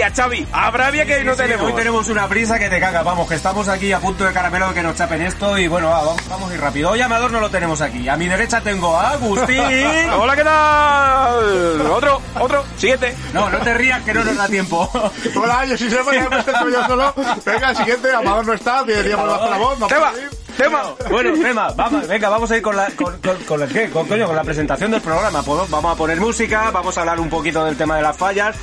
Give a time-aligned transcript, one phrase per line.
[0.00, 0.46] abrevia, Xavi.
[0.52, 1.66] Abrevia que Sí, no sí, tenemos.
[1.66, 3.02] Hoy tenemos una prisa que te caga.
[3.02, 5.58] Vamos, que estamos aquí a punto de caramelo de que nos chapen esto.
[5.58, 6.90] Y bueno, va, vamos, vamos a ir rápido.
[6.90, 8.08] Hoy Amador no lo tenemos aquí.
[8.08, 9.60] A mi derecha tengo a Agustín.
[10.18, 11.80] Hola, ¿qué tal?
[11.90, 13.14] Otro, otro, siguiente.
[13.32, 14.90] No, no te rías que no nos da tiempo.
[15.36, 17.14] Hola, yo sí sé, porque me presento yo solo.
[17.44, 19.78] Venga, siguiente, Amador no está, bajar la voz.
[19.78, 20.12] No Tema,
[20.56, 20.82] tema.
[21.10, 23.90] Bueno, tema, vamos, venga, vamos a ir con la, con, con, ¿qué?
[23.90, 25.42] Con, coño, con la presentación del programa.
[25.42, 28.56] Pues vamos a poner música, vamos a hablar un poquito del tema de las fallas.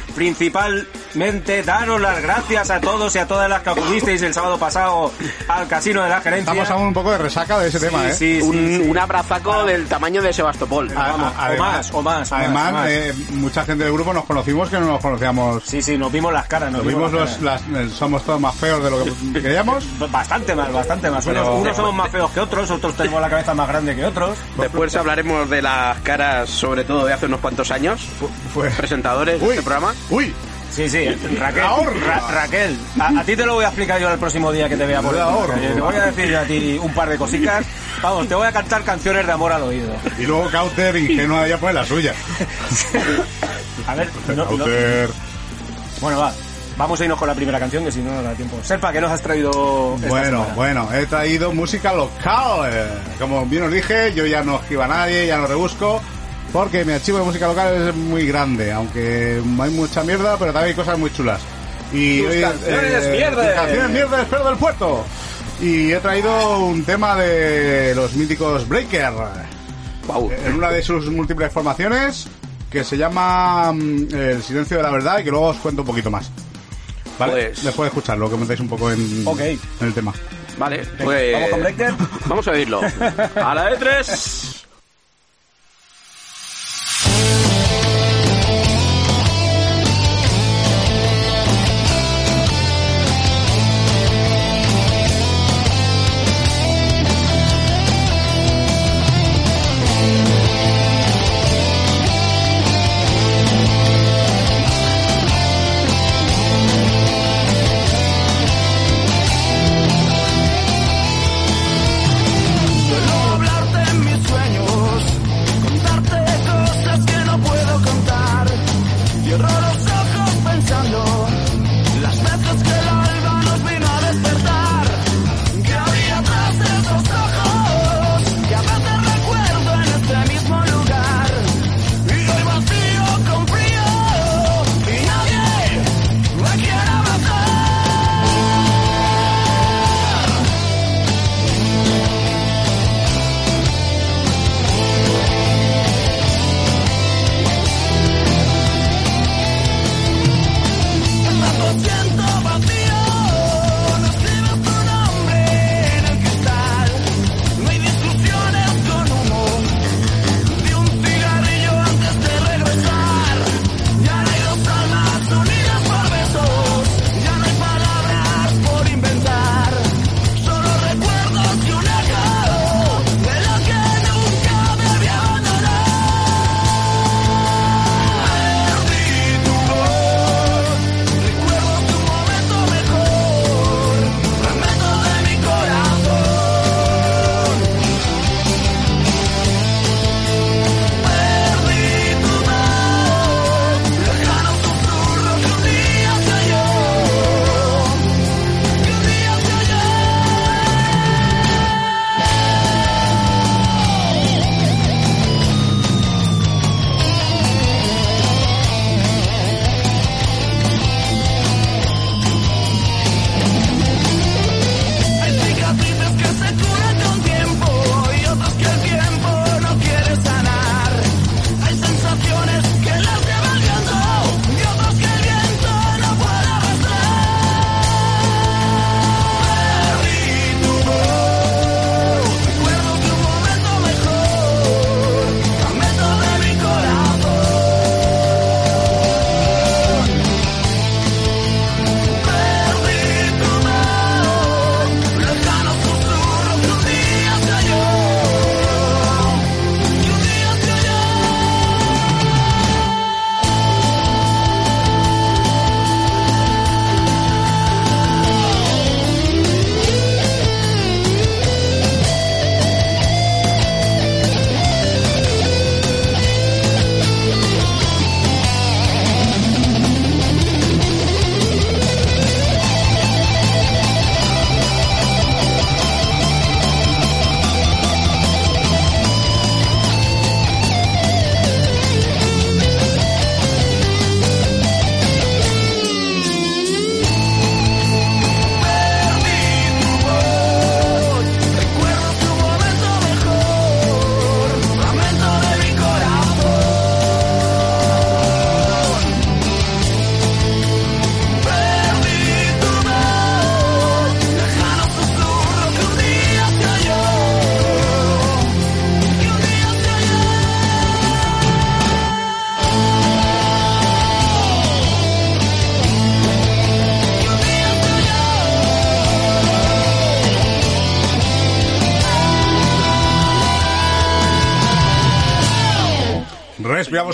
[1.13, 5.11] Principalmente, daros las gracias a todos y a todas las que acudisteis el sábado pasado
[5.47, 6.51] al casino de la gerencia.
[6.51, 8.13] Estamos aún un poco de resaca de ese tema, ¿eh?
[8.13, 8.87] Sí, sí, Un, sí.
[8.89, 10.91] un abrazaco del tamaño de Sebastopol.
[10.95, 12.89] A- Vamos, a- o más, o más, o más, Además, o más.
[12.89, 15.63] eh, mucha gente del grupo nos conocimos que no nos conocíamos.
[15.63, 18.55] Sí, sí, nos vimos las caras, nos Nos vimos las los, las, somos todos más
[18.55, 19.83] feos de lo que queríamos.
[19.85, 20.11] caras.
[20.11, 21.25] Bastante más, bastante más.
[21.25, 24.05] Unos, Pero- unos somos más feos que otros, otros tenemos la cabeza más grande que
[24.05, 24.37] otros.
[24.57, 28.07] Después hablaremos de las caras, sobre todo de hace unos cuantos años,
[28.53, 28.69] Fue.
[28.71, 29.93] presentadores de Uy, este programa.
[30.09, 30.33] uy,
[30.71, 31.05] Sí, sí,
[31.39, 31.63] Raquel.
[32.05, 34.77] Ra- Raquel, a, a ti te lo voy a explicar yo el próximo día que
[34.77, 35.33] te vea por La aquí.
[35.37, 35.55] horra.
[35.55, 37.65] Te voy a decir yo a ti un par de cositas.
[38.01, 39.91] Vamos, te voy a cantar canciones de amor al oído.
[40.19, 42.13] y luego Cauter ingenua ella pone la suya.
[43.87, 45.09] A ver, no- no- Cauter.
[46.01, 46.33] bueno, va.
[46.77, 48.59] Vamos a irnos con la primera canción, que si no nos da tiempo.
[48.61, 50.53] Serpa, ¿qué nos has traído esta Bueno, semana?
[50.53, 52.69] bueno, he traído música local.
[52.71, 52.87] eh.
[53.17, 55.99] Como bien os dije, yo ya no esquivo a nadie, ya no rebusco,
[56.53, 60.69] porque mi archivo de música local es muy grande, aunque hay mucha mierda, pero también
[60.71, 61.41] hay cosas muy chulas.
[61.93, 63.45] Y hoy, canciones mierdes.
[63.47, 65.05] tus canciones mierdes, pero del puerto.
[65.61, 69.13] Y he traído un tema de los míticos Breaker,
[70.45, 72.27] en una de sus múltiples formaciones,
[72.69, 75.87] que se llama mm, El silencio de la verdad, y que luego os cuento un
[75.87, 76.29] poquito más.
[77.17, 77.47] ¿Vale?
[77.47, 79.25] Pues- Después de escucharlo, que metáis un poco en
[79.81, 80.13] el tema.
[80.57, 81.33] Vale, pues...
[81.33, 81.93] ¿Vamos con Breaker?
[82.25, 82.81] Vamos a oírlo.
[83.35, 84.56] A la de tres.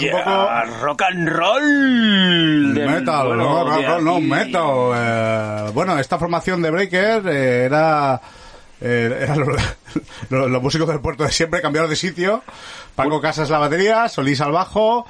[0.06, 0.50] Un poco
[0.82, 2.74] rock and roll.
[2.74, 4.92] del- metal, bueno, no, de no, metal.
[4.96, 8.20] eh, bueno, esta formación de Breaker eh, era,
[8.82, 9.48] eh, eran los,
[10.30, 12.44] los- los músicos del puerto de siempre, cambiaron de sitio.
[12.96, 15.08] Paco Casas la batería, Solís al bajo,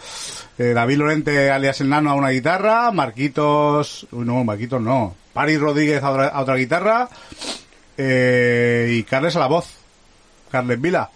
[0.57, 5.59] eh, David Lorente alias el Nano a una guitarra, Marquitos, uy, no, Marquitos no, Paris
[5.59, 7.09] Rodríguez a otra, a otra guitarra
[7.97, 9.67] eh, y Carles a la voz,
[10.49, 11.09] Carles Vila.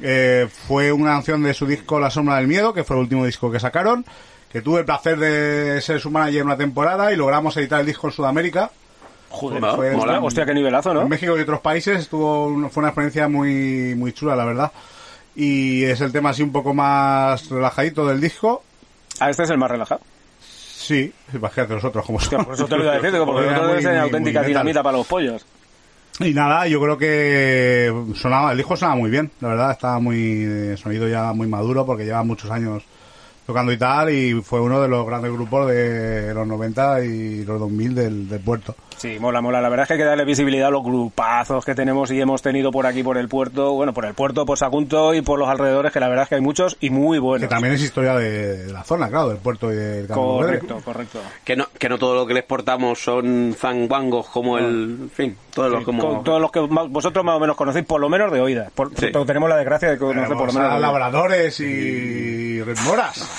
[0.00, 3.24] Eh, fue una canción de su disco La Sombra del Miedo, que fue el último
[3.26, 4.04] disco que sacaron,
[4.50, 8.06] que tuve el placer de ser su manager una temporada y logramos editar el disco
[8.08, 8.70] en Sudamérica.
[9.30, 10.20] Joder, Mola, mola.
[10.20, 11.02] hostia, qué nivelazo, ¿no?
[11.02, 14.72] En México y otros países estuvo un- fue una experiencia muy muy chula, la verdad.
[15.36, 18.62] Y es el tema así un poco más relajadito del disco.
[19.20, 20.00] Ah, este es el más relajado.
[20.40, 23.50] Sí, imagínate los otros como Hostia, por eso te lo iba a decir, porque Era
[23.58, 25.44] nosotros muy- es muy- auténtica muy dinamita para los pollos.
[26.20, 30.42] Y nada, yo creo que sonaba, el disco sonaba muy bien, la verdad, estaba muy
[30.42, 32.82] eh, sonido ya muy maduro porque lleva muchos años
[33.48, 37.58] tocando y tal y fue uno de los grandes grupos de los 90 y los
[37.58, 38.74] 2000 del, del puerto.
[38.98, 39.62] Sí, mola, mola.
[39.62, 42.42] La verdad es que hay que darle visibilidad a los grupazos que tenemos y hemos
[42.42, 45.48] tenido por aquí, por el puerto, bueno, por el puerto, por Sagunto y por los
[45.48, 47.48] alrededores, que la verdad es que hay muchos y muy buenos.
[47.48, 50.58] Que también es historia de, de la zona, claro, del puerto y del Campo Verde.
[50.58, 51.20] Correcto, correcto.
[51.42, 54.98] Que no, que no todo lo que le exportamos son zanguangos como el...
[55.04, 56.02] En fin, todos los como...
[56.02, 58.70] Con todos los que vosotros más o menos conocéis, por lo menos de oídas.
[58.72, 59.12] Por, Sí.
[59.26, 63.37] tenemos la desgracia de conocer por lo menos de labradores y remoras.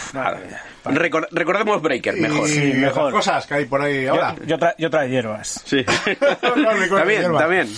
[0.86, 2.48] Recor- recordemos Breaker, mejor.
[2.50, 3.12] Y Sí, mejor.
[3.12, 4.36] cosas que hay por ahí ahora.
[4.40, 5.62] Yo, yo, tra- yo trae hierbas.
[5.66, 5.84] Sí.
[6.42, 7.70] También, también.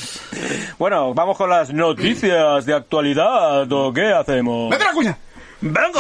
[0.77, 4.69] Bueno, vamos con las noticias de actualidad, ¿o qué hacemos?
[4.69, 5.17] ¡Vete la cuña!
[5.61, 5.99] ¡Venga!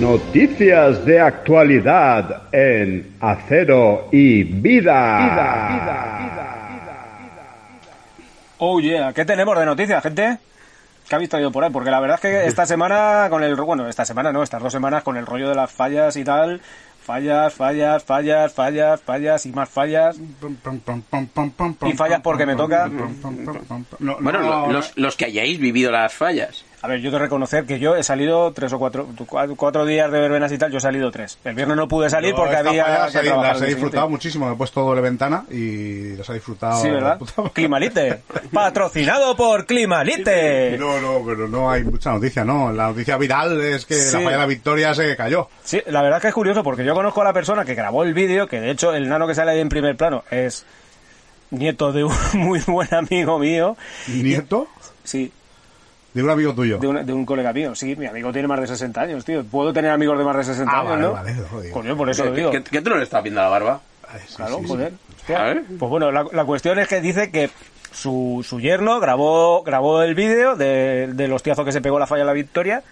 [0.00, 5.26] Noticias de actualidad en Acero y Vida.
[8.58, 10.36] Oh yeah, ¿qué tenemos de noticias, gente?
[11.08, 11.70] ¿Qué habéis traído por ahí?
[11.70, 14.70] Porque la verdad es que esta semana con el bueno, esta semana no, estas dos
[14.72, 16.60] semanas con el rollo de las fallas y tal,
[17.02, 20.16] fallas, fallas, fallas, fallas, fallas y más fallas.
[21.86, 22.86] Y fallas porque me toca.
[24.00, 26.65] No, Bueno, no, lo- los, los que hayáis vivido las fallas.
[26.82, 29.08] A ver, yo te reconocer que yo he salido tres o cuatro,
[29.56, 31.38] cuatro, días de verbenas y tal, yo he salido tres.
[31.44, 33.66] El viernes no pude salir yo porque había que las he- trabajar las el he
[33.66, 34.46] día disfrutado muchísimo.
[34.46, 36.80] Me he puesto doble ventana y las he disfrutado.
[36.80, 37.18] Sí, ¿verdad?
[37.54, 38.20] Climalite,
[38.52, 40.76] patrocinado por Climalite.
[40.78, 42.70] No, no, pero no hay mucha noticia, ¿no?
[42.72, 44.12] La noticia viral es que Sí.
[44.12, 45.48] la falla de la Victoria se cayó.
[45.64, 48.14] Sí, la verdad que es curioso porque yo conozco a la persona que grabó el
[48.14, 50.64] vídeo, que de hecho el nano que sale ahí en primer plano es
[51.50, 53.76] nieto de un muy buen amigo mío.
[54.08, 54.68] ¿Nieto?
[55.04, 55.32] Sí,
[56.16, 56.78] De un amigo tuyo.
[56.78, 57.74] de un, de un colega mío.
[57.74, 59.44] Sí, mi amigo tiene más de 60 años, tío.
[59.44, 61.12] Puedo tener amigos de más de 60 Ah, años, vale, ¿no?
[61.12, 61.70] vale, joder.
[61.72, 62.50] Coño, por eso lo ¿Que, digo.
[62.50, 63.80] que tú no le estás viendo la barba?
[64.08, 64.68] Ay, sí, Claro, sí, sí.
[64.68, 64.92] joder.
[65.36, 65.62] A ver.
[65.78, 67.50] Pues bueno, la, la cuestión es que dice que
[67.92, 72.22] su, su yerno grabó, grabó el vídeo de, del hostiazo que se pegó la falla
[72.22, 72.82] a la victoria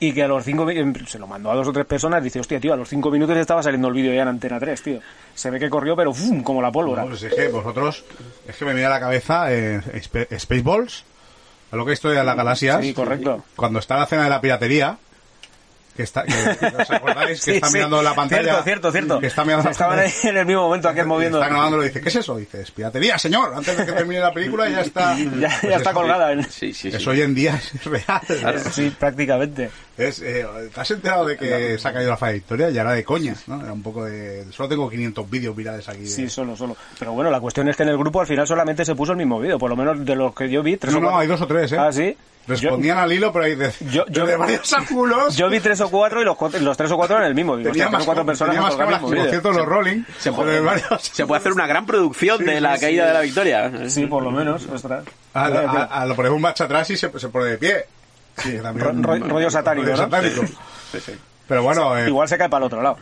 [0.00, 2.40] y que a los cinco em, se lo mandó a dos o tres personas dice,
[2.40, 4.98] hostia, tío, a los cinco minutos estaba saliendo el vídeo ya en Antena 3, tío.
[5.34, 6.42] Se ve que corrió, pero ¡fum!
[6.42, 7.02] como la pólvora.
[7.02, 8.04] No, pues es que vosotros,
[8.48, 9.80] es que me viene a la cabeza eh,
[10.36, 11.04] Spaceballs,
[11.72, 12.84] a lo que es historia de las galaxias.
[12.84, 13.42] Sí, correcto.
[13.56, 14.98] Cuando está la cena de la piratería,
[15.96, 17.38] que está, que, ¿os acordáis?
[17.44, 17.74] Que Sí, está sí.
[17.74, 18.42] mirando la pantalla.
[18.42, 19.20] Cierto, cierto, cierto.
[19.20, 20.30] Que está mirando Estaban ahí pantalla.
[20.30, 21.38] en el mismo momento aquel moviendo.
[21.38, 22.36] Está grabándolo y dice, ¿qué es eso?
[22.36, 23.52] Dice, es piratería, señor.
[23.54, 25.16] Antes de que termine la película ya está.
[25.18, 26.32] Ya, ya Pues está eso, colgada.
[26.32, 26.96] en- Sí, sí, sí.
[26.96, 28.60] Eso hoy en día es real.
[28.72, 29.70] Sí, prácticamente.
[29.96, 32.70] Es, eh, ¿Te has enterado de que se ha caído la falla de Victoria?
[32.70, 33.60] Ya era de coña, ¿no?
[33.62, 34.46] Era un poco de...
[34.50, 36.00] Solo tengo 500 vídeos virales aquí.
[36.00, 36.76] de- Sí, solo, solo.
[36.98, 39.18] Pero bueno, la cuestión es que en el grupo al final solamente se puso el
[39.18, 40.76] mismo vídeo, por lo menos de los que yo vi.
[40.78, 41.76] Tres No, o no, hay dos o tres, ¿eh?
[41.78, 42.16] Ah, sí.
[42.46, 45.36] Respondían al hilo, pero hay de, Yo- yo- de varios ángulos.
[45.36, 47.54] Yo vi tres o cuatro y los, cuatro- los tres o cuatro en el mismo.
[47.56, 50.02] Tenía Hostia, más, o cuatro personas tenía más cámaras mismo por cierto, los Rolling.
[50.18, 53.08] Se puede, varios- se puede hacer una gran producción de la sí, caída sí.
[53.08, 53.88] de la victoria.
[53.90, 55.04] Sí, por lo menos, ostras.
[55.34, 57.84] A, Vaya, a- a- lo ponemos marcha atrás y se, se pone de pie.
[58.38, 59.02] Sí, también.
[59.02, 60.02] Ro- ro- rollo satánico, rollo ¿no?
[60.04, 60.46] satánico.
[60.92, 61.12] Sí, sí.
[61.48, 62.96] Pero bueno, eh, Igual se cae para el otro lado.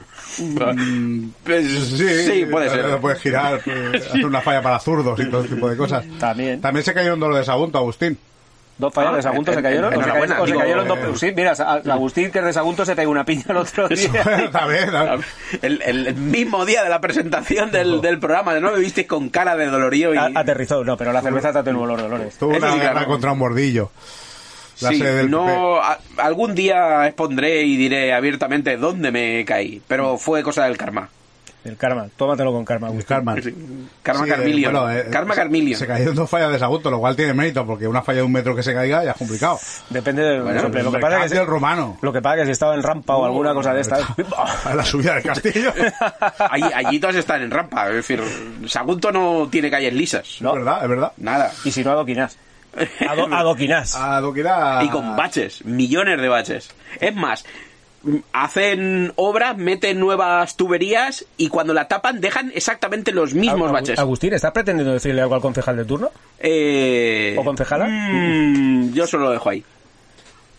[1.45, 2.99] Pues, sí, sí, puede eh, ser.
[2.99, 6.05] Puedes girar, eh, hacer una falla para zurdos y todo ese tipo de cosas.
[6.19, 6.61] También.
[6.61, 8.19] También se cayó un dolo de Sagunto, Agustín.
[8.81, 9.93] Dos fallas Ah, de Sagunto en- se cayeron.
[9.93, 11.21] en- O se o se cayeron eh, dos.
[11.21, 14.11] Sí, mira, a- Agustín, que es de Sagunto, se pegó una piña el otro día.
[15.63, 18.73] El, el mismo día de la presentación del, del programa, ¿no?
[18.73, 20.17] Me visteis con cara de dolorío y...
[20.19, 22.37] A- Aterrizó, no, pero la cerveza te atenuó los dolores.
[22.39, 23.07] Tuvo una sí, claro.
[23.07, 23.91] contra un bordillo.
[24.81, 29.83] La Sí, sede del no, a- algún día expondré y diré abiertamente dónde me caí,
[29.87, 31.11] pero fue cosa del karma.
[31.63, 32.07] El karma.
[32.17, 32.89] Tómatelo con karma.
[32.91, 33.05] El.
[33.05, 33.35] Karma.
[34.03, 34.73] Karma Sí, eh, Carmillion.
[34.73, 35.79] bueno, eh, Karma se- Carmillion.
[35.79, 38.33] Se cayeron dos fallas de Sagunto, lo cual tiene mérito, porque una falla de un
[38.33, 39.59] metro que se caiga ya es complicado.
[39.91, 40.63] Depende de Bueno.
[40.63, 41.99] Lo que El pasa es que del si- romano.
[42.01, 44.01] lo que pasa es que si estaba en rampa o alguna cosa de estas.
[44.65, 45.73] A la subida del castillo.
[46.39, 47.89] Allí, allí todas están en rampa.
[47.91, 48.23] Es decir,
[48.67, 50.27] Sagunto no tiene calles lisas.
[50.27, 51.13] Es verdad, es verdad.
[51.19, 51.53] Nada.
[51.65, 52.39] y si no, adoquinás.
[53.07, 53.97] Ado- adoquinás.
[53.97, 54.81] A Doquira...
[54.85, 56.71] Y con baches, millones de baches.
[57.01, 57.45] Es más,
[58.33, 63.99] hacen obras, meten nuevas tuberías y cuando la tapan dejan exactamente los mismos baches.
[63.99, 66.11] Agustín, ¿estás pretendiendo decirle algo al concejal de turno?
[66.39, 67.87] Eh, ¿O concejala?
[67.89, 69.65] mm, yo solo lo dejo ahí.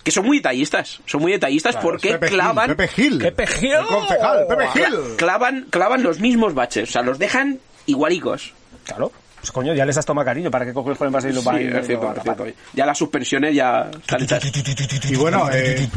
[0.03, 3.17] Que son muy detallistas, son muy detallistas porque Pepe Gil, clavan, Pepe Gil.
[3.19, 3.71] Pepe Gil.
[3.71, 4.99] El concejal, Pepe Gil.
[5.15, 8.53] clavan, clavan los mismos baches, o sea, los dejan igualicos.
[8.83, 9.11] Claro.
[9.41, 10.51] Pues coño, ya les has tomado cariño.
[10.51, 12.13] ¿Para qué coges con el vas a ir los Sí, ir- es cierto,
[12.45, 12.53] es.
[12.73, 13.89] Ya las suspensiones ya.
[15.09, 15.89] Y bueno, eh,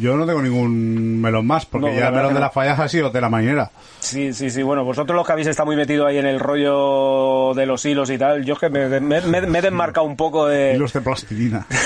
[0.00, 2.40] yo no tengo ningún melón más, porque No, ya el melón de no.
[2.40, 3.70] las fallas ha sido de la mañanera.
[3.98, 4.62] Sí, sí, sí.
[4.62, 8.08] Bueno, vosotros los que habéis estado muy metidos ahí en el rollo de los hilos
[8.10, 10.74] y tal, yo es que me, me- me- me he desmarcado un poco de...
[10.76, 11.66] Hilos de plastilina.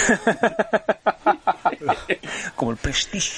[2.54, 3.30] Como el prestige.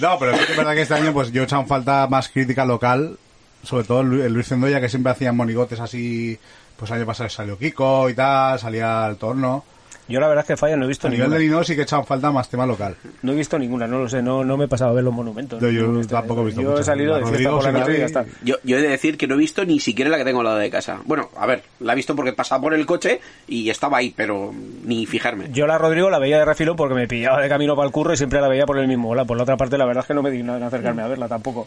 [0.00, 2.64] No, pero es verdad que este año pues yo he echado en falta más crítica
[2.64, 3.16] local,
[3.62, 6.38] sobre todo el, Lu- el Luis Zendoya, que siempre hacían monigotes así,
[6.76, 9.64] pues año pasado salió Kiko y tal, salía el torno.
[10.06, 11.38] Yo la verdad es que falla no he visto A nivel ninguna.
[11.38, 12.94] de Lino sí que en falta más tema local.
[13.22, 15.14] No he visto ninguna, no lo sé, no, no me he pasado a ver los
[15.14, 15.62] monumentos.
[15.62, 17.64] Yo- yo No he tampoco he visto Yo he salido La de fiesta Rodrigo por
[17.64, 18.04] la sí la noche y ya vi.
[18.04, 18.24] está.
[18.44, 20.44] Yo, yo he de decir que no he visto ni siquiera la que tengo al
[20.44, 20.98] lado de casa.
[21.06, 24.52] Bueno, a ver, la he visto porque pasaba por el coche y estaba ahí, pero
[24.84, 25.48] ni fijarme.
[25.52, 28.12] Yo la Rodrigo la veía de refilón porque me pillaba de camino para el curro
[28.12, 29.26] y siempre la veía por el mismo lado.
[29.26, 31.28] Por la otra parte, la verdad es que no me digno en acercarme a verla
[31.28, 31.66] tampoco.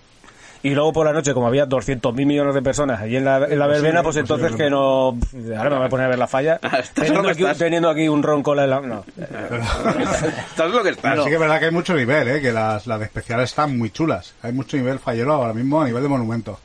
[0.64, 3.60] Y luego por la noche, como había 200.000 millones de personas allí en la, en
[3.60, 5.18] la verbena, pues entonces que no...
[5.58, 6.60] Ahora me voy a poner a ver la falla.
[6.68, 8.82] Ah, teniendo, aquí, teniendo aquí un ron cola en la...
[8.82, 9.06] No.
[9.18, 11.12] Estás lo que estás.
[11.12, 12.42] Pero sí que es verdad que hay mucho nivel, ¿eh?
[12.42, 14.34] que las, las de especiales están muy chulas.
[14.42, 16.60] Hay mucho nivel fallero ahora mismo a nivel de monumento.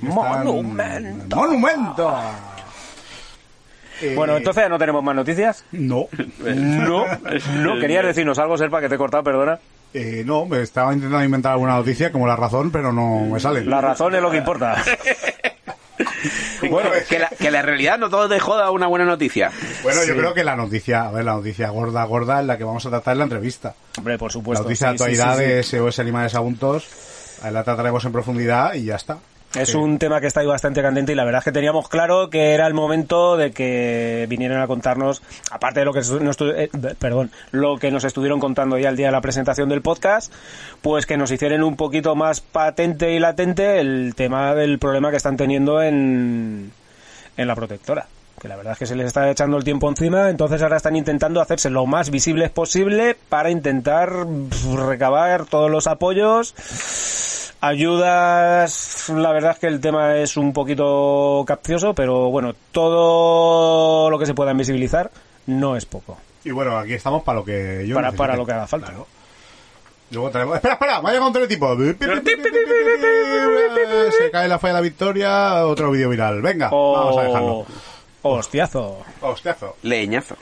[0.00, 1.36] Monumento.
[1.36, 2.18] ¡Monumento!
[4.00, 5.64] Eh, Bueno, entonces ya no tenemos más noticias.
[5.72, 6.06] No.
[6.44, 7.04] No,
[7.56, 7.78] no.
[7.78, 9.58] ¿Querías decirnos algo, Serpa, que te he cortado, perdona?
[9.94, 13.64] Eh, no, me estaba intentando inventar alguna noticia como la razón, pero no me sale.
[13.64, 14.82] La razón es lo que importa.
[16.70, 19.50] Bueno, que la, que la realidad no todo te joda una buena noticia.
[19.82, 22.64] Bueno, yo creo que la noticia, a ver, la noticia gorda, gorda es la que
[22.64, 23.74] vamos a tratar en la entrevista.
[23.98, 24.62] Hombre, por La supuesto.
[24.64, 25.76] noticia de sí, sí, actualidad sí, sí.
[25.76, 26.86] de SOS Animales Aguntos,
[27.42, 29.18] ahí la trataremos en profundidad y ya está.
[29.54, 32.30] Es un tema que está ahí bastante candente y la verdad es que teníamos claro
[32.30, 36.70] que era el momento de que vinieran a contarnos, aparte de lo que nos, eh,
[36.98, 40.32] perdón, lo que nos estuvieron contando ya el día de la presentación del podcast,
[40.80, 45.18] pues que nos hicieran un poquito más patente y latente el tema del problema que
[45.18, 46.72] están teniendo en,
[47.36, 48.06] en la protectora.
[48.42, 50.96] Que la verdad es que se les está echando el tiempo encima, entonces ahora están
[50.96, 54.12] intentando hacerse lo más visibles posible para intentar
[54.74, 56.54] recabar todos los apoyos
[57.64, 64.18] Ayudas, la verdad es que el tema es un poquito capcioso, pero bueno, todo lo
[64.18, 65.12] que se pueda invisibilizar
[65.46, 66.18] no es poco.
[66.42, 68.88] Y bueno, aquí estamos para lo que yo Para, para lo que haga falta.
[68.88, 69.06] Claro.
[70.10, 70.56] Luego traemos...
[70.56, 71.76] Espera, espera, vaya con teletipo.
[74.18, 76.42] Se cae la falla de la victoria, otro vídeo viral.
[76.42, 77.66] Venga, vamos a dejarlo.
[78.22, 79.02] Hostiazo.
[79.20, 79.76] Hostiazo.
[79.82, 80.36] Leñazo.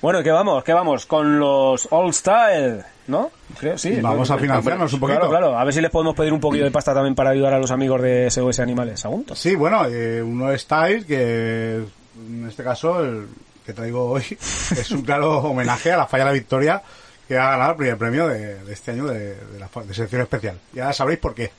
[0.00, 0.64] Bueno, ¿qué vamos?
[0.64, 1.06] ¿Qué vamos?
[1.06, 3.30] Con los All Style, ¿no?
[3.58, 4.00] Creo, sí.
[4.00, 5.20] Vamos a financiarnos un poquito.
[5.20, 5.58] Claro, claro.
[5.58, 7.70] A ver si les podemos pedir un poquito de pasta también para ayudar a los
[7.70, 9.04] amigos de SOS Animales.
[9.04, 9.38] Aguntos.
[9.38, 11.84] Sí, bueno, eh, uno Style, que
[12.16, 13.28] en este caso el
[13.64, 16.82] que traigo hoy es un claro homenaje a la falla de la victoria
[17.26, 20.22] que ha ganado el primer premio de, de este año de, de la de selección
[20.22, 20.58] especial.
[20.72, 21.50] Ya sabréis por qué.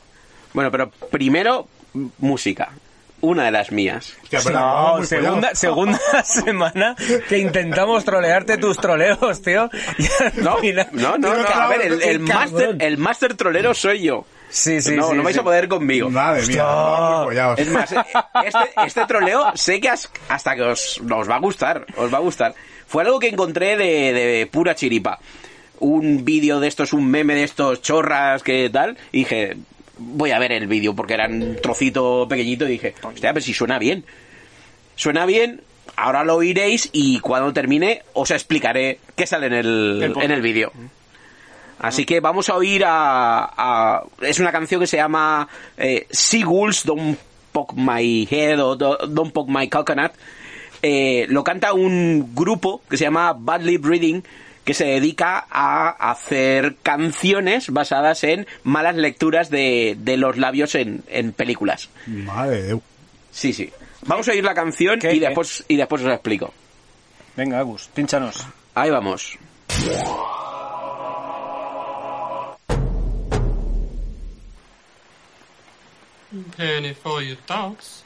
[0.53, 1.67] Bueno, pero primero,
[2.17, 2.71] música.
[3.21, 4.15] Una de las mías.
[4.29, 6.95] Pero No, muy segunda, segunda semana
[7.27, 9.69] que intentamos trolearte tus troleos, tío.
[10.35, 11.47] No, final- no, no, no.
[11.47, 14.25] A ver, el, el máster, el máster trolero soy yo.
[14.49, 15.39] Sí, sí, no, sí, no vais sí.
[15.41, 16.09] a poder conmigo.
[16.09, 16.63] Madre mía,
[17.23, 17.59] follados.
[17.59, 17.97] Es más, eh,
[18.45, 22.17] este, este troleo sé que as- hasta que os, os va a gustar, os va
[22.17, 22.55] a gustar.
[22.87, 25.19] Fue algo que encontré de, de pura chiripa.
[25.81, 29.57] Un vídeo de estos, un meme de estos chorras que tal, y dije,
[29.99, 33.53] voy a ver el vídeo porque era un trocito pequeñito y dije, hostia, pero si
[33.53, 34.03] suena bien.
[34.95, 35.61] Suena bien,
[35.95, 40.71] ahora lo oiréis y cuando termine os explicaré qué sale en el, en el vídeo.
[41.79, 46.83] Así que vamos a oír a, a- Es una canción que se llama eh, Seagulls
[46.85, 47.17] Don't
[47.53, 50.11] Poke My Head o Do- Don't Poke My Coconut.
[50.81, 54.23] Eh, lo canta un grupo que se llama Badly Breathing
[54.69, 61.03] que se dedica a hacer canciones basadas en malas lecturas de, de los labios en,
[61.07, 61.89] en películas.
[62.05, 62.81] Madre de Dios.
[63.31, 63.73] Sí, sí.
[64.05, 66.53] Vamos a oír la canción ¿Qué, y después, y después os explico.
[67.35, 68.45] Venga, Agus, pínchanos.
[68.75, 69.39] Ahí vamos.
[76.57, 78.03] Penny for your thoughts.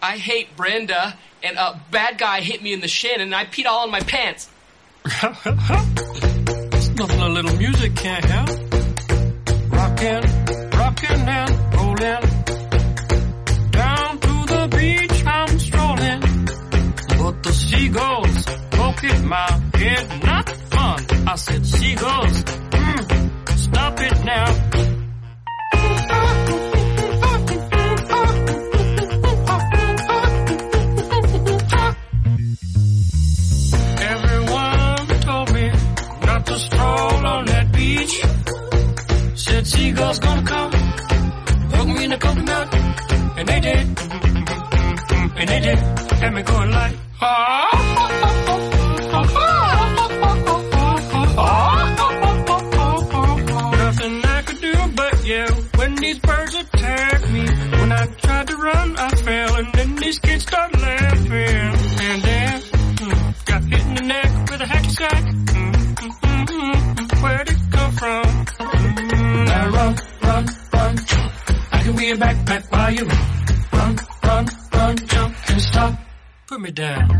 [0.00, 3.66] I hate Brenda, and a bad guy hit me in the shin, and I peed
[3.66, 4.50] all on my pants.
[6.76, 8.48] It's nothing a little music can't help.
[9.70, 10.24] Rockin',
[10.78, 12.22] rockin' and rollin'.
[13.70, 16.20] Down to the beach I'm strolling.
[17.22, 21.28] But the seagulls poke at my head, not fun.
[21.28, 24.46] I said, seagulls, mm, stop it now.
[39.66, 42.74] Seagulls gonna come, hook me in the coconut,
[43.36, 43.98] and they did,
[45.38, 45.78] and they did,
[46.20, 47.82] had me going like, ah.
[53.82, 57.44] Nothing I could do but yell when these birds attacked me.
[57.80, 61.75] When I tried to run, I fell, and then these kids started laughing.
[71.98, 73.96] I a backpack while you run.
[74.22, 75.94] Run, run, jump, and stop.
[76.46, 77.10] Put me down.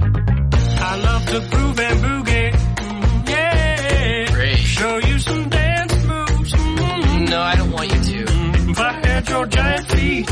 [0.52, 2.52] I love to groove and boogie.
[2.52, 4.32] Mm, yeah.
[4.34, 4.58] Great.
[4.58, 6.52] Show you some dance moves.
[6.52, 8.70] Mm, No, I don't want you to.
[8.70, 10.30] if I had your giant feet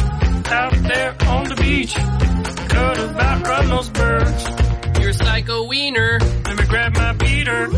[0.52, 4.44] out there on the beach, could about run those birds.
[5.00, 6.18] You're a psycho wiener.
[6.20, 7.68] Let me grab my beater.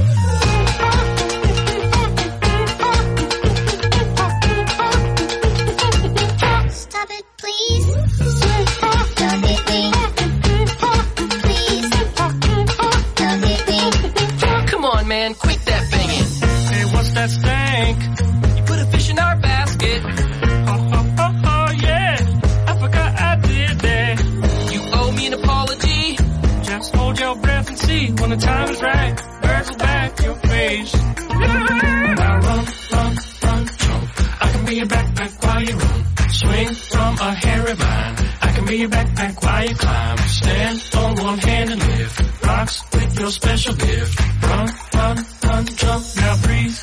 [28.36, 29.16] The time is right.
[29.42, 30.94] Birds will back your face.
[30.94, 34.10] Now run, run, run, jump.
[34.40, 36.04] I can be your backpack while you run.
[36.30, 38.16] Swing from a hairy vine.
[38.42, 40.18] I can be your backpack while you climb.
[40.18, 42.44] Stand on one hand and lift.
[42.44, 44.20] Rocks with your special gift.
[44.42, 46.04] Run, run, run, jump.
[46.16, 46.78] Now breathe.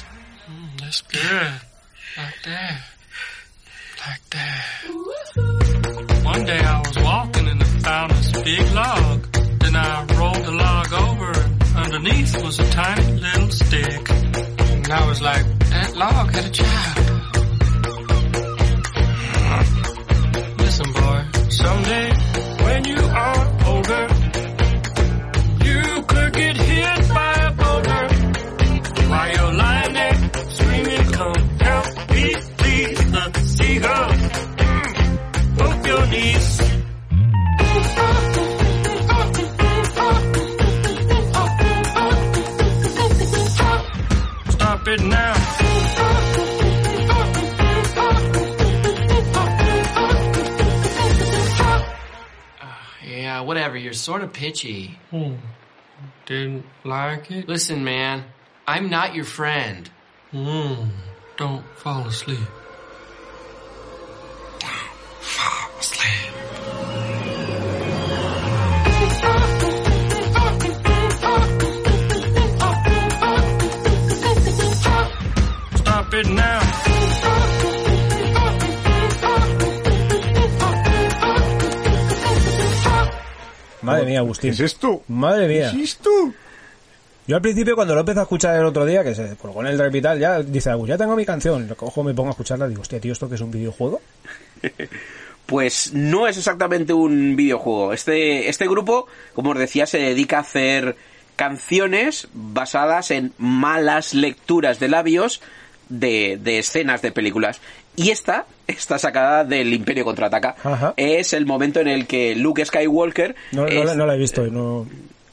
[0.50, 1.54] Mm, that's good.
[2.18, 2.83] Like that.
[11.94, 14.10] Underneath was a tiny little stick.
[14.10, 17.03] And I was like, that log had a child.
[53.54, 53.78] Whatever.
[53.78, 54.98] You're sort of pitchy.
[56.26, 57.48] Didn't like it?
[57.48, 58.24] Listen, man,
[58.68, 59.88] I'm not your friend.
[60.34, 60.90] Mm,
[61.38, 62.40] don't fall asleep.
[75.76, 77.43] Stop it now.
[83.84, 84.50] Madre mía, ¿Qué Agustín.
[84.52, 85.04] es esto?
[85.08, 85.70] Madre mía.
[85.72, 86.10] ¿Qué es esto?
[87.26, 89.68] Yo al principio cuando lo empecé a escuchar el otro día, que se colgó en
[89.68, 91.68] el drive y tal, ya dice Agus, ya tengo mi canción.
[91.68, 94.02] Lo cojo, me pongo a escucharla, digo, hostia, tío, ¿esto que es un videojuego?
[95.46, 97.92] Pues no es exactamente un videojuego.
[97.92, 100.96] Este, este grupo, como os decía, se dedica a hacer
[101.36, 105.42] canciones basadas en malas lecturas de labios
[105.90, 107.60] de, de escenas de películas.
[107.96, 110.56] Y esta está sacada del Imperio Contraataca.
[110.64, 110.94] Ajá.
[110.98, 113.36] Es el momento en el que Luke Skywalker...
[113.52, 114.88] No, no, es- la- no la he visto, no,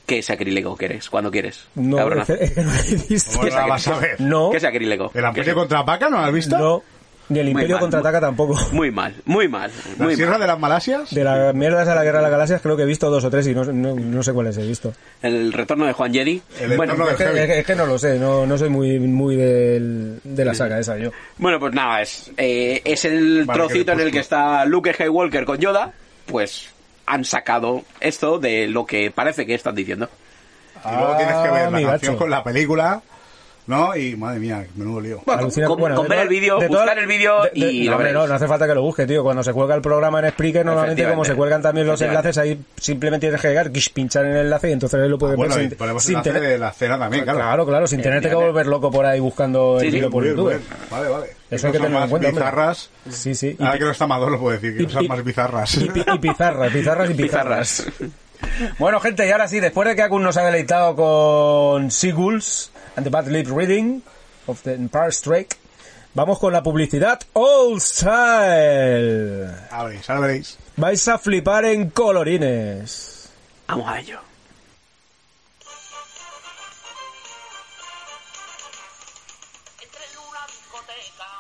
[0.07, 1.09] ¿Qué sacrílego que eres?
[1.09, 1.67] Cuando quieres.
[1.77, 2.33] no, cabronazo.
[2.35, 3.31] es que, es que no la he visto.
[3.39, 4.21] ¿Cómo no la vas a ver?
[4.21, 5.11] No, ¿Qué sacrílego?
[5.15, 6.59] ¿El Amperio contra Paca no lo has visto?
[6.59, 6.83] no,
[7.31, 8.59] ni el Muy Imperio mal, contraataca muy- tampoco.
[8.73, 9.71] Muy mal, muy mal.
[9.99, 10.41] ¿La Sierra mal.
[10.43, 11.15] de las Malasias?
[11.15, 13.31] De las mierdas de la Guerra de las Galaxias creo que he visto dos o
[13.31, 14.93] tres y no, no, no sé cuáles he visto.
[15.23, 16.43] El retorno de Juan Jedi.
[16.61, 17.39] El bueno, retorno Es que, Heavy.
[17.39, 20.53] es que- es que no lo sé, no, no soy muy, muy del- de la
[20.55, 21.11] saga esa yo.
[21.39, 25.45] Bueno, pues nada, es, eh, es el Vale, trocito en el que está Luke Skywalker
[25.47, 25.93] con Yoda,
[26.27, 26.69] pues
[27.07, 30.09] han sacado esto de lo que parece que están diciendo.
[30.85, 32.19] Y luego tienes que ver Ah, la mi canción gacho.
[32.19, 33.03] con la película
[33.71, 33.97] ¿no?
[33.97, 35.23] Y madre mía, menudo lío.
[35.25, 37.85] Bueno, Alucina- con, bueno, con ver el vídeo, toda- buscar el vídeo de- y de-
[37.85, 38.15] lo no, hombre, veréis.
[38.23, 39.23] no, no hace falta que lo busque, tío.
[39.23, 42.61] Cuando se cuelga el programa en Spreaker, normalmente como se cuelgan también los enlaces, ahí
[42.77, 45.65] simplemente tienes que llegar, pinchar en el enlace y entonces lo puedes Ah, bueno, ver
[45.65, 47.39] y sin, ponemos sin enlace tener- de la cena también, claro.
[47.39, 50.25] Claro, claro, sin tenerte que volver loco por ahí buscando Sí, el sí, vídeo por
[50.27, 50.49] YouTube.
[50.49, 50.61] bien.
[50.91, 51.27] Vale, vale.
[51.51, 52.45] Eso hay que tenerlo en más cuenta, hombre.
[52.45, 52.91] bizarras.
[53.09, 53.57] Sí, sí.
[53.59, 55.77] Y, Ahora que no está Amador lo puedo decir, que y- y- más bizarras.
[55.77, 57.83] y y pizarras, pizarras y pizarras.
[57.87, 58.11] Pizarras.
[58.79, 63.05] Bueno, gente, y ahora sí, después de que Akun nos ha deleitado con Seagulls and
[63.05, 64.03] the Bad Lip Reading
[64.47, 65.57] of the Empire Strike,
[66.15, 69.51] vamos con la publicidad Old Style.
[69.71, 70.59] A veréis.
[70.77, 73.31] Vais a flipar en colorines.
[73.69, 74.30] Vamos a ello.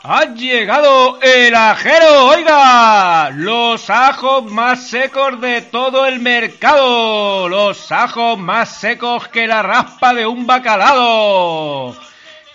[0.02, 8.38] Ha llegado el ajero, oiga, los ajos más secos de todo el mercado, los ajos
[8.38, 11.94] más secos que la raspa de un bacalao,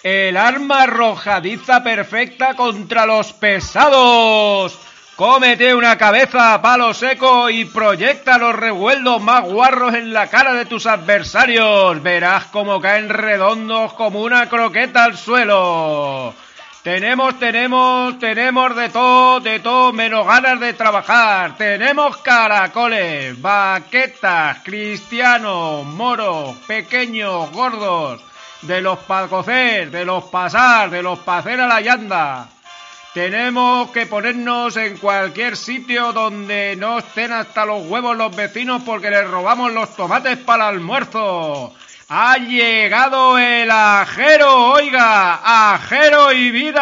[0.02, 4.80] el arma arrojadiza perfecta contra los pesados.
[5.16, 10.54] Cómete una cabeza a palo seco y proyecta los revueldos más guarros en la cara
[10.54, 12.02] de tus adversarios.
[12.02, 16.34] Verás cómo caen redondos como una croqueta al suelo.
[16.86, 21.58] Tenemos, tenemos, tenemos de todo, de todo, menos ganas de trabajar.
[21.58, 28.22] Tenemos caracoles, baquetas, cristianos, moros, pequeños, gordos,
[28.62, 32.50] de los pa' cocer, de los pasar, de los pa' hacer a la yanda.
[33.16, 39.10] Tenemos que ponernos en cualquier sitio donde no estén hasta los huevos los vecinos porque
[39.10, 41.74] les robamos los tomates para el almuerzo.
[42.08, 46.82] Ha llegado el ajero, oiga, ajero y vida.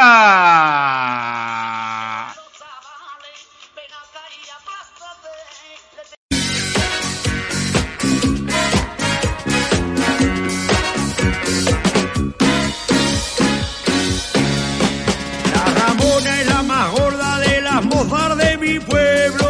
[15.53, 19.43] La Ramona es la más gorda de las mozas de mi pueblo.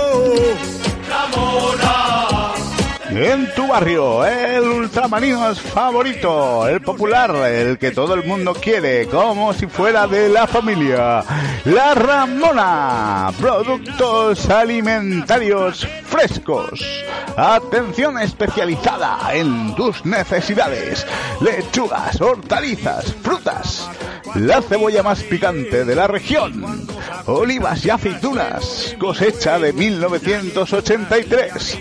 [3.23, 9.53] En tu barrio, el ultramarinos favorito, el popular, el que todo el mundo quiere, como
[9.53, 11.23] si fuera de la familia.
[11.63, 16.85] La Ramona, productos alimentarios frescos.
[17.37, 21.07] Atención especializada en tus necesidades.
[21.39, 23.89] Lechugas, hortalizas, frutas.
[24.35, 26.87] La cebolla más picante de la región.
[27.27, 28.95] Olivas y aceitunas.
[28.99, 31.77] Cosecha de 1983.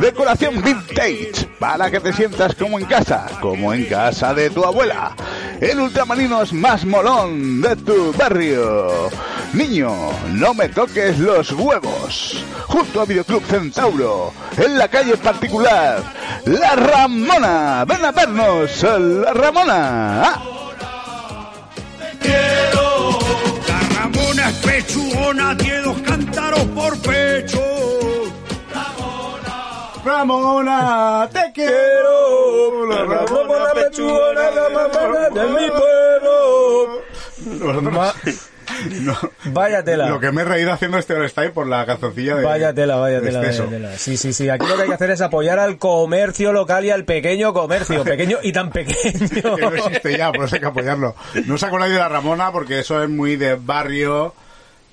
[0.00, 5.16] Decoración vintage para que te sientas como en casa, como en casa de tu abuela.
[5.60, 9.10] El ultramarinos más molón de tu barrio.
[9.52, 9.92] Niño,
[10.32, 12.44] no me toques los huevos.
[12.68, 16.04] Junto a Videoclub Centauro, en la calle particular.
[16.44, 17.84] La Ramona.
[17.84, 20.22] Ven a vernos, La Ramona.
[20.22, 20.55] Ah.
[23.68, 27.60] La Ramona es pechugona, tiene dos cántaros por pecho.
[30.04, 32.86] Ramona, te quiero.
[32.86, 37.02] La Ramona pechugona, la mamona de mi pueblo.
[37.44, 38.50] Vosotros-
[39.00, 39.16] No.
[39.46, 40.08] Vaya tela.
[40.08, 42.44] Lo que me he reído haciendo este All Style por la calzoncilla de.
[42.44, 43.96] Vaya tela, vaya de tela, vaya tela.
[43.96, 44.48] Sí, sí, sí.
[44.48, 48.04] Aquí lo que hay que hacer es apoyar al comercio local y al pequeño comercio.
[48.16, 49.56] Pequeño y tan pequeño.
[49.56, 51.14] Que no existe ya, por eso hay que apoyarlo.
[51.46, 54.34] No os acordáis de la Ramona porque eso es muy de barrio,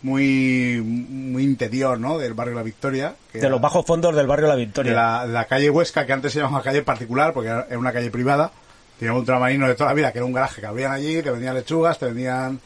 [0.02, 2.18] muy muy interior, ¿no?
[2.18, 3.16] Del barrio La Victoria.
[3.32, 4.94] que De era los bajos fondos del barrio La de Victoria.
[4.94, 8.52] la, la calle Huesca, que antes se llamaba calle particular porque era una calle privada.
[9.00, 11.32] Tenía un ultramarino de toda la vida, que era un garaje que abrían allí, te
[11.32, 12.60] vendían lechugas, te vendían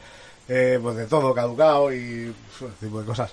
[0.48, 3.32] eh, pues de todo, caducado y ese tipo de cosas.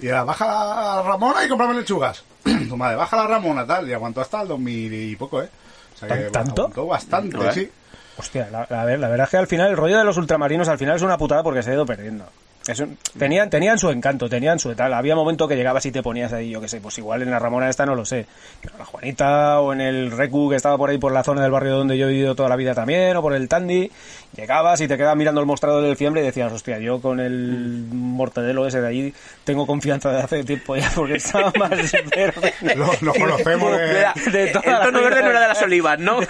[0.00, 2.22] Y era, baja la Ramona y comprame lechugas.
[2.68, 3.88] tu madre, baja la Ramona, tal.
[3.88, 5.48] Y aguantó hasta el 2000 y poco, ¿eh?
[5.94, 6.62] O sea que ¿Tan- tanto?
[6.62, 7.70] aguantó bastante, sí.
[8.18, 10.68] Hostia, la, la ver- la verdad es que al final el rollo de los ultramarinos
[10.68, 12.24] al final es una putada porque se ha ido perdiendo.
[12.66, 14.92] Es un- tenían, tenían su encanto, tenían su tal.
[14.94, 17.38] Había momento que llegabas y te ponías ahí, yo qué sé, pues igual en la
[17.38, 18.26] Ramona esta no lo sé.
[18.60, 21.42] Pero en la Juanita o en el Recu que estaba por ahí por la zona
[21.42, 23.90] del barrio donde yo he vivido toda la vida también, o por el Tandy,
[24.36, 27.84] llegabas y te quedabas mirando el mostrador del fiambre y decías, hostia, yo con el
[27.90, 31.70] mortadelo ese de ahí tengo confianza de hace tiempo ya porque estaba más
[32.14, 32.52] verde.
[32.76, 33.98] Lo, lo conocemos de...
[33.98, 36.18] Era- de toda la verde no era de las olivas, ¿no?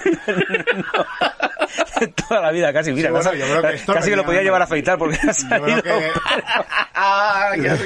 [2.28, 3.30] toda la vida casi, mira, Sí, bueno,
[3.86, 6.10] casi- que lo podía llevar a afeitar porque ha Yo salido creo que...
[6.94, 7.76] ¡Ah, qué.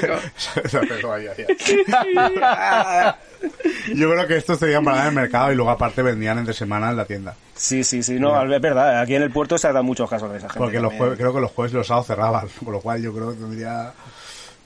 [3.95, 6.53] Yo creo que estos tenían para dar en el mercado y luego aparte vendían entre
[6.53, 7.33] semana en la tienda.
[7.55, 10.31] Sí, sí, sí, no, es verdad, aquí en el puerto se ha dado muchos casos
[10.31, 10.59] de esa gente.
[10.59, 13.11] Porque los jueves, creo que los jueves y los sábados cerraban, con lo cual yo
[13.13, 13.91] creo que tendría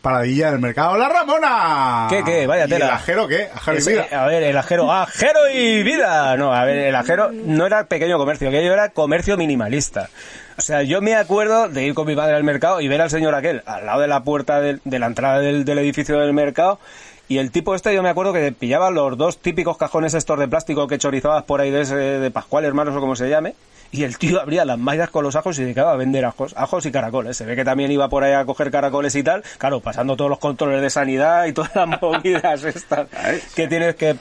[0.06, 2.06] paradilla del mercado La Ramona.
[2.12, 2.46] ¿Qué, qué?
[2.46, 2.86] Vaya ¿Y tela.
[2.86, 3.50] el ajero qué?
[3.52, 4.06] Ajero y vida.
[4.12, 6.38] a ver, el ajero, ajero y vida.
[6.38, 10.10] No, a ver, el ajero no era pequeño comercio, aquello era comercio minimalista.
[10.58, 13.10] O sea, yo me acuerdo de ir con mi padre al mercado y ver al
[13.10, 16.34] señor aquel al lado de la puerta del- de, la entrada del, del edificio del
[16.34, 16.80] mercado.
[17.28, 20.48] Y el tipo este, yo me acuerdo que pillaba los dos típicos cajones estos de
[20.48, 23.56] plástico que chorizabas por ahí de, ese- de Pascual, hermanos o como se llame.
[23.96, 26.54] Y el tío abría las mallas con los ajos y se dedicaba a vender ajos,
[26.58, 27.38] ajos y caracoles.
[27.38, 29.44] Se ve que también iba por ahí a coger caracoles y tal.
[29.58, 33.08] Claro, pasando todos los controles de sanidad y todas las movidas estas
[33.56, 34.18] que tienes que,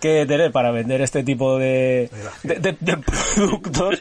[0.00, 2.10] que tener para vender este tipo de,
[2.44, 2.96] de, de- de
[3.34, 4.00] productos.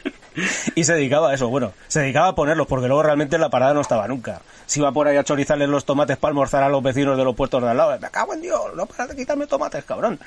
[0.76, 1.48] Y se dedicaba a eso.
[1.50, 4.42] Bueno, se dedicaba a ponerlos porque luego realmente en la parada no estaba nunca.
[4.68, 7.36] Se iba por ahí a chorizarles los tomates para almorzar a los vecinos de los
[7.36, 7.98] puestos de al lado.
[8.00, 10.20] Me cago en Dios, no paras de quitarme tomates, cabrón.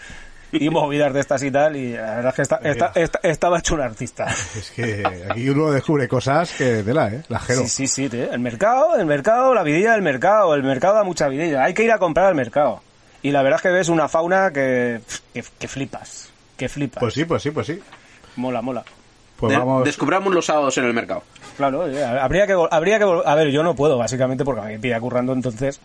[0.52, 1.76] Y movidas de estas y tal.
[1.76, 4.26] Y la verdad es que está- está- está- estaba hecho un artista.
[4.56, 7.22] Es que aquí uno descubre cosas que de la, ¿eh?
[7.28, 7.60] La ajero.
[7.62, 8.32] Sí, sí, sí, tío.
[8.32, 10.54] El mercado, el mercado, la vidilla del mercado.
[10.54, 11.64] El mercado da mucha vidilla.
[11.64, 12.82] Hay que ir a comprar al mercado.
[13.22, 15.00] Y la verdad es que ves una fauna que,
[15.34, 16.30] que, que flipas.
[16.56, 17.00] Que flipas.
[17.00, 17.80] Pues sí, pues sí, pues sí.
[18.36, 18.82] Mola, mola.
[19.36, 19.84] Pues De- vamos.
[19.84, 21.22] Descubramos los sábados en el mercado.
[21.56, 24.78] Claro, eh, habría que, vol- habría que A ver, yo no puedo, básicamente, porque me
[24.78, 25.80] pilla currando, entonces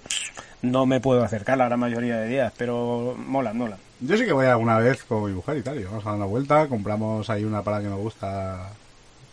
[0.62, 2.54] no me puedo acercar la gran mayoría de días.
[2.58, 3.78] Pero mola, mola.
[4.02, 6.18] Yo sí que voy alguna vez con mi mujer y tal, y vamos a dar
[6.18, 8.70] una vuelta, compramos ahí una para que nos gusta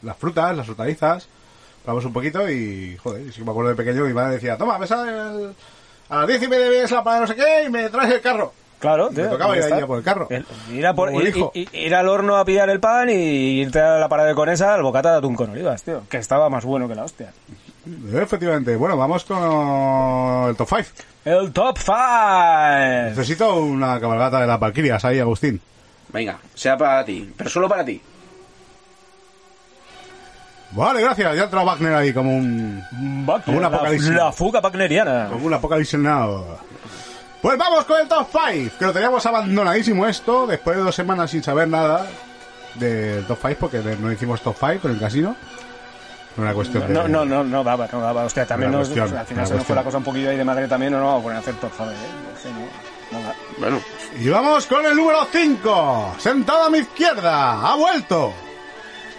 [0.02, 1.28] las frutas, las hortalizas,
[1.84, 4.56] probamos un poquito y, joder, sí que me acuerdo de pequeño que mi madre decía,
[4.56, 5.54] toma, me sale el-
[6.08, 8.20] a las diez y media vienes la parada no sé qué y me traes el
[8.20, 8.52] carro.
[8.78, 10.26] Claro, Me tío, tocaba ahí ir a por el carro.
[10.28, 11.12] El- ir, a por-
[11.54, 14.82] ir al horno a pillar el pan y irte a la parada de conesa al
[14.82, 16.02] bocata de atún con olivas, tío.
[16.10, 17.32] Que estaba más bueno que la hostia.
[18.14, 19.38] Efectivamente, bueno, vamos con
[20.50, 20.82] el top 5.
[21.24, 21.94] El top 5.
[23.10, 25.60] Necesito una cabalgata de las Valquirias ahí, Agustín.
[26.12, 28.00] Venga, sea para ti, pero solo para ti.
[30.72, 32.82] Vale, gracias, ya ha entrado Wagner ahí como un,
[33.44, 34.10] Como un la, apocalipsis.
[34.10, 35.28] la fuga wagneriana.
[35.30, 36.44] como un apocalipsis now.
[37.42, 41.30] Pues vamos con el top 5, que lo teníamos abandonadísimo esto, después de dos semanas
[41.30, 42.06] sin saber nada
[42.76, 45.36] del top 5, porque no hicimos top 5 con el casino.
[46.36, 46.94] No era cuestión de...
[46.94, 48.24] No, no, no, no daba, no daba.
[48.24, 50.30] Hostia, también Una nos, cuestión, al final una se nos fue la cosa un poquillo
[50.30, 52.66] ahí de madre también, no nos vamos a poner a hacer 5, ¿eh?
[53.12, 53.32] No, no.
[53.58, 53.80] Bueno,
[54.18, 58.32] Y vamos con el número 5, sentado a mi izquierda, ha vuelto.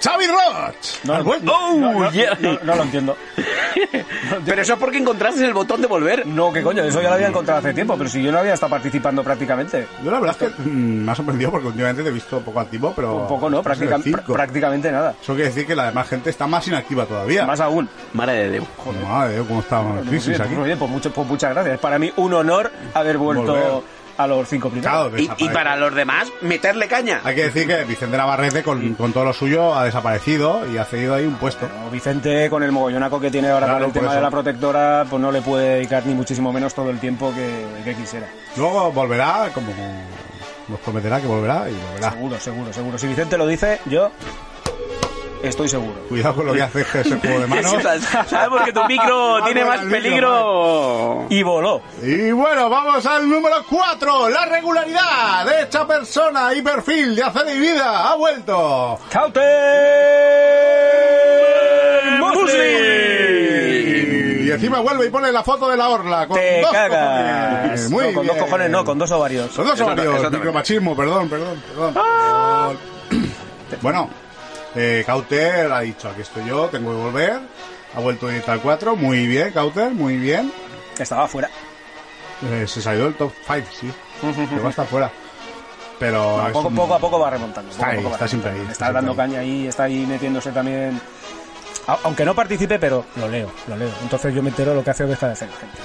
[0.04, 1.04] Xavi Roch.
[1.06, 1.46] No, ha no, vuelto.
[1.46, 2.38] no, no, no, yeah.
[2.40, 3.16] no, no lo entiendo.
[4.46, 6.26] pero eso es porque encontraste el botón de volver.
[6.28, 8.54] No, qué coño, eso ya lo había encontrado hace tiempo, pero si yo no había
[8.54, 9.88] estado participando prácticamente.
[10.04, 12.60] Yo la verdad es que mm, me ha sorprendido porque últimamente te he visto poco
[12.60, 13.16] activo, pero...
[13.16, 15.16] Un poco no, práctica- pr- prácticamente nada.
[15.22, 17.46] Eso quiere decir que la demás gente está más inactiva todavía.
[17.46, 17.88] Más aún.
[18.14, 18.66] Madre de Dios.
[19.08, 20.56] Madre Dios, cómo estamos en crisis Pues, aquí.
[20.78, 21.76] pues, mucho- pues muchas gracias.
[21.76, 23.93] Es para mí un honor haber vuelto Volver.
[24.18, 25.10] A los cinco primeros.
[25.10, 27.22] Claro, Y, y para los demás, meterle caña.
[27.24, 30.86] Hay que decir que Vicente Navarrete con, con todo lo suyo ha desaparecido y ha
[30.86, 31.68] cedido ahí un puesto.
[31.68, 34.16] Pero Vicente, con el mogollonaco que tiene ahora Claro, con el tema eso.
[34.16, 37.66] de la protectora, pues no le puede dedicar ni muchísimo menos todo el tiempo que,
[37.84, 38.28] que quisiera.
[38.58, 39.68] Luego volverá, como
[40.68, 42.12] nos prometerá que volverá y volverá.
[42.12, 42.98] Seguro, seguro, seguro.
[42.98, 44.12] Si Vicente lo dice, yo
[45.44, 45.94] estoy seguro.
[46.10, 47.76] Cuidado con lo que hace ese juego de manos.
[48.28, 51.26] Sabemos que tu micro tiene más peligro.
[51.30, 51.82] Y voló.
[52.02, 54.30] Y bueno, vamos al número 4.
[54.30, 59.00] La regularidad de esta persona y perfil de hacer y vida ha vuelto.
[59.12, 59.42] ¡Caute!
[64.46, 67.60] Y encima vuelve y pone la foto de la orla con Te dos cagas.
[67.62, 67.90] cojones.
[67.90, 69.52] Muy No, con dos cojones no, con dos ovarios.
[69.52, 71.94] Son dos ovarios, micromachismo, perdón, perdón, perdón.
[71.98, 72.72] Ah.
[73.10, 73.32] perdón.
[73.82, 74.10] Bueno,
[74.76, 77.40] eh, Cauter ha dicho, aquí estoy yo, tengo que volver.
[77.96, 80.52] Ha vuelto a ir al 4, muy bien, Cauter, muy bien.
[80.98, 81.50] Estaba fuera.
[82.52, 83.92] Eh, se salió del top 5, sí.
[84.70, 85.12] Estar fuera.
[86.00, 87.72] Pero Poco, un- poco a poco va remontando.
[87.72, 90.52] Está ahí, poco va está siempre ahí, Está, está dando caña ahí, está ahí metiéndose
[90.52, 91.00] también.
[92.04, 93.92] Aunque no participe, pero lo leo, lo leo.
[94.02, 95.78] Entonces yo me entero lo que hace o deja de hacer la gente.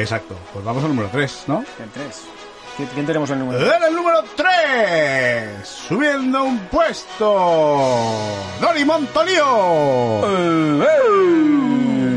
[0.00, 0.36] Exacto.
[0.52, 1.64] Pues vamos al número 3, ¿no?
[1.82, 2.22] El 3.
[2.76, 8.10] ¿Quién, tenemos en el número En el número 3, subiendo un puesto,
[8.60, 10.20] Dori Montolío.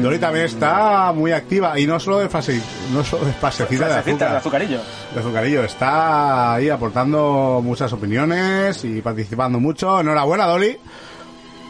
[0.01, 2.59] Dori también está muy activa y no solo de fase,
[2.91, 4.79] no solo de pasecita de Frasecita azúcar, de azucarillo.
[5.13, 9.99] de azucarillo, está ahí aportando muchas opiniones y participando mucho.
[9.99, 10.77] Enhorabuena, Doli.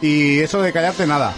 [0.00, 1.32] Y eso de callarte nada.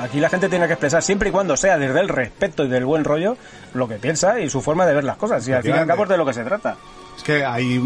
[0.00, 2.84] Aquí la gente tiene que expresar siempre y cuando sea desde el respeto y del
[2.84, 3.36] buen rollo
[3.74, 5.46] lo que piensa y su forma de ver las cosas.
[5.48, 6.76] Y al fin y al cabo es de lo que se trata.
[7.16, 7.78] Es que hay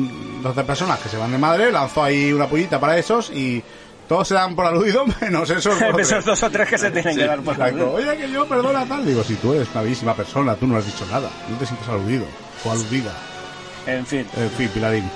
[0.43, 3.63] 12 personas que se van de madre, lanzó ahí una pollita para esos y
[4.09, 5.89] todos se dan por aludido, menos esos dos.
[5.91, 6.11] o tres.
[6.11, 7.93] Esos dos o tres que se tienen que dar por Exacto.
[7.93, 9.07] Oye, que yo perdona tal.
[9.07, 11.31] Digo, si tú eres una bellísima persona, tú no has dicho nada.
[11.49, 12.27] No te sientes aludido
[12.65, 13.13] o aludida.
[13.87, 14.27] En fin.
[14.37, 15.11] En fin, Pilarín.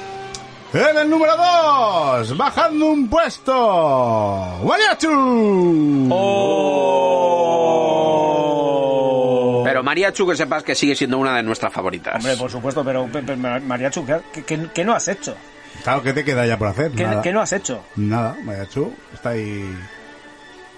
[0.79, 3.53] En el número 2, bajando un puesto,
[4.61, 6.09] Guayachu.
[8.67, 9.63] Oh.
[9.65, 12.17] Pero Mariachu, que sepas que sigue siendo una de nuestras favoritas.
[12.17, 15.35] Hombre, por supuesto, pero, pe- pe- Mariachu, ¿qué, qué- qué no has hecho?
[15.83, 16.91] Claro, ¿qué te queda ya por hacer?
[16.93, 17.23] ¿Qué, Nada.
[17.23, 17.83] qué no has hecho?
[17.97, 19.75] Nada, Mayachu está ahí.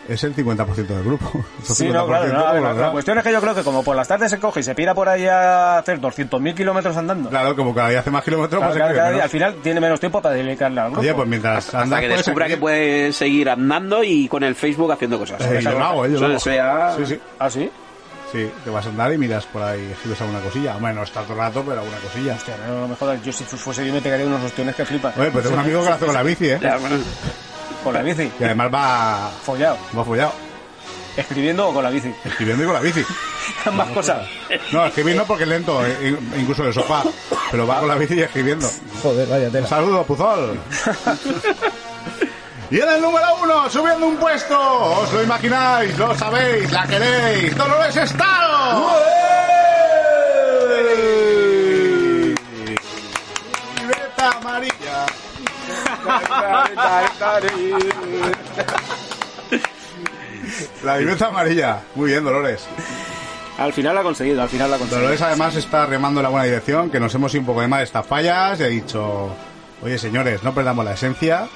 [0.08, 1.44] Es el 50% del grupo.
[1.62, 3.94] Sí, no, 50% claro, no, ver, la, cuestión es que yo creo que como por
[3.94, 7.28] las tardes se coge y se pira por ahí a hacer 200.000 kilómetros andando.
[7.28, 9.80] Claro, como cada día hace más kilómetros, Claro, pues cada- cada día, al final tiene
[9.80, 11.00] menos tiempo para dedicarle al grupo.
[11.02, 14.90] Oye, pues mientras hasta andas, que descubra que puede seguir andando y con el Facebook
[14.92, 15.40] haciendo cosas.
[15.42, 16.96] Eh, yo lo hago, eh, yo lo hago.
[16.96, 17.20] Sí, sí.
[17.38, 17.70] ¿Ah, sí?
[18.32, 20.76] Sí, te vas a andar y miras por ahí, escribes alguna cosilla.
[20.76, 22.34] Hombre, no está todo el rato, pero alguna cosilla.
[22.34, 25.16] Hostia, no, no me jodas, yo si fuese yo me pegaría unos ostiones que flipas.
[25.16, 26.58] Oye, pues tengo un amigo que lo hace con la bici, ¿eh?
[26.60, 26.96] Ya, bueno.
[27.84, 29.78] Con la bici, Y además va, follado.
[29.96, 30.32] va follado,
[31.16, 32.12] Escribiendo o con la bici.
[32.24, 33.04] escribiendo y con la bici.
[33.64, 34.26] Ambas cosas.
[34.72, 37.02] No, escribir no porque es lento, eh, in- incluso en el sofá.
[37.50, 38.68] Pero va con la bici y escribiendo.
[39.02, 39.66] Joder, vaya tela.
[39.66, 40.58] Saludos, Puzol.
[42.70, 47.56] Y en el número uno, subiendo un puesto, os lo imagináis, lo sabéis, la queréis,
[47.56, 48.92] Dolores Estado.
[53.80, 55.06] Libreta amarilla.
[60.84, 61.80] La libreta amarilla.
[61.94, 62.66] Muy bien, Dolores.
[63.58, 65.02] Al final la ha conseguido, al final la ha conseguido.
[65.02, 67.68] Dolores además está remando en la buena dirección, que nos hemos ido un poco de
[67.68, 69.30] mal de estas fallas y ha dicho,
[69.82, 71.48] oye señores, no perdamos la esencia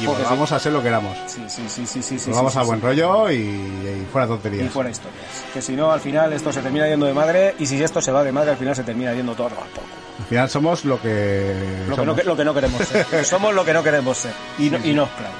[0.00, 1.16] y Porque vamos a ser lo que éramos.
[1.26, 2.18] Sí, sí, sí, sí, sí.
[2.18, 2.86] sí, Nos vamos sí, a sí, buen sí.
[2.86, 4.66] rollo y, y fuera tonterías.
[4.66, 5.24] Y fuera historias.
[5.52, 8.10] Que si no, al final esto se termina yendo de madre y si esto se
[8.12, 9.94] va de madre, al final se termina yendo todo a tomar por culo.
[10.18, 11.54] Al final somos lo que
[11.88, 12.24] Lo que, no, somos.
[12.24, 13.24] lo que no queremos ser.
[13.24, 14.32] Somos lo que no queremos ser.
[14.58, 15.34] Y no, y no, claro.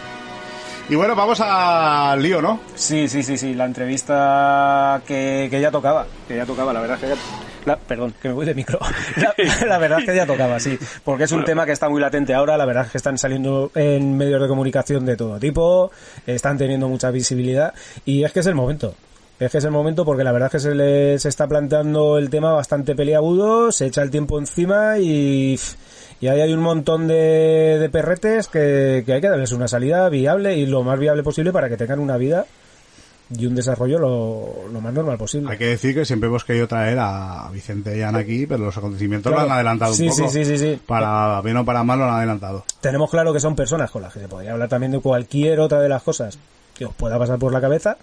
[0.88, 2.61] Y bueno, vamos al lío, ¿no?
[2.77, 3.55] Sí, sí, sí, sí.
[3.55, 6.07] La entrevista que, que ya tocaba.
[6.29, 7.16] Que ya tocaba, la verdad es que ya...
[7.64, 8.79] la- perdón, que me voy de micro.
[9.16, 9.35] La,
[9.66, 10.79] la verdad es que ya tocaba, sí.
[11.05, 12.57] Porque es un tema que está muy latente ahora.
[12.57, 15.90] La verdad es que están saliendo en medios de comunicación de todo tipo.
[16.25, 17.75] Están teniendo mucha visibilidad.
[18.05, 18.94] Y es que es el momento.
[19.40, 22.31] Es que es el momento porque la verdad es que se les está planteando el
[22.31, 23.72] tema bastante peliagudo.
[23.72, 25.59] Se echa el tiempo encima y...
[26.20, 30.09] Y ahí hay un montón de, de perretes que, que hay que darles una salida
[30.09, 32.46] viable y lo más viable posible para que tengan una vida
[33.29, 35.50] y un desarrollo lo, lo más normal posible.
[35.50, 38.76] Hay que decir que siempre hemos querido traer a Vicente y Ana aquí, pero los
[38.79, 39.46] acontecimientos Claro.
[39.46, 40.29] lo han adelantado Sí, un poco.
[40.31, 40.81] sí, sí, sí, sí.
[40.87, 42.64] Para bien o para mal lo han adelantado.
[42.81, 45.81] Tenemos claro que son personas con las que se podría hablar también de cualquier otra
[45.81, 46.38] de las cosas
[46.76, 47.96] que os pueda pasar por la cabeza,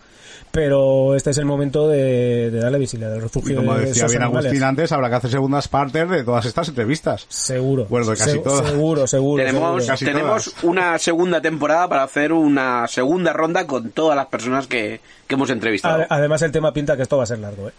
[0.52, 4.04] pero este es el momento de, de darle visibilidad al Y refugio como de decía
[4.06, 4.46] esos bien animales.
[4.48, 7.26] Agustín antes, habrá que hacer segundas partes de todas estas entrevistas.
[7.30, 7.86] Seguro.
[7.90, 8.70] Bueno, de casi Se- todas.
[8.70, 9.44] Seguro, seguro.
[9.44, 9.86] Tenemos, seguro.
[9.88, 10.64] Casi tenemos todas.
[10.64, 15.50] una segunda temporada para hacer una segunda ronda con todas las personas que, que hemos
[15.50, 16.00] entrevistado.
[16.02, 17.74] Ade- Además el tema pinta que esto va a ser largo, ¿eh?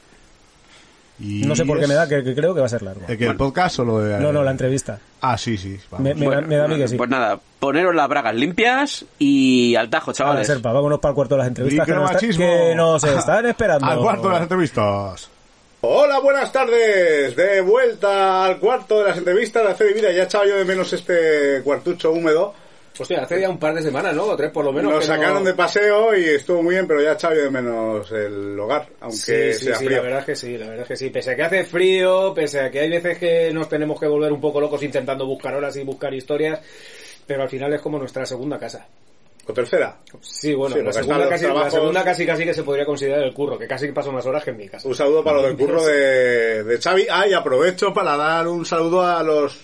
[1.20, 2.82] Y No sé por qué es- me da que, que creo que va a ser
[2.82, 3.02] largo.
[3.06, 4.18] ¿El, que el podcast o lo de.?
[4.18, 4.98] No, no, la entrevista.
[5.20, 5.78] Ah, sí, sí.
[5.90, 6.04] vamos.
[6.04, 6.96] Me, me da, me da a mí que sí.
[6.96, 10.46] Pues nada, poneros las bragas limpias y al tajo, chavales.
[10.46, 13.86] serpa, vámonos para el cuarto de las entrevistas que nos, que nos están esperando.
[13.86, 15.30] Al cuarto de las entrevistas.
[15.82, 17.36] Hola, buenas tardes.
[17.36, 20.10] De vuelta al cuarto de las entrevistas de Hacer Vida.
[20.12, 22.54] Ya echaba yo de menos este cuartucho húmedo.
[22.96, 24.24] Hostia, hace ya un par de semanas, ¿no?
[24.24, 24.92] O tres por lo menos.
[24.92, 28.58] Nos no- sacaron de paseo y estuvo muy bien, pero ya yo de menos el
[28.58, 29.96] hogar, aunque Sí, sí, sea sí, frío.
[29.98, 31.10] la verdad es que sí, la verdad es que sí.
[31.10, 34.30] Pese a que hace frío, pese a que hay veces que nos tenemos que volver
[34.32, 36.60] un poco locos intentando buscar horas y buscar historias,
[37.26, 38.86] pero al final es como nuestra segunda casa.
[39.46, 39.98] ¿O tercera?
[40.22, 42.86] Sí, bueno, Sí, la, segunda los casi, la trabajos- segunda casi casi que se podría
[42.86, 44.88] considerar el curro, que casi paso más horas que en mi casa.
[44.88, 47.06] Un saludo para lo del curro de, de Xavi.
[47.10, 49.58] Ah, y aprovecho para dar un saludo a los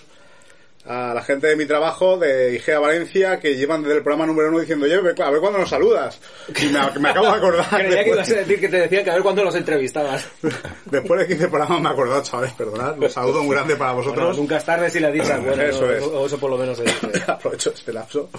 [0.85, 4.49] a la gente de mi trabajo de IGEA Valencia que llevan desde el programa número
[4.49, 6.19] uno diciendo, oye, a ver cuándo nos saludas.
[6.59, 7.65] Y me, me acabo de acordar.
[7.69, 10.25] Creía que después, ibas a decir que te decían que a ver cuándo los entrevistabas.
[10.85, 12.97] después de 15 programas me he acordado, chavales, perdonad.
[12.97, 14.37] Un saludo muy grande para Bueno, vosotros.
[14.37, 15.91] nunca es tarde si las dichas buenas, Eso ¿no?
[15.91, 16.03] es.
[16.03, 17.23] o eso por lo menos se dice.
[17.27, 18.29] Aprovecho este lapso.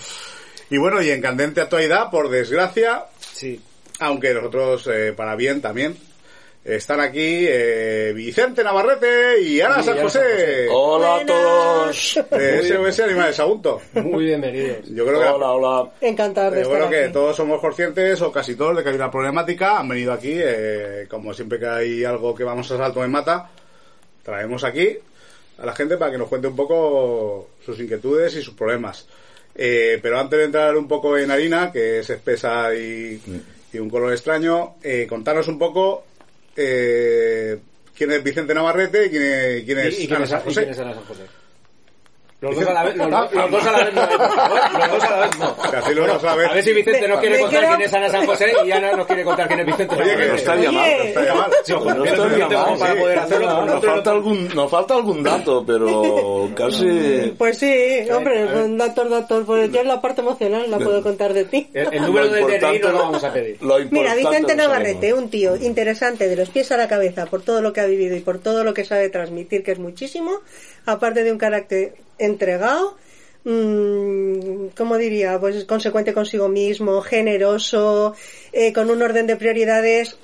[0.70, 3.60] Y bueno, y en candente actualidad, por desgracia, Sí.
[4.00, 5.96] aunque nosotros eh, para bien también,
[6.64, 10.68] están aquí eh, Vicente Navarrete y Ana San José.
[10.70, 12.20] Hola a todos.
[12.30, 13.80] De SOS Animales Agunto.
[13.94, 14.88] Muy bienvenidos.
[14.88, 15.90] Yo creo que, Hola, hola.
[16.00, 17.12] Encantar de yo creo estar que aquí.
[17.12, 19.78] todos somos conscientes, o casi todos, de que hay una problemática.
[19.80, 23.50] Han venido aquí, eh, como siempre que hay algo que vamos a salto en mata,
[24.22, 24.96] traemos aquí
[25.58, 29.06] a la gente para que nos cuente un poco sus inquietudes y sus problemas.
[29.54, 33.20] Eh, pero antes de entrar un poco en harina, que es espesa y,
[33.72, 36.04] y un color extraño, eh, contaros un poco
[36.56, 37.58] eh,
[37.96, 40.40] quién es Vicente Navarrete y quién es, quién es ¿Y, y quién Ana es, San
[40.40, 40.60] y José.
[40.60, 41.22] quién es Ana San José?
[42.42, 45.04] Los dos a la vez, los, dos- los dos a la vez no, los dos
[45.04, 45.56] a la vez no.
[45.78, 46.50] Así los dos a la vez.
[46.50, 49.06] A ver si Vicente nos quiere contar quién es Ana San José y Ana nos
[49.06, 50.28] quiere contar quién es Vicente San Oye, que José.
[50.28, 51.56] no estaría mal, no.
[51.64, 51.72] Sí,
[52.80, 53.46] para poder hacerlo.
[53.46, 57.32] No, pero nos, falta algún, nos falta algún dato, pero casi...
[57.38, 59.44] Pues sí, hombre, con datos, datos.
[59.46, 61.70] Pues yo la parte emocional la puedo contar de ti.
[61.72, 63.58] El, el número del DNI no lo vamos a pedir.
[63.62, 67.62] Lo Mira, Vicente Navarrete, un tío interesante de los pies a la cabeza por todo
[67.62, 70.40] lo que ha vivido y por todo lo que sabe transmitir, que es muchísimo,
[70.86, 71.94] aparte de un carácter
[72.24, 72.96] entregado,
[73.44, 75.38] mm, ¿cómo diría?
[75.38, 78.14] Pues consecuente consigo mismo, generoso,
[78.52, 80.16] eh, con un orden de prioridades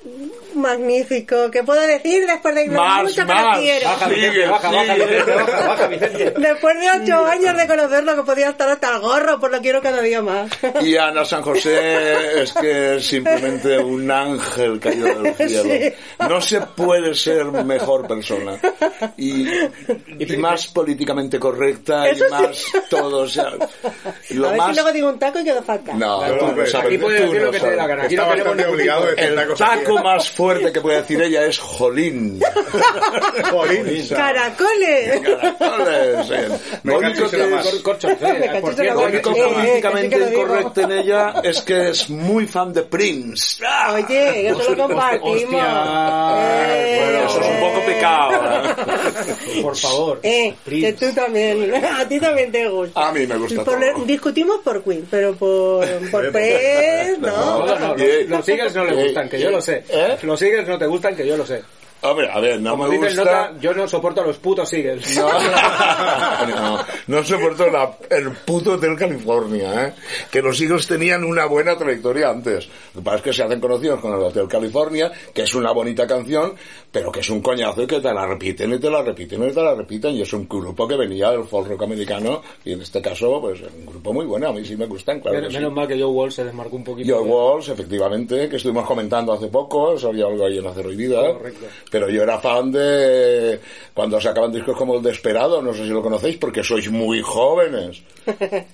[0.55, 3.59] magnífico, que puedo decir después de Más, mucho que lo más.
[3.59, 3.85] quiero.
[3.89, 4.93] Baja, Vicente, baja, baja.
[4.95, 6.33] Vicente, baja, baja, Vicente.
[6.37, 9.81] Después de ocho años de conocerlo, que podía estar hasta el gorro, pues lo quiero
[9.81, 10.49] cada día más.
[10.81, 15.63] Y Ana San José es que es simplemente un ángel caído del cielo.
[15.63, 15.93] Sí.
[16.27, 18.57] No se puede ser mejor persona.
[19.17, 19.47] Y,
[20.19, 22.33] y más políticamente correcta Eso y sí.
[22.33, 23.19] más todo.
[23.23, 23.51] O sea,
[24.31, 24.69] lo a ver más...
[24.69, 25.97] si luego digo un taco y quedo fatal.
[25.99, 26.87] No, No, tú no hombre, sabes.
[26.87, 27.95] Aquí puedes tú decir no lo que te dé la sabes.
[27.95, 28.03] gana.
[28.05, 29.65] Aquí Está no tenemos bastante ningún obligado a tipo de- decir El esta cosa.
[29.83, 32.39] taco más fuerte que puede decir ella es jolín.
[33.51, 34.07] Jolín.
[34.07, 35.19] ¡Caracoles!
[35.19, 36.59] Caracoles, eh.
[36.83, 38.61] Lo único que Corchos, eh,
[38.93, 43.61] Lo único Eh, eh, políticamente incorrecto en ella es que es muy fan de Prince.
[43.93, 45.61] Oye, eso lo compartimos.
[45.61, 48.75] Eh, Bueno, eso es un poco pecado.
[49.61, 50.19] por favor.
[50.23, 53.09] Eh, que tú también, a ti también te gusta.
[53.09, 54.05] A mí me gusta Por- todo.
[54.05, 57.65] discutimos por Queen, pero por, por Prince, No, no.
[57.65, 57.95] no, no,
[58.27, 59.83] los, Eagles no le gustan, que yo lo sé.
[59.89, 60.17] ¿Eh?
[60.29, 61.63] Los Eagles no te gustan, que yo lo sé.
[62.01, 63.49] Hombre, a ver, no Como me dice el gusta...
[63.49, 65.17] nota, yo no soporto a los putos Eagles.
[65.17, 65.27] No,
[66.47, 69.93] no, no soporto la- el puto Hotel California, ¿eh?
[70.31, 72.67] Que los Eagles tenían una buena trayectoria antes.
[72.95, 75.71] Lo que pasa es que se hacen conocidos con el Hotel California, que es una
[75.71, 76.53] bonita canción,
[76.91, 79.51] pero que es un coñazo y que te la repiten y te la repiten y
[79.51, 80.11] te la repiten.
[80.15, 83.59] Y es un grupo que venía del folk rock americano, y en este caso, pues,
[83.61, 84.47] un grupo muy bueno.
[84.47, 85.59] A mí sí me gustan, claro menos, que sí.
[85.59, 87.13] menos mal que Joe Wall se desmarcó un poquito.
[87.13, 91.33] Joe Walsh, efectivamente, que estuvimos comentando hace poco, sabía algo ahí en Acero y Vida.
[91.33, 91.65] Correcto.
[91.89, 93.59] Pero yo era fan de
[93.93, 98.01] cuando sacaban discos como El Desperado, no sé si lo conocéis, porque sois muy jóvenes.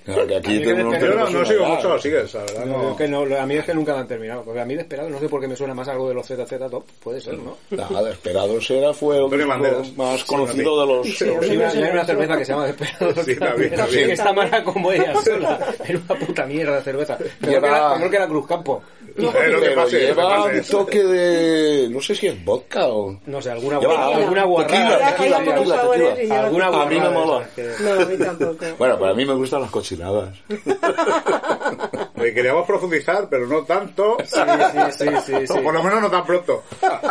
[0.04, 2.64] Claro que aquí Yo tenemos no, sigo mucho la verdad.
[2.66, 2.90] No, No.
[2.90, 4.42] es que no, a mí es que nunca me han terminado.
[4.42, 6.58] Porque a mí Desperado, no sé por qué me suena más algo de los ZZ
[6.70, 6.84] Top.
[7.02, 7.56] Puede ser, ¿no?
[7.70, 9.46] Nada, Desperados era, fue el
[9.96, 11.06] más Sí, conocido de los...
[11.16, 12.06] Sí, de los Hay una, sí, hay una sí.
[12.06, 13.24] cerveza que se llama Desperado.
[13.24, 14.06] Sí, también, también.
[14.06, 15.74] Que está mala como ella sola.
[15.86, 17.16] Era una puta mierda de cerveza.
[17.16, 18.82] Peor, que, la, peor que la Cruz Campo.
[19.16, 20.68] No pero no te lleva un pases.
[20.68, 21.88] toque de...
[21.90, 23.18] no sé si es vodka o...
[23.26, 24.76] No sé, alguna, Lleva guarrada, alguna guarrada.
[24.76, 26.40] Tequila, tequila, tequila, tequila.
[26.44, 27.48] Alguna A mí me guarrada de mola.
[27.56, 28.64] que- No, a mí tampoco.
[28.78, 30.28] Bueno, para mí me gustan las cochinadas.
[32.16, 34.16] Queríamos profundizar, pero no tanto.
[34.24, 34.40] Sí,
[34.98, 36.64] sí, sí, sí, por lo menos no tan pronto.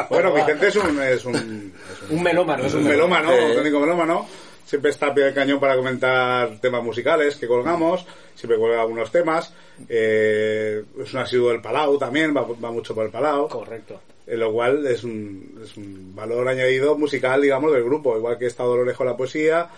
[0.09, 1.73] Bueno, Vicente es un, es un,
[2.09, 3.45] Un melómano, es un melómano, Eh.
[3.49, 4.25] auténtico melómano.
[4.65, 8.05] Siempre está a pie del cañón para comentar temas musicales que colgamos.
[8.33, 9.53] Siempre cuelga algunos temas.
[9.87, 13.47] Eh, es un asiduo del Palau también, va, va mucho por el Palau.
[13.47, 14.01] Correcto.
[14.25, 18.17] En lo cual es un, es un valor añadido musical, digamos, del grupo.
[18.17, 19.69] Igual que está Dolores con la poesía,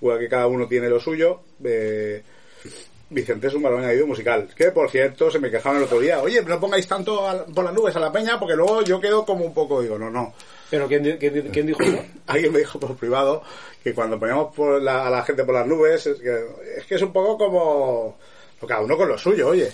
[0.00, 1.40] igual que cada uno tiene lo suyo.
[1.64, 2.22] Eh,
[3.08, 4.48] Vicente es un valor añadido musical.
[4.56, 6.20] Que, por cierto, se me quejaban el otro día.
[6.20, 9.24] Oye, no pongáis tanto a- por las nubes a la peña porque luego yo quedo
[9.24, 9.80] como un poco...
[9.80, 10.34] Digo, no, no.
[10.68, 11.98] Pero ¿quién, quién, quién dijo eso?
[12.26, 13.42] Alguien me dijo por privado
[13.84, 16.46] que cuando poníamos por la- a la gente por las nubes es que
[16.78, 18.18] es, que es un poco como...
[18.66, 19.70] Cada uno con lo suyo, oye.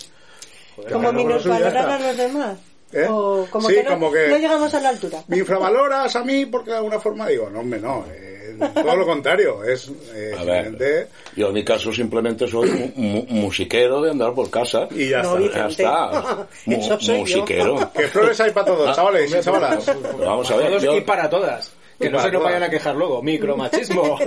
[0.91, 2.59] Como minusvalorar a los demás.
[2.93, 3.07] ¿Eh?
[3.09, 5.23] O como, Sí, que no, como que- no llegamos a la altura.
[5.29, 8.05] ¿Me infravaloras a mí porque de alguna forma digo, no, hombre, no.
[8.13, 8.32] eh,
[8.75, 9.65] todo lo contrario.
[9.65, 14.11] Es eh, A ver, simplemente- yo en mi caso simplemente soy mu- mu- musiquero de
[14.11, 14.89] andar por casa.
[14.91, 15.59] Y ya No, está.
[15.59, 16.47] Ya está.
[16.67, 17.21] Mu- Eso soy yo.
[17.21, 17.91] musiquero.
[17.95, 19.85] Que flores hay para todos, Ah, chavales y chavalas.
[19.85, 21.73] Pero vamos a ver, Todos yo- y para todas.
[22.01, 23.23] Que no se nos vayan a quejar luego.
[23.23, 24.19] Micromachismo.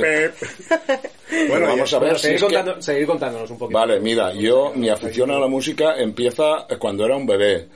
[0.00, 0.34] Pep.
[1.48, 2.46] Bueno, vamos a ver si seguir,
[2.84, 3.78] que- contándonos un poquito.
[3.78, 7.66] Vale, mira, yo, mi afición a la música empieza cuando era un bebé.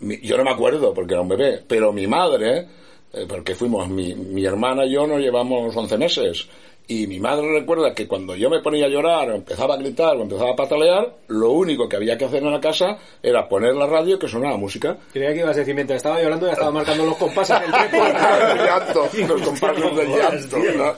[0.00, 2.66] Yo no me acuerdo porque era un bebé, pero mi madre,
[3.12, 6.48] eh, porque fuimos, mi, mi hermana y yo nos llevamos 11 meses,
[6.88, 10.16] y mi madre recuerda que cuando yo me ponía a llorar, o empezaba a gritar,
[10.16, 13.74] o empezaba a patalear, lo único que había que hacer en la casa era poner
[13.74, 14.96] la radio que sonaba música.
[15.12, 19.08] Creía que ibas a decir, mientras estaba llorando ya estaba marcando los compases del llanto,
[19.28, 20.94] los compases del llanto, ¿no?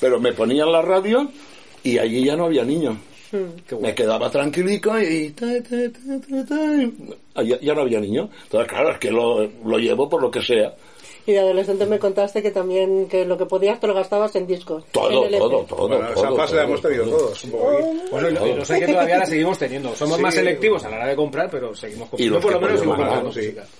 [0.00, 1.28] Pero me ponían la radio
[1.84, 2.96] y allí ya no había niños.
[3.80, 8.30] Me quedaba tranquilico y ta, ta, ta, ta, ta, y ya, ya no había niños.
[8.44, 10.74] Entonces, claro, es que lo, lo llevo por lo que sea.
[11.28, 14.46] Y de adolescente me contaste que también que lo que podías te lo gastabas en
[14.46, 14.84] discos.
[14.92, 15.86] Todo, en todo, todo.
[15.88, 17.18] Bueno, esa todo, fase la hemos tenido todo.
[17.18, 17.44] todos.
[17.44, 17.80] Un poco.
[18.10, 19.94] Bueno, y no, y no sé que todavía la seguimos teniendo.
[19.94, 20.22] Somos Sí.
[20.22, 22.34] más selectivos a la hora de comprar, pero seguimos Y comprando.
[22.36, 23.48] los Por lo menos seguimos podemos comprando ganar, sí.
[23.60, 23.78] música.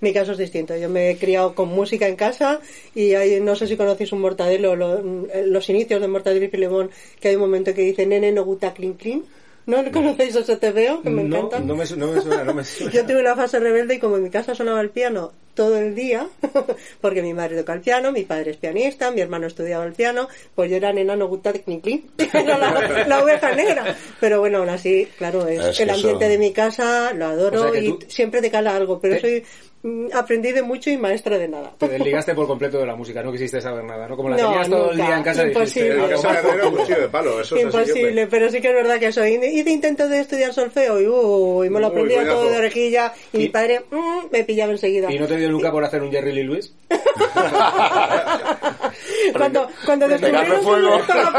[0.00, 0.76] Mi caso es distinto.
[0.76, 2.60] Yo me he criado con música en casa
[2.94, 5.00] y hay, no sé si conocéis un Mortadelo, lo-
[5.46, 8.74] los inicios de Mortadelo y Filemón, que hay un momento que dice, nene, no gusta
[8.74, 9.24] clean clean.
[9.64, 11.02] ¿No conocéis ese TVO?
[11.02, 11.60] Que me no, encanta.
[11.60, 12.92] no me, no me suena, no me suena.
[12.92, 15.92] Yo tuve una fase rebelde y como en mi casa sonaba el piano todo el
[15.96, 16.24] día,
[17.00, 20.28] porque mi madre toca el piano, mi padre es pianista, mi hermano estudiaba el piano,
[20.54, 23.96] pues yo era nena no gusta de clink clink, era la, la oveja negra.
[24.20, 27.26] Pero bueno, aún así, claro, es, Es que el ambiente eso- de mi casa, lo
[27.26, 29.44] adoro O sea y tú- siempre te cala algo, pero Te- soy
[29.82, 31.72] mm, aprendí de mucho y maestra de nada.
[31.78, 34.16] Te desligaste por completo de la música, no quisiste saber nada, ¿no?
[34.16, 35.06] Como la No, tenías todo el nunca.
[35.08, 35.94] día en casa Imposible.
[35.94, 38.74] dijiste, casa "Ah, de herrero, cuchillo de palo, eso es Imposible, pero sí que es
[38.74, 39.34] verdad que soy.
[39.34, 43.40] Hice intento de estudiar solfeo y, uy, me lo aprendía todo de orejilla y, Y-
[43.42, 45.12] mi padre mm, me pillaba enseguida.
[45.12, 46.72] ¿Y no te dio nunca por hacer un Jerry Lee Lewis?
[49.36, 50.70] cuando, cuando descubrieron que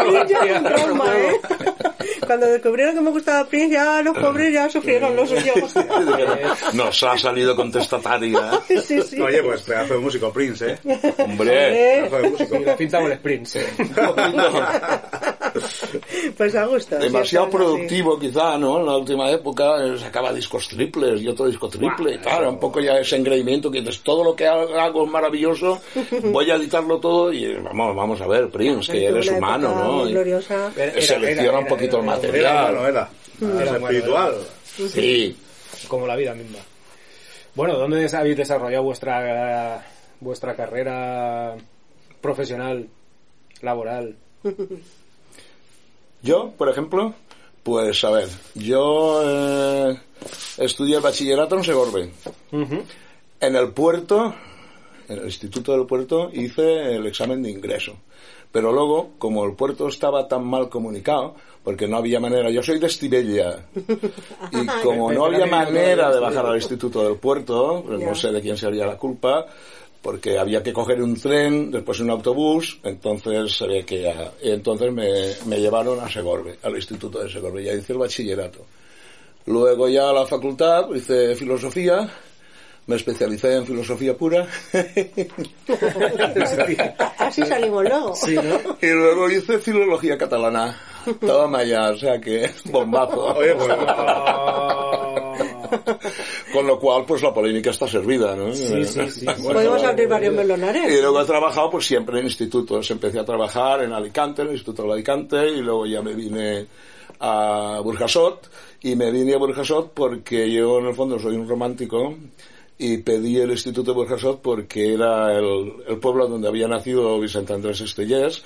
[0.01, 1.39] Prince ya fue un trauma, ¿eh?
[2.30, 5.51] Cuando descubrieron que me gustaba Prince ya los pobres ya sufrieron lo suyo.
[6.73, 8.51] Nos ha salido contestataria.
[8.69, 8.80] ¿eh?
[8.86, 9.19] Sí, sí.
[9.19, 10.77] Oye, pues pedazo de músico, Prince, ¿eh?
[11.17, 11.97] Hombre.
[11.97, 12.55] Eh, Pedazo de músico.
[12.57, 13.57] Y la el Sprints.
[16.38, 16.97] pues a gusto.
[16.99, 18.80] Demasiado productivo quizá, ¿no?
[18.80, 22.80] En la última época eh, sacaba discos triples y otro disco triple tal, un poco
[22.80, 25.82] ya ese engreimiento que dices, todo lo que hago es maravilloso,
[26.25, 30.03] voy a editarlo todo y vamos, vamos a ver, Prince, que eres humano, ¿no?
[30.03, 30.71] gloriosa.
[30.75, 32.72] Era- era- selecciona era- un poquito el Era material.
[32.72, 33.09] humano, era.
[33.41, 34.36] Era Era espiritual.
[34.89, 35.38] Sí.
[35.88, 36.59] Como la vida misma.
[37.55, 39.86] Bueno, ¿dónde habéis desarrollado vuestra
[40.20, 41.55] vuestra carrera
[42.22, 42.88] profesional,
[43.61, 44.15] laboral?
[46.22, 47.13] Yo, por ejemplo,
[47.63, 49.97] pues a ver, yo eh,
[50.57, 52.11] estudié el bachillerato en Segorbe.
[52.51, 54.34] En el puerto,
[55.07, 57.95] en el Instituto del Puerto, hice el examen de ingreso.
[58.51, 62.80] Pero luego, como el puerto estaba tan mal comunicado, porque no había manera, yo soy
[62.80, 63.66] de Estivella,
[64.51, 68.41] y como no había manera de bajar al Instituto del Puerto, pues no sé de
[68.41, 69.45] quién sería la culpa,
[70.01, 74.91] porque había que coger un tren, después un autobús, entonces se ve que ya- entonces
[74.93, 75.10] me,
[75.45, 78.60] me llevaron a Segorbe, al Instituto de Segorbe, ya hice el bachillerato.
[79.45, 82.10] Luego ya a la facultad hice filosofía,
[82.88, 84.47] me especialicé en filosofía pura.
[87.18, 88.16] Así salimos luego.
[88.82, 90.78] y luego hice filología catalana.
[91.20, 93.36] Toma ya, o sea que bombazo.
[93.36, 93.70] Oye, pues,
[96.54, 98.54] Con lo cual, pues la polémica está servida, ¿no?
[98.54, 99.26] Sí, sí, sí.
[99.26, 100.91] Podemos abrir varios melonares.
[100.91, 102.89] Y luego he trabajado pues siempre en institutos.
[102.91, 106.68] Empecé a trabajar en Alicante, en el Instituto de Alicante, y luego ya me vine
[107.20, 108.50] a Burjasot.
[108.82, 112.16] Y me vine a Burjasot porque yo en el fondo soy un romántico
[112.78, 117.54] y pedí el Instituto de Burjasot porque era el, el pueblo donde había nacido Vicente
[117.54, 118.41] Andrés Estellés.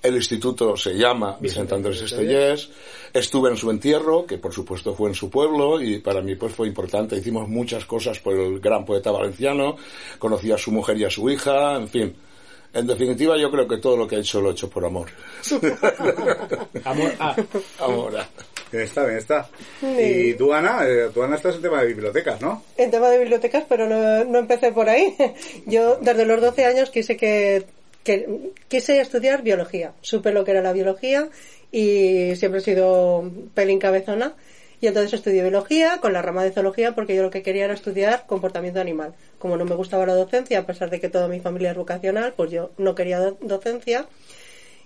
[0.00, 2.70] El instituto se llama Vicente Andrés Estellés.
[3.12, 6.54] Estuve en su entierro, que por supuesto fue en su pueblo, y para mí pues
[6.54, 7.16] fue importante.
[7.16, 9.76] Hicimos muchas cosas por el gran poeta valenciano.
[10.18, 12.16] Conocí a su mujer y a su hija, en fin.
[12.72, 15.08] En definitiva, yo creo que todo lo que he hecho lo he hecho por amor.
[16.84, 17.34] Amor, ah,
[17.80, 18.12] Amor.
[18.70, 19.48] bien está, bien está.
[19.82, 22.62] Y tú, Ana, eh, tú, Ana, estás en tema de bibliotecas, ¿no?
[22.76, 25.16] en tema de bibliotecas, pero no, no empecé por ahí.
[25.66, 27.64] Yo desde los 12 años quise que,
[28.04, 29.92] que quise estudiar biología.
[30.00, 31.28] Supe lo que era la biología
[31.72, 34.34] y siempre he sido pelín cabezona.
[34.80, 37.74] Y entonces estudié biología con la rama de zoología porque yo lo que quería era
[37.74, 39.12] estudiar comportamiento animal.
[39.40, 42.32] Como no me gustaba la docencia, a pesar de que toda mi familia es vocacional,
[42.36, 44.06] pues yo no quería do- docencia.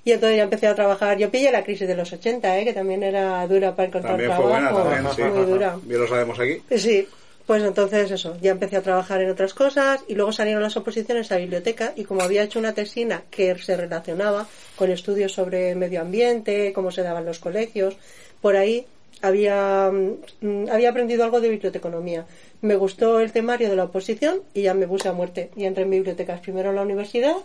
[0.04, 1.18] Y entonces ya empecé a trabajar.
[1.18, 2.64] Yo pillé la crisis de los 80, ¿eh?
[2.64, 4.82] que también era dura para encontrar También fue trabajo.
[4.82, 5.22] buena, también, sí.
[5.38, 5.78] Muy dura.
[5.82, 6.62] Bien lo sabemos aquí.
[6.76, 7.06] Sí,
[7.46, 11.32] pues entonces eso, ya empecé a trabajar en otras cosas y luego salieron las oposiciones
[11.32, 16.00] a biblioteca y como había hecho una tesina que se relacionaba con estudios sobre medio
[16.00, 17.96] ambiente, cómo se daban los colegios,
[18.40, 18.86] por ahí
[19.22, 22.26] había, mm, había aprendido algo de biblioteconomía.
[22.60, 25.84] Me gustó el temario de la oposición y ya me puse a muerte y entré
[25.84, 27.36] en bibliotecas primero en la universidad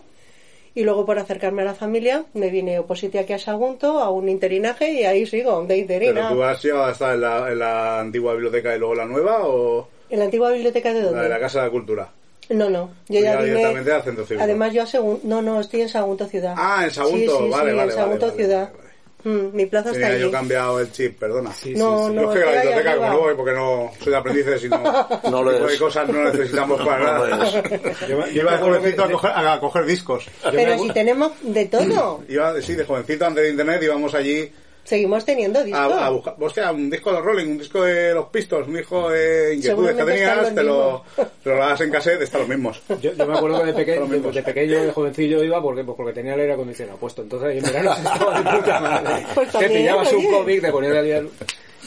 [0.78, 4.28] y luego por acercarme a la familia me vine oposite aquí a Sagunto a un
[4.28, 6.12] interinaje y ahí sigo, de interina.
[6.14, 9.40] ¿Pero tú has llegado hasta en la, en la antigua biblioteca y luego la nueva
[9.44, 11.16] o ¿En la antigua biblioteca de dónde?
[11.16, 12.08] la de la Casa de la Cultura?
[12.50, 12.86] No, no.
[13.08, 14.24] Yo Pues ya, ya vine- directamente al centro.
[14.38, 15.20] Además, yo a Segun...
[15.24, 16.54] No, no, estoy en Sagunto Ciudad.
[16.56, 18.70] Ah, en Sagunto, Sí, sí, vale, sí, vale, en Sagunto vale, vale, Ciudad.
[19.24, 20.22] Mm, mi plaza está Tenía allí.
[20.22, 21.50] yo cambiado el chip, perdona.
[21.74, 24.10] no, no, yo es que a la ahí biblioteca como no voy porque no soy
[24.12, 24.78] de aprendices y no,
[25.30, 27.62] No lo tipo de cosas no necesitamos para nada.
[28.08, 30.26] Yo, Yo iba de jovencito a coger, a coger discos.
[30.50, 32.22] Pero si tenemos de todo.
[32.28, 34.52] Iba, sí, de jovencito antes de internet íbamos allí
[34.88, 35.80] Seguimos teniendo discos.
[35.92, 39.54] a, a buscar, un disco de Rolling, un disco de los Pistols, un disco de
[39.56, 41.04] inquietudes que tenías, los te lo,
[41.44, 42.80] te lo das en cassette, están los mismos.
[43.02, 45.94] Yo, yo me acuerdo que de, peque- los de pequeño, de jovencillo iba porque, pues
[45.94, 47.20] porque tenía el aire acondicionado puesto.
[47.20, 49.26] Entonces ahí en verano estaba de puta madre.
[49.34, 51.24] Pues te también, pillabas un cómic, te ponías liar.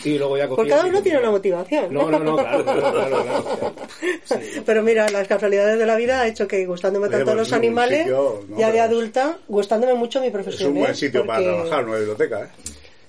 [0.03, 1.93] Y luego ya Pues cada uno tiene una motivación.
[1.93, 3.75] No, no, no, claro, claro, claro, claro.
[4.65, 7.53] Pero mira, las casualidades de la vida ha hecho que gustándome tanto pues los es
[7.53, 10.69] animales, sitio, no, ya de es- adulta, gustándome mucho mi Es profesión.
[10.73, 10.95] un buen ¿eh?
[10.95, 12.47] sitio para Porque trabajar, una biblioteca, ¿eh?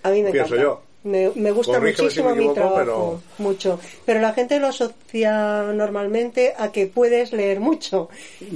[0.02, 0.62] A mí me Pienso encanta.
[0.62, 0.82] yo.
[1.04, 3.80] Me, me gusta Corrígeme si muchísimo mi trabajo, mucho.
[4.04, 8.08] Pero la gente lo asocia normalmente a que puedes leer mucho.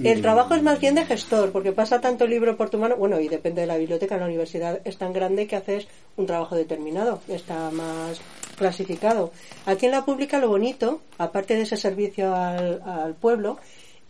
[0.05, 2.95] El trabajo es más bien de gestor, porque pasa tanto libro por tu mano.
[2.97, 4.17] Bueno, y depende de la biblioteca.
[4.17, 7.21] La universidad es tan grande que haces un trabajo determinado.
[7.27, 8.21] Está más
[8.57, 9.33] clasificado.
[9.65, 13.59] Aquí en la pública lo bonito, aparte de ese servicio al, al pueblo,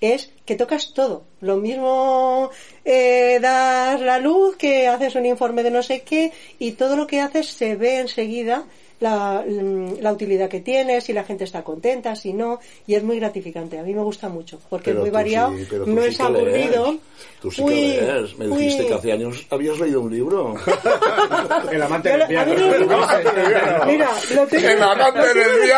[0.03, 1.25] es que tocas todo.
[1.41, 2.51] Lo mismo
[2.87, 7.07] eh, das la luz, que haces un informe de no sé qué, y todo lo
[7.07, 8.65] que haces se ve enseguida
[9.01, 13.03] la, mm, la utilidad que tiene, si la gente está contenta, si no, y es
[13.03, 13.79] muy gratificante.
[13.79, 16.09] A mí me gusta mucho, porque Pero es muy variado, sí, pero tú no sí
[16.09, 16.87] es que aburrido.
[16.87, 17.01] lees.
[17.41, 18.39] Tú sí Uy, que lees.
[18.39, 20.55] Me dijiste que hace años habías leído un libro.
[21.73, 23.07] El amante los libros-
[23.87, 25.73] Mira, lo tengo- El amante ¿eh?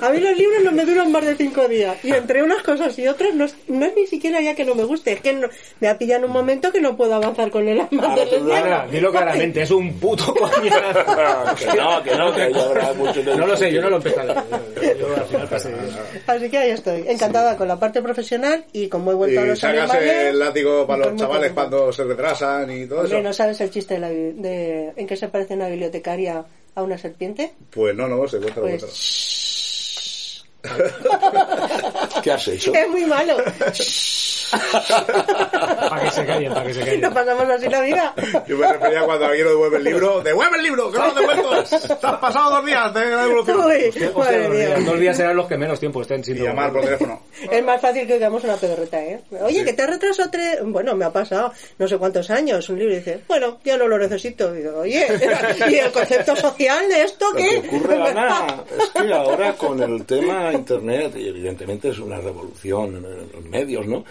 [0.00, 1.96] A mí los libros no me duran más de cinco días.
[2.04, 4.74] Y entre unas cosas y otras no es, no es ni siquiera ya que no
[4.74, 5.12] me guste.
[5.12, 5.48] Es que no-
[5.80, 8.54] me ha pillado en un momento que no puedo avanzar con el amante lesbiano.
[8.54, 11.67] Ahora, dilo claramente, es un puto coñazo.
[11.72, 14.34] Que no, que no, que habrá mucho No lo sé, yo no lo he empezado.
[14.76, 15.74] Yo, yo al final pasé.
[16.26, 19.46] Así que ahí estoy, encantada con la parte profesional y como he vuelto a Y
[19.48, 20.26] los sacas animales...
[20.26, 23.22] el látigo para pues los muy chavales cuando se retrasan y todo Hombre, eso.
[23.28, 26.44] ¿no sabes el chiste de, la bi- de en qué se parece una bibliotecaria
[26.74, 27.52] a una serpiente?
[27.70, 28.94] Pues no, no, se cuenta, Pues- cuenta.
[32.22, 32.74] ¿Qué has hecho?
[32.74, 33.36] Es muy malo.
[35.88, 37.00] Para que se callen, para que se callen.
[37.00, 38.14] No pasamos así la vida.
[38.46, 40.22] Yo me refería cuando alguien no devuelve el libro.
[40.22, 40.90] ¡Devuelve el libro!
[40.92, 41.64] ¡Que no lo devuelto!
[41.64, 41.76] ¡Te
[42.06, 43.58] has pasado dos días de la devolución!
[43.66, 46.40] Uy, Hostia, madre dos días, dos días serán los que menos tiempo estén sin Y
[46.40, 47.20] llamar por teléfono.
[47.50, 49.20] Es más fácil que hagamos una pedorreta, ¿eh?
[49.42, 50.58] Oye, que te has retrasado tres...
[50.64, 53.86] Bueno, me ha pasado no sé cuántos años un libro y dices, bueno, ya no
[53.88, 54.54] lo necesito.
[54.54, 55.06] Y digo, oye,
[55.70, 57.58] ¿y el concepto social de esto Lo que qué?
[57.68, 63.32] ocurre, Ana, es que ahora con el tema Internet, y evidentemente es una revolución en
[63.32, 64.04] los medios, ¿no?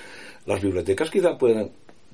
[0.48, 1.70] Las bibliotecas quizá puedan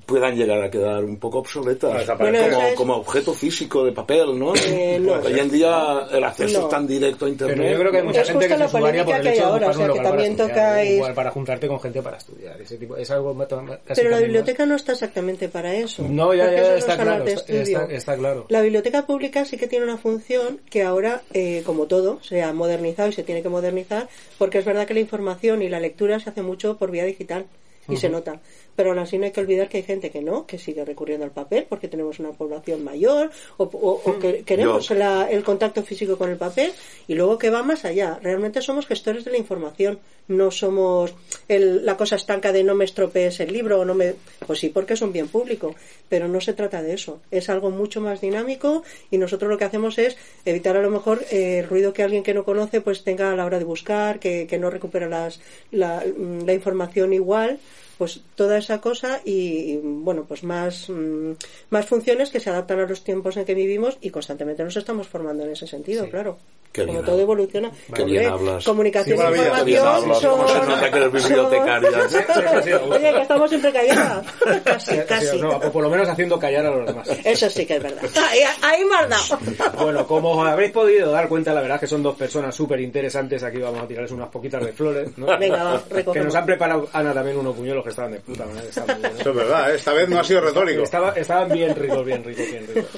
[0.06, 4.38] puedan llegar a quedar un poco obsoletas Bueno, como, es- como objeto físico de papel,
[4.38, 4.52] ¿no?
[4.54, 5.14] Eh, no.
[5.14, 6.68] Hoy en día el acceso No.
[6.68, 7.56] tan directo a Internet.
[7.56, 9.40] Pero yo creo que hay mucha Es gente que se la subaría por el de
[9.40, 12.16] ahora, o sea, un que para también estudiar, tocáis- igual para juntarte con gente para
[12.18, 12.60] estudiar.
[12.60, 16.02] Ese tipo, es algo casi Pero la biblioteca no está exactamente para eso.
[16.06, 18.44] No, ya, ya, no está claro, está- está claro.
[18.50, 22.52] La biblioteca pública sí que tiene una función que ahora, eh, como todo, se ha
[22.52, 26.20] modernizado y se tiene que modernizar, porque es verdad que la información y la lectura
[26.20, 27.46] se hace mucho por vía digital
[27.88, 28.40] y se nota.
[28.76, 31.24] Pero aún así no hay que olvidar que hay gente que no, que sigue recurriendo
[31.24, 35.82] al papel porque tenemos una población mayor o, o- o que queremos la- el contacto
[35.82, 36.72] físico con el papel
[37.06, 38.18] y luego que va más allá.
[38.22, 39.98] Realmente somos gestores de la información,
[40.28, 41.14] no somos
[41.48, 44.14] el- la cosa estanca de no me estropees el libro o no me...
[44.46, 45.74] Pues sí, porque es un bien público,
[46.08, 47.20] pero no se trata de eso.
[47.30, 51.24] Es algo mucho más dinámico y nosotros lo que hacemos es evitar a lo mejor
[51.30, 54.18] eh, el ruido que alguien que no conoce pues tenga a la hora de buscar,
[54.18, 57.58] que, que no recupera las, la, mm, la información igual
[57.98, 61.32] pues toda esa cosa y bueno pues más mm,
[61.70, 65.08] más funciones que se adaptan a los tiempos en que vivimos y constantemente nos estamos
[65.08, 66.38] formando en ese sentido claro
[66.74, 68.64] Qué como bien todo evoluciona Qué Hombre, bien hablas.
[68.64, 72.08] comunicación Sí, información hablas, son, cómo se nota que eres bibliotecaria.
[72.08, 74.26] son- oye que estamos siempre calladas
[74.64, 77.08] casi casi No, o por lo menos haciendo callar a los demás.
[77.24, 79.38] eso sí que es verdad ahí, ahí me has dado
[79.84, 82.80] Bueno, como os habréis podido dar cuenta, la verdad es que son dos personas súper
[82.80, 83.42] interesantes.
[83.44, 85.10] Aquí vamos a tirarles unas poquitas de flores.
[85.16, 85.26] ¿no?
[85.38, 88.44] Venga, va, Que nos han preparado, Ana, también unos puñuelos que estaban de puta.
[88.68, 89.76] Eso es verdad, ¿eh?
[89.76, 90.82] esta vez no ha sido retórico.
[90.82, 92.90] Estaba- estaban bien ricos, bien ricos, bien ricos.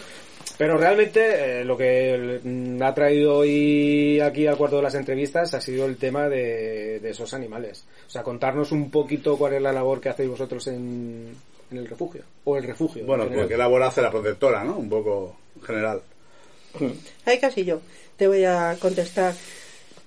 [0.58, 5.52] Pero realmente eh, lo que mm, ha traído hoy aquí al cuarto de las entrevistas
[5.54, 7.84] ha sido el tema de, de esos animales.
[8.06, 11.34] O sea, contarnos un poquito cuál es la labor que hacéis vosotros en,
[11.70, 12.22] en el refugio.
[12.44, 13.02] O el refugio.
[13.02, 14.76] en Bueno, porque labor hace la protectora, ¿no?
[14.76, 16.00] Un poco general.
[17.24, 17.80] Ahí casi yo
[18.16, 19.34] te voy a contestar.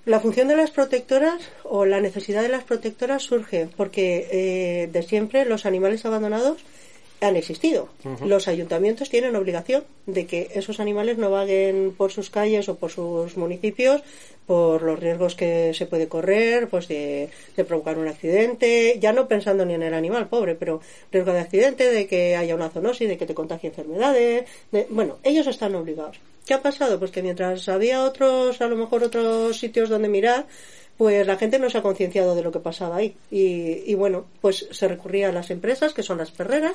[0.06, 5.02] La función de las protectoras o la necesidad de las protectoras surge porque eh, de
[5.02, 6.64] siempre los animales abandonados
[7.20, 7.88] han existido.
[8.24, 12.90] Los ayuntamientos tienen obligación de que esos animales no vaguen por sus calles o por
[12.90, 14.02] sus municipios
[14.50, 19.28] por los riesgos que se puede correr, pues de, de provocar un accidente, ya no
[19.28, 20.80] pensando ni en el animal pobre, pero
[21.12, 25.18] riesgo de accidente, de que haya una zoonosis, de que te contagie enfermedades, de, bueno,
[25.22, 26.18] ellos están obligados.
[26.44, 26.98] ¿Qué ha pasado?
[26.98, 30.46] Pues que mientras había otros, a lo mejor otros sitios donde mirar,
[31.00, 33.16] pues la gente no se ha concienciado de lo que pasaba ahí.
[33.30, 36.74] Y, y bueno, pues se recurría a las empresas, que son las perreras,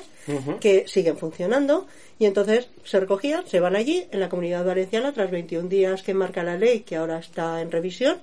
[0.58, 1.86] que siguen funcionando,
[2.18, 6.12] y entonces se recogían, se van allí, en la comunidad valenciana, tras 21 días que
[6.12, 8.18] marca la ley, que ahora está en revisión,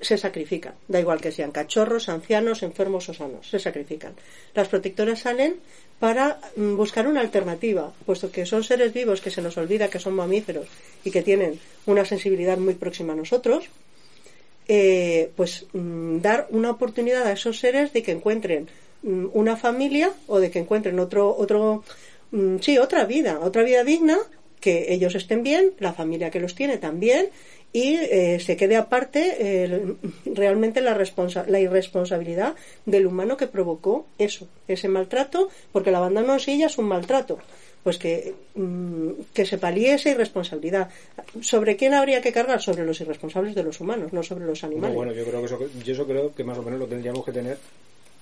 [0.00, 0.72] se sacrifican.
[0.88, 4.14] Da igual que sean cachorros, ancianos, enfermos o sanos, se sacrifican.
[4.54, 5.56] Las protectoras salen
[5.98, 9.98] para mm, buscar una alternativa, puesto que son seres vivos que se nos olvida que
[9.98, 10.68] son mamíferos
[11.04, 13.68] y que tienen una sensibilidad muy próxima a nosotros,
[14.68, 18.68] eh, pues mm, dar una oportunidad a esos seres de que encuentren
[19.02, 21.84] mm, una familia o de que encuentren otro, otro,
[22.32, 24.18] mm, sí, otra vida, otra vida digna,
[24.60, 27.28] que ellos estén bien, la familia que los tiene también
[27.72, 30.96] y eh, se quede aparte el- realmente la,
[31.46, 32.54] la irresponsabilidad
[32.86, 35.96] del humano que provocó eso, ese maltrato, porque en
[36.40, 37.38] sí ya es un maltrato.
[37.86, 40.90] Pues que, mm, que se palíe esa irresponsabilidad.
[41.40, 42.60] ¿Sobre quién habría que cargar?
[42.60, 44.96] Sobre los irresponsables de los humanos, no sobre los No, animales.
[44.96, 47.30] bueno, yo creo que eso, yo eso creo que más o menos lo tendríamos que
[47.30, 47.58] tener.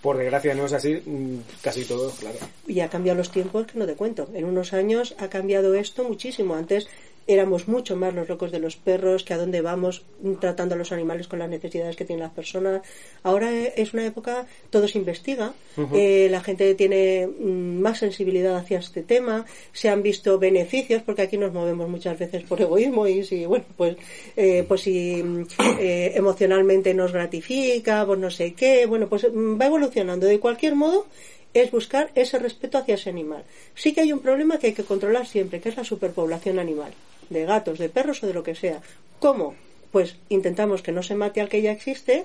[0.03, 2.37] Por desgracia no es así, mm, casi todo, claro.
[2.69, 4.29] y ha cambiado los tiempos que no te cuento.
[4.35, 6.57] En unos años ha cambiado esto muchísimo.
[6.57, 6.87] Antes
[7.27, 10.03] éramos mucho más los locos de los perros, que a dónde vamos
[10.41, 12.83] tratando a los animales con las necesidades que tienen las personas.
[13.23, 15.55] Ahora eh, es una época, todo se investiga,
[15.93, 21.23] eh, la gente tiene mm, más sensibilidad hacia este tema, se han visto beneficios, porque
[21.23, 23.97] aquí nos movemos muchas veces por egoísmo y si, bueno, pues,
[24.37, 25.47] eh, pues si mm,
[25.81, 30.27] eh, emocionalmente nos gratifica, pues no sé qué, bueno, pues mm, va evolucionando.
[30.27, 31.07] De cualquier modo,
[31.55, 33.45] es buscar ese respeto hacia ese animal.
[33.75, 36.93] Sí que hay un problema que hay que controlar siempre, que es la superpoblación animal,
[37.31, 38.81] de gatos, de perros o de lo que sea.
[39.19, 39.55] ¿Cómo?
[39.93, 42.25] Pues intentamos que no se mate al que ya existe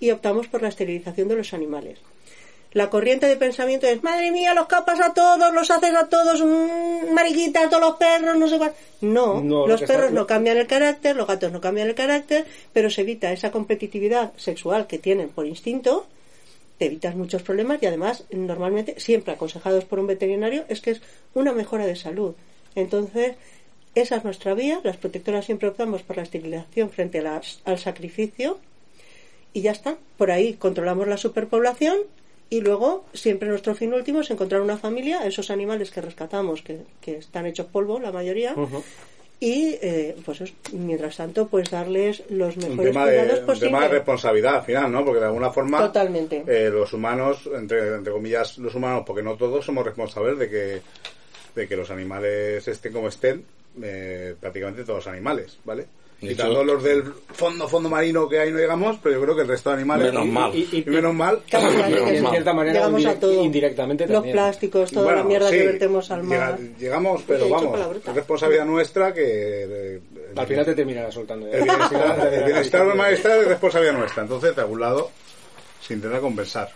[0.00, 1.98] y optamos por la esterilización de los animales.
[2.72, 6.42] La corriente de pensamiento es, madre mía, los capas a todos, los haces a todos,
[6.42, 8.72] mm, mariquitas, a todos los perros, no sé cuál.
[9.02, 12.46] No, No, lo los perros no cambian el carácter, los gatos no cambian el carácter,
[12.72, 16.06] pero se evita esa competitividad sexual que tienen por instinto,
[16.78, 21.02] te evitas muchos problemas y además, normalmente, siempre aconsejados por un veterinario, es que es
[21.34, 22.34] una mejora de salud.
[22.74, 23.34] Entonces,
[23.94, 27.78] esa es nuestra vía, las protectoras siempre optamos por la esterilización frente a las- al
[27.78, 28.58] sacrificio
[29.52, 29.96] y ya está.
[30.16, 31.98] Por ahí controlamos la superpoblación
[32.48, 36.80] y luego siempre nuestro fin último es encontrar una familia, esos animales que rescatamos, que,
[37.00, 38.54] que están hechos polvo, la mayoría,
[39.40, 43.46] y eh, pues es- mientras tanto pues darles los Un mejores tema, cuidados de, un
[43.46, 43.60] posibles.
[43.70, 45.04] tema de responsabilidad al final, ¿no?
[45.04, 46.44] Porque de alguna forma Totalmente.
[46.46, 50.82] eh, los humanos, entre, entre comillas, los humanos, porque no todos somos responsables de que,
[51.56, 53.44] de que los animales estén como estén,
[53.82, 55.86] eh, prácticamente todos los animales, ¿vale?
[56.20, 57.02] Quitando los del
[57.32, 60.12] fondo, fondo marino que ahí no llegamos, pero yo creo que el resto de animales...
[60.12, 60.54] Menos y- mal.
[60.54, 61.42] Y, y menos mal.
[61.50, 62.14] Casi Menos que mal.
[62.14, 63.44] en cierta manera Llegamos a todo.
[63.44, 64.32] indirectamente Los también.
[64.36, 66.58] plásticos, toda la Bueno, mierda que sí, vertemos al mar.
[66.60, 69.22] llega- llegamos, pero vamos, es responsabilidad nuestra que...
[69.68, 70.00] eh,
[70.36, 71.48] Al final te terminará soltando.
[71.48, 71.50] ¿eh?
[71.54, 74.22] El bienestar, el bienestar del malestar es responsabilidad nuestra.
[74.22, 75.10] Entonces, de algún lado,
[75.80, 76.70] se intenta compensar.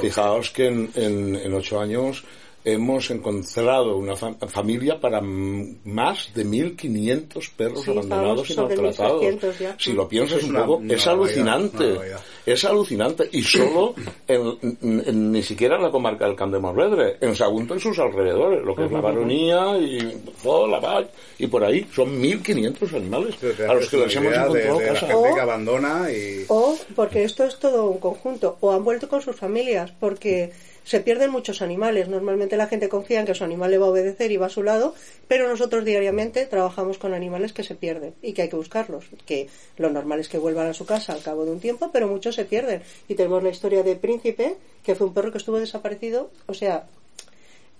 [0.00, 2.22] Fijaos que en, en- en ocho años
[2.64, 9.20] hemos encontrado una fa- familia para más de 1.500 perros Sí, abandonados y maltratados.
[9.22, 9.76] 1600 ya.
[9.78, 11.92] Si lo piensas Es un una- poco, una es alucinante.
[11.92, 12.02] una.
[12.46, 13.28] Es alucinante.
[13.32, 13.94] Y solo,
[14.28, 17.80] en, en- en- ni siquiera en la comarca del Camp de Morvedre, en Sagunto y
[17.80, 19.98] sus alrededores, lo que es la baronía y
[20.36, 21.08] Fo, la Vall,
[21.38, 23.34] y por ahí, son 1.500 animales
[23.68, 24.80] a los que les hemos de, encontrado
[25.28, 26.44] la que abandona y...
[26.48, 30.52] O porque esto es todo un conjunto, o han vuelto con sus familias, porque
[30.84, 32.08] se pierden muchos animales.
[32.08, 34.50] Normalmente la gente confía en que su animal le va a obedecer y va a
[34.50, 34.94] su lado,
[35.28, 39.06] pero nosotros diariamente trabajamos con animales que se pierden y que hay que buscarlos.
[39.26, 42.08] Que lo normal es que vuelvan a su casa al cabo de un tiempo, pero
[42.08, 42.82] muchos se pierden.
[43.08, 46.86] Y tenemos la historia de Príncipe, que fue un perro que estuvo desaparecido, o sea,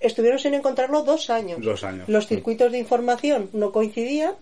[0.00, 1.60] estuvieron sin encontrarlo dos años.
[1.60, 2.08] Dos años.
[2.08, 4.34] Los circuitos de información no coincidían.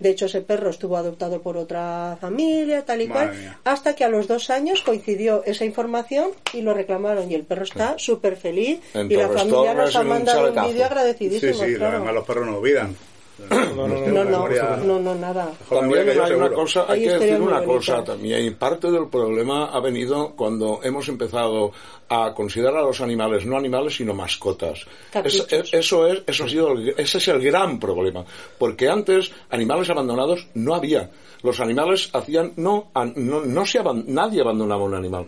[0.00, 3.58] De hecho, ese perro estuvo adoptado por otra familia, tal y Madre cual, mía.
[3.64, 7.30] hasta que a los dos años coincidió esa información y lo reclamaron.
[7.30, 8.80] Y el perro está súper feliz.
[8.94, 10.68] En Y la familia nos ha un mandado un chaletazo.
[10.72, 11.52] vídeo agradecidísimo.
[11.52, 11.96] Sí, sí, claro.
[11.98, 12.96] además los perros no olvidan.
[13.48, 14.24] No, no, no,
[15.00, 15.52] no, nada.
[15.68, 18.44] También hay una cosa, hay Hay que decir una cosa también.
[18.44, 21.72] Y parte del problema ha venido cuando hemos empezado
[22.08, 24.84] a considerar a los animales no animales sino mascotas.
[25.28, 28.24] Es- es- eso es, eso ha sido, el- ese es el gran problema,
[28.58, 31.10] porque antes animales abandonados no había.
[31.42, 35.26] Los animales hacían no, no, no se aban- nadie abandonaba un animal.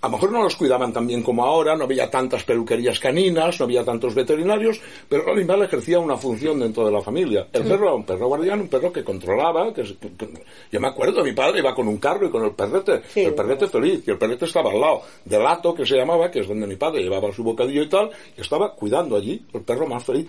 [0.00, 3.58] A lo mejor no los cuidaban tan bien como ahora, no había tantas peluquerías caninas,
[3.58, 7.48] no había tantos veterinarios, pero el animal ejercía una función dentro de la familia.
[7.52, 7.68] El Sí.
[7.68, 9.74] perro era un perro guardián, un perro que controlaba.
[9.74, 10.28] Que, que- que-
[10.70, 13.66] yo me acuerdo, mi padre iba con un carro y con el perrete, el perrete
[13.66, 16.68] feliz, y el perrete estaba al lado del lato que se llamaba, que es donde
[16.68, 20.28] mi padre llevaba su bocadillo y tal, y estaba cuidando allí, el perro más feliz.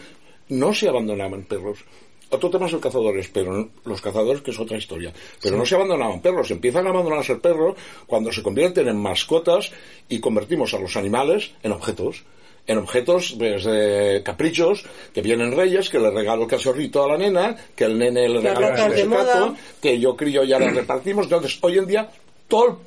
[0.49, 1.77] No se abandonaban perros.
[2.31, 5.11] Otro tema es el cazadores, pero los cazadores que es otra historia.
[5.41, 5.59] Pero Sí.
[5.59, 7.75] no se abandonaban perros, empiezan a abandonarse el perro
[8.05, 9.71] cuando se convierten en mascotas
[10.07, 12.23] y convertimos a los animales en objetos.
[12.67, 17.17] En objetos pues, de caprichos, que vienen reyes, que le regalo el cachorrito a la
[17.17, 19.55] nena, que el nene le regala el moda.
[19.81, 21.25] que yo crío y ahora repartimos.
[21.25, 22.11] Entonces, hoy en día
[22.47, 22.79] todo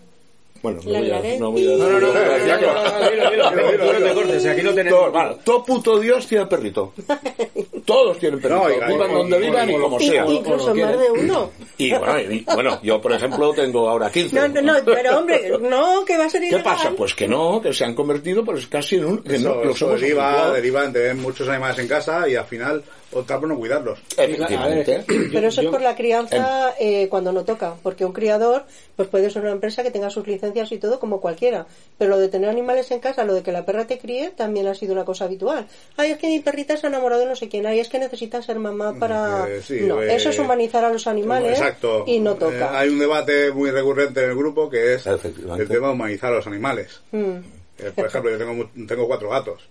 [0.62, 4.14] bueno, no voy a, no voy a No, no, no, no, no, no, no te
[4.14, 6.92] cortes, aquí no tenemos- Todo, puto Dios tiene perrito.
[7.84, 9.08] Todos tienen perrito.
[9.08, 10.24] Donde vivan y como sea.
[10.26, 11.50] incluso más de uno.
[11.78, 14.36] Y bueno, yo por ejemplo tengo ahora 15.
[14.36, 16.92] No, no, no, pero hombre, no, que va a ser ¿Qué pasa?
[16.96, 19.22] Pues que no, que se han convertido pues casi en un...
[19.22, 23.48] Que no, los deriva, deriva tener muchos animales en casa y al final optar por
[23.48, 23.98] no cuidarlos.
[24.16, 25.04] Efectivamente.
[25.32, 28.64] Pero eso es por la crianza eh, cuando no toca, porque un criador
[28.96, 31.66] pues puede ser una empresa que tenga sus licencias y todo como cualquiera,
[31.98, 34.66] pero lo de tener animales en casa, lo de que la perra te críe, también
[34.66, 35.66] ha sido una cosa habitual.
[35.96, 37.98] Ay, es que mi perrita se ha enamorado de no sé quién, ay, es que
[37.98, 39.46] necesita ser mamá para...
[39.48, 42.04] Eh, sí, no, eh, eso es humanizar a los animales Exacto.
[42.06, 42.78] y no Eh, toca.
[42.78, 45.20] hay un debate muy recurrente en el grupo que es el
[45.68, 47.00] tema de humanizar a los animales.
[47.12, 47.36] Mm.
[47.78, 49.62] Eh, por ejemplo, yo tengo, mu- tengo cuatro gatos,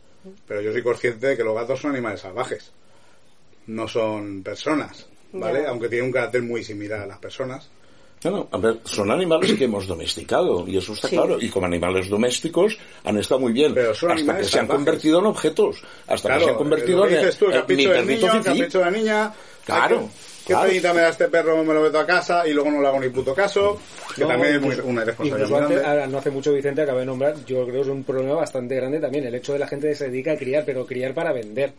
[0.48, 2.72] pero yo soy consciente de que los gatos son animales salvajes,
[3.72, 5.66] no son personas, ¿vale?
[5.66, 7.70] Aunque tienen un carácter muy similar a las personas.
[8.24, 11.16] No, no, a ver, son animales que hemos domesticado, y eso está Sí.
[11.16, 11.38] claro.
[11.42, 13.74] Y como animales domésticos han estado muy bien.
[13.96, 14.76] son hasta que se han salvajes.
[14.76, 15.84] convertido en objetos.
[16.08, 18.28] Hasta Claro, que se han convertido en dices tú, el en capricho mi del perrito
[18.28, 19.34] niño, el capricho de la niña.
[19.66, 20.10] Claro,
[20.46, 20.70] ¿Qué claro.
[20.70, 21.64] peñita me da este perro?
[21.64, 23.80] Me lo meto a casa y luego no le hago ni puto caso.
[24.16, 26.08] Que No, también es muy- una antes- grande.
[26.08, 29.00] no hace mucho Vicente acaba de nombrar, yo creo que es un problema bastante grande
[29.00, 31.74] también, el hecho de la gente que se dedica a criar, pero criar para vender.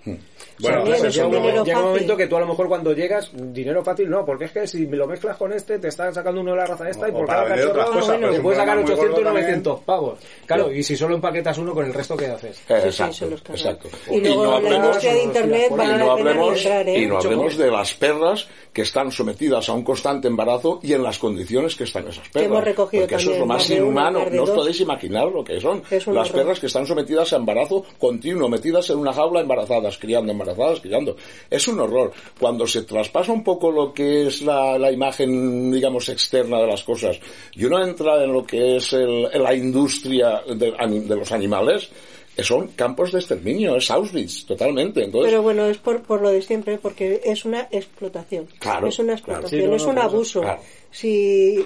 [0.58, 3.82] Bueno, O sea, llega, un llega momento que tú a lo mejor cuando llegas, dinero
[3.84, 6.56] fácil no, porque es que si lo mezclas con este, te están sacando uno de
[6.58, 8.98] la raza esta y por cada cachorro te es un puedes sacar programa muy 800
[8.98, 10.18] o gordo 900 pavos.
[10.46, 10.76] Claro, Sí.
[10.78, 12.62] y si solo empaquetas uno con el resto que haces.
[12.68, 13.88] Exacto, exacto.
[14.10, 16.98] Y luego la industria de Internet y no hablemos, entrar, ¿eh?
[16.98, 17.56] y no Mucho hablemos más.
[17.58, 21.84] de las perras que están sometidas a un constante embarazo y en las condiciones que
[21.84, 22.46] están esas perras.
[22.46, 24.24] hemos recogido Porque eso es lo más inhumano.
[24.30, 25.82] No os podéis imaginar lo que son.
[25.90, 26.42] Es un Las horror.
[26.42, 31.16] perras que están sometidas a embarazo continuo, metidas en una jaula embarazadas, criando, embarazadas, criando.
[31.50, 32.12] Es un horror.
[32.38, 36.82] Cuando se traspasa un poco lo que es la, la imagen, digamos, externa de las
[36.82, 37.18] cosas,
[37.54, 41.90] y uno entra en lo que es el- la industria de, de los animales,
[42.38, 45.04] son campos de exterminio, es Auschwitz, totalmente.
[45.04, 48.46] Entonces, Pero bueno, es por, por lo de siempre, porque es una explotación.
[48.58, 49.40] Claro, es una claro.
[49.40, 50.40] explotación, Sí, no, es un abuso.
[50.40, 50.60] claro.
[50.90, 51.62] Si-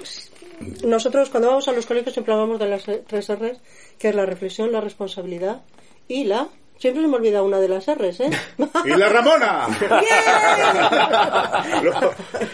[0.83, 3.59] nosotros cuando vamos a los colegios siempre hablamos de las tres R's,
[3.99, 5.61] que es la reflexión, la responsabilidad
[6.07, 6.49] y la...
[6.79, 8.29] Siempre se me olvida una de las R's, ¿eh?
[8.85, 9.67] ¡Y la Ramona!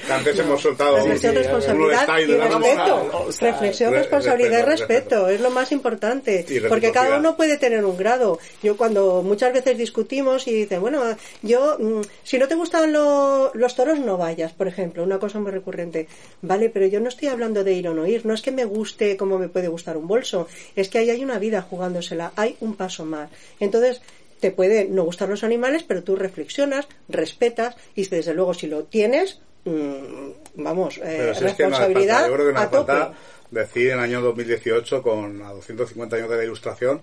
[0.10, 2.86] Antes hemos soltado Reflexión, responsabilidad y de la Ramona.
[2.86, 3.26] respeto.
[3.42, 5.30] Reflexión, Re- responsabilidad y respeto.
[5.30, 6.46] Es lo más importante.
[6.70, 8.40] Porque cada uno puede tener un grado.
[8.62, 11.02] Yo cuando muchas veces discutimos y dicen, bueno,
[11.42, 15.04] yo, mm, si no te gustan lo- los toros, no vayas, por ejemplo.
[15.04, 16.08] Una cosa muy recurrente.
[16.42, 18.26] Vale, pero yo no estoy hablando de ir o no ir.
[18.26, 20.48] No es que me guste como me puede gustar un bolso.
[20.76, 22.32] Es que ahí hay una vida jugándosela.
[22.36, 23.30] Hay un paso más.
[23.60, 24.02] Entonces,
[24.44, 28.84] te puede no gustar los animales, pero tú reflexionas, respetas y desde luego si lo
[28.84, 32.60] tienes, mm, vamos, eh, si es que no hace responsabilidad falta, yo creo que no
[32.60, 33.18] a hace falta tope.
[33.52, 37.02] decir en el año 2018, con a 250 años de la ilustración,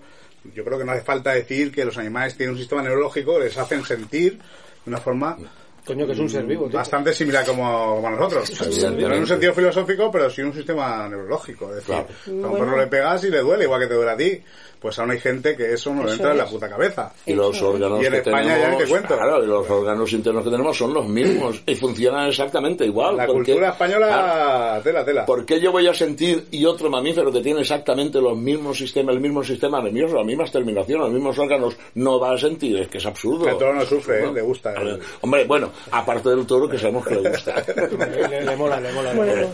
[0.55, 3.57] yo creo que no hace falta decir que los animales tienen un sistema neurológico les
[3.57, 4.41] hacen sentir de
[4.86, 5.38] una forma
[5.82, 6.76] Coño, que es un ser vivo, tío.
[6.76, 8.53] bastante similar como, como a nosotros.
[8.78, 11.70] No en un sentido filosófico, pero sí un sistema neurológico.
[11.70, 12.09] Es decir, Claro.
[12.26, 12.59] a un Bueno.
[12.66, 14.43] perro le pegas y le duele, igual que te duele a ti.
[14.81, 17.12] Pues aún hay gente que eso no le Eso entra en la puta cabeza.
[17.26, 19.16] y los órganos Y en que España ya tenemos, ni te cuento.
[19.18, 23.16] claro, y los órganos internos que tenemos son los mismos y funcionan exactamente igual.
[23.18, 25.26] La porque- cultura española, Claro, tela, tela.
[25.26, 29.14] ¿Por qué yo voy a sentir y otro mamífero que tiene exactamente los mismos sistemas,
[29.14, 32.78] el mismo sistema nervioso, las mismas terminaciones, los mismos órganos, no va a sentir?
[32.81, 33.49] Es que es absurdo.
[33.49, 34.33] El toro no sufre, ¿eh?
[34.33, 34.72] le gusta.
[35.20, 37.62] Hombre, bueno, aparte del toro que sabemos que le gusta.
[37.76, 39.12] Le, le- le mola, le mola.
[39.12, 39.49] le Bueno, mola.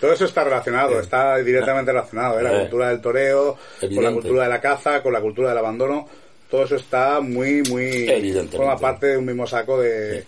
[0.00, 2.40] Todo eso está relacionado, está directamente relacionado.
[2.40, 2.42] ¿eh?
[2.42, 2.60] La Eh.
[2.62, 4.12] cultura del toreo, con la Evidente.
[4.14, 6.08] cultura de la caza, con la cultura del abandono.
[6.50, 8.08] Todo eso está muy, muy.
[8.10, 8.56] Evidentemente.
[8.58, 10.24] Forma parte de un mismo saco de.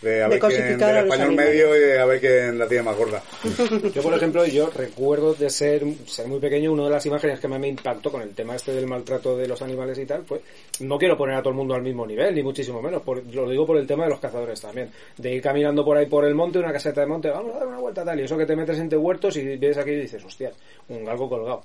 [0.00, 1.36] De a De ver quién, del español animales.
[1.50, 3.20] medio y de a ver quién la tiene más gorda.
[3.92, 7.48] Yo, por ejemplo, yo recuerdo de ser, ser muy pequeño, una de las imágenes que
[7.48, 10.40] más me impactó con el tema este del maltrato de los animales y tal, pues
[10.78, 13.50] no quiero poner a todo el mundo al mismo nivel, ni muchísimo menos, por- lo
[13.50, 16.34] digo por el tema de los cazadores también, de ir caminando por ahí por el
[16.36, 18.54] monte, una caseta de monte, vamos a dar una vuelta tal, y eso que te
[18.54, 20.52] metes entre huertos y ves aquí y dices, hostias,
[20.90, 21.64] un galgo colgado.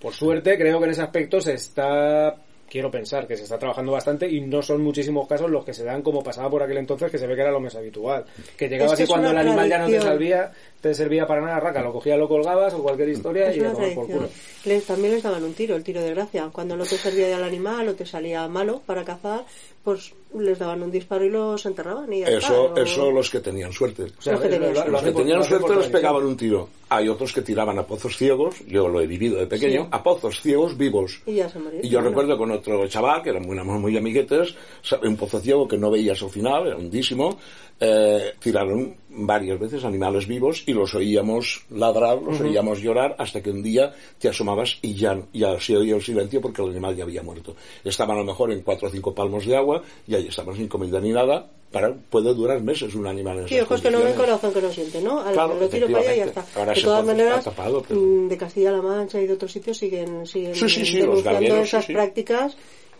[0.00, 2.36] Por suerte, creo que en ese aspecto se está
[2.68, 5.84] quiero pensar que se está trabajando bastante y no son muchísimos casos los que se
[5.84, 8.24] dan como pasaba por aquel entonces que se ve que era lo más habitual.
[8.56, 11.40] Que llegabas Es que y cuando el animal ya no te servía te servía para
[11.40, 14.28] nada raca lo cogías lo colgabas o cualquier historia Es y una tomar por culo.
[14.64, 16.48] Les, también les daban un tiro, el tiro de gracia.
[16.52, 19.44] Cuando no te servía ya el animal o te salía malo para cazar,
[19.84, 22.12] pues les daban un disparo y los enterraban.
[22.12, 24.06] Y ya está, Eso, eso los que tenían suerte.
[24.18, 25.04] sea, Los que tenían Los suerte.
[25.06, 26.68] que tenían suerte les pegaban un tiro.
[26.88, 29.88] Hay otros que tiraban a pozos ciegos, yo lo he vivido de pequeño, Sí.
[29.90, 31.20] a pozos ciegos vivos.
[31.26, 31.80] Y ya se murió.
[31.82, 32.10] Y yo Bueno.
[32.10, 34.54] recuerdo con otro chaval, que éramos muy, muy amiguetes,
[35.02, 37.38] un pozo ciego que no veías al final, era hondísimo,
[37.80, 43.50] eh, tiraron varias veces animales vivos y los oíamos ladrar, los oíamos llorar hasta que
[43.50, 47.04] un día te asomabas y ya, ya se oía el silencio porque el animal ya
[47.04, 47.56] había muerto.
[47.84, 50.68] Estaban a lo mejor en cuatro o cinco palmos de agua y ahí estaban sin
[50.68, 51.48] comida ni nada.
[51.72, 54.70] Para, puede durar meses un animal en Sí, ojos que no ven, corazón que no
[54.70, 55.20] siente, ¿no?
[55.20, 56.46] Al Claro, lo tiro para allá y ya está.
[56.54, 60.24] Ahora de todas maneras, tapado, pero- mm, de Castilla-La Mancha y de otros sitios siguen,
[60.26, 62.56] siguen Sí, sí, sí, los denunciando esas prácticas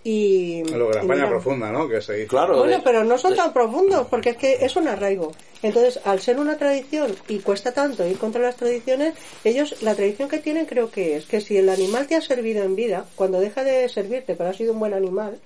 [0.08, 0.62] y...
[0.62, 1.88] Lo de la España mira, profunda, ¿no?
[1.88, 2.36] Que se dice.
[2.36, 5.32] Bueno, pero no son tan profundos, porque es que es un arraigo.
[5.64, 10.28] Entonces, al ser una tradición y cuesta tanto ir contra las tradiciones, ellos, la tradición
[10.28, 13.40] que tienen creo que es que si el animal te ha servido en vida, cuando
[13.40, 15.40] deja de servirte, pero ha sido un buen animal,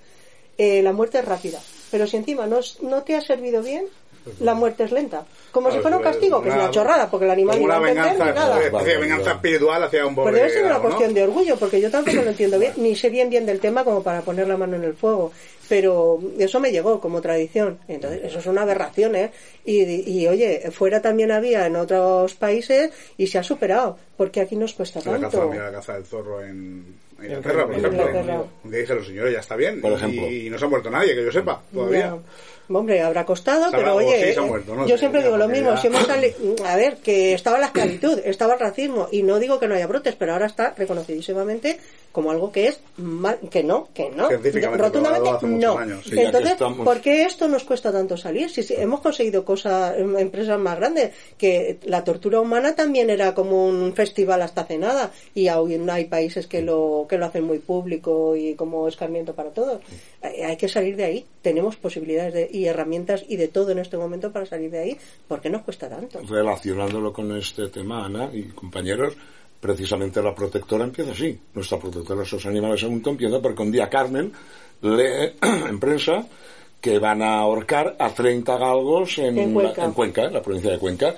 [0.59, 1.59] eh, la muerte es rápida.
[1.91, 3.87] Pero si encima no, no te ha servido bien,
[4.41, 5.25] la muerte es lenta.
[5.51, 7.67] Como Claro, si fuera un pues, castigo, que es una- chorrada, porque el animal ni
[7.67, 8.57] va a entender venganza, ni nada.
[8.71, 10.89] una venganza espiritual hacia un pobre Pues debe ser una grado, ¿no?
[10.91, 13.83] cuestión de orgullo, porque yo tampoco lo entiendo bien, ni sé bien bien del tema
[13.85, 15.33] como para poner la mano en el fuego.
[15.69, 17.79] Pero eso me llegó como tradición.
[17.87, 19.31] Entonces, eso es una aberración, ¿eh?
[19.65, 24.57] Y, y, oye, fuera también había en otros países y se ha superado, porque aquí
[24.57, 25.49] nos cuesta La caza, tanto.
[25.49, 26.85] mira, la caza del zorro en
[27.23, 27.99] Inglaterra, por ejemplo.
[28.09, 28.43] Inglaterra.
[28.65, 29.81] Día dijeron, señores, ya está bien.
[29.81, 30.29] Por y- ejemplo.
[30.31, 32.01] Y, no se ha muerto nadie, que yo sepa, todavía.
[32.01, 32.17] Ya.
[32.73, 35.87] Hombre, habrá costado, pero oye, sí muerto, no yo siempre digo lo mismo, ya- si
[35.89, 39.67] hemos sali- a ver, que estaba la esclavitud, estaba el racismo, y no digo que
[39.67, 41.79] no haya brotes, pero ahora está reconocidísimamente
[42.13, 44.29] como algo que es mal, que no, que no,
[44.79, 45.31] rotundamente
[45.67, 45.79] no.
[45.79, 46.85] años, sí, Entonces, estamos.
[46.85, 48.51] ¿por qué esto nos cuesta tanto salir?
[48.51, 53.33] Si, si hemos conseguido cosas, em, empresas más grandes, que la tortura humana también era
[53.33, 57.45] como un festival hasta hace nada, y aún hay países que lo, que lo hacen
[57.45, 59.81] muy público y como escarmiento para todos.
[60.23, 61.27] Hay que salir de ahí.
[61.43, 64.99] Tenemos posibilidades de- y herramientas y de todo en este momento para salir de ahí.
[65.27, 66.21] ¿Por qué nos cuesta tanto?
[66.29, 69.15] relacionándolo con este tema, Ana y compañeros,
[69.61, 71.39] precisamente la protectora empieza así.
[71.55, 74.33] Nuestra protectora de esos animales en mundo empieza porque un día Carmen
[74.83, 76.27] lee en prensa
[76.81, 79.85] que van a ahorcar a 30 galgos en, En Cuenca.
[79.85, 81.15] en Cuenca, en la provincia de Cuenca.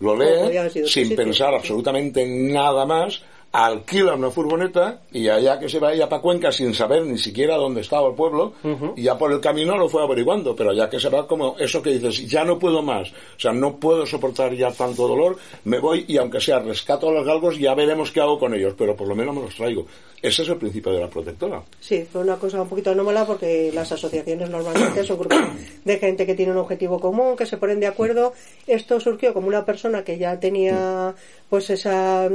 [0.00, 3.22] Lo lee sin pensar absolutamente en nada más,
[3.52, 7.56] alquila una furgoneta y allá que se va ella para Cuenca sin saber ni siquiera
[7.56, 8.52] dónde estaba el pueblo
[8.94, 11.80] y ya por el camino lo fue averiguando, pero ya que se va como eso
[11.80, 15.78] que dices, ya no puedo más, o sea, no puedo soportar ya tanto dolor, me
[15.78, 18.94] voy y aunque sea rescato a los galgos, ya veremos qué hago con ellos, pero
[18.94, 19.86] por lo menos me los traigo.
[20.20, 21.62] Ese es el principio de la protectora.
[21.78, 25.38] Sí, fue una cosa un poquito anómala porque las asociaciones normalmente son grupos
[25.84, 28.32] de gente que tiene un objetivo común, que se ponen de acuerdo.
[28.66, 31.14] Esto surgió como una persona que ya tenía
[31.48, 32.28] pues esa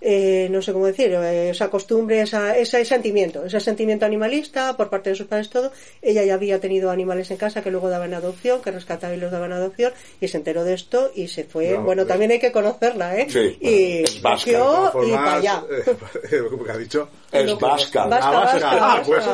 [0.00, 4.90] eh, no sé cómo decir, eh, esa costumbre, esa, ese sentimiento, ese sentimiento animalista por
[4.90, 5.72] parte de sus padres, todo.
[6.02, 9.32] Ella ya había tenido animales en casa que luego daban adopción, que rescataba y los
[9.32, 11.70] daban adopción, y se enteró de esto y se fue.
[11.70, 13.26] No, bueno, eh, también hay que conocerla, ¿eh?
[13.28, 15.64] Sí, y vasca, todas y para allá.
[16.30, 17.08] eh, ¿Cómo que has dicho?
[17.30, 18.06] Es vasca.
[18.06, 19.24] Vasca, Ah, Ah, pues.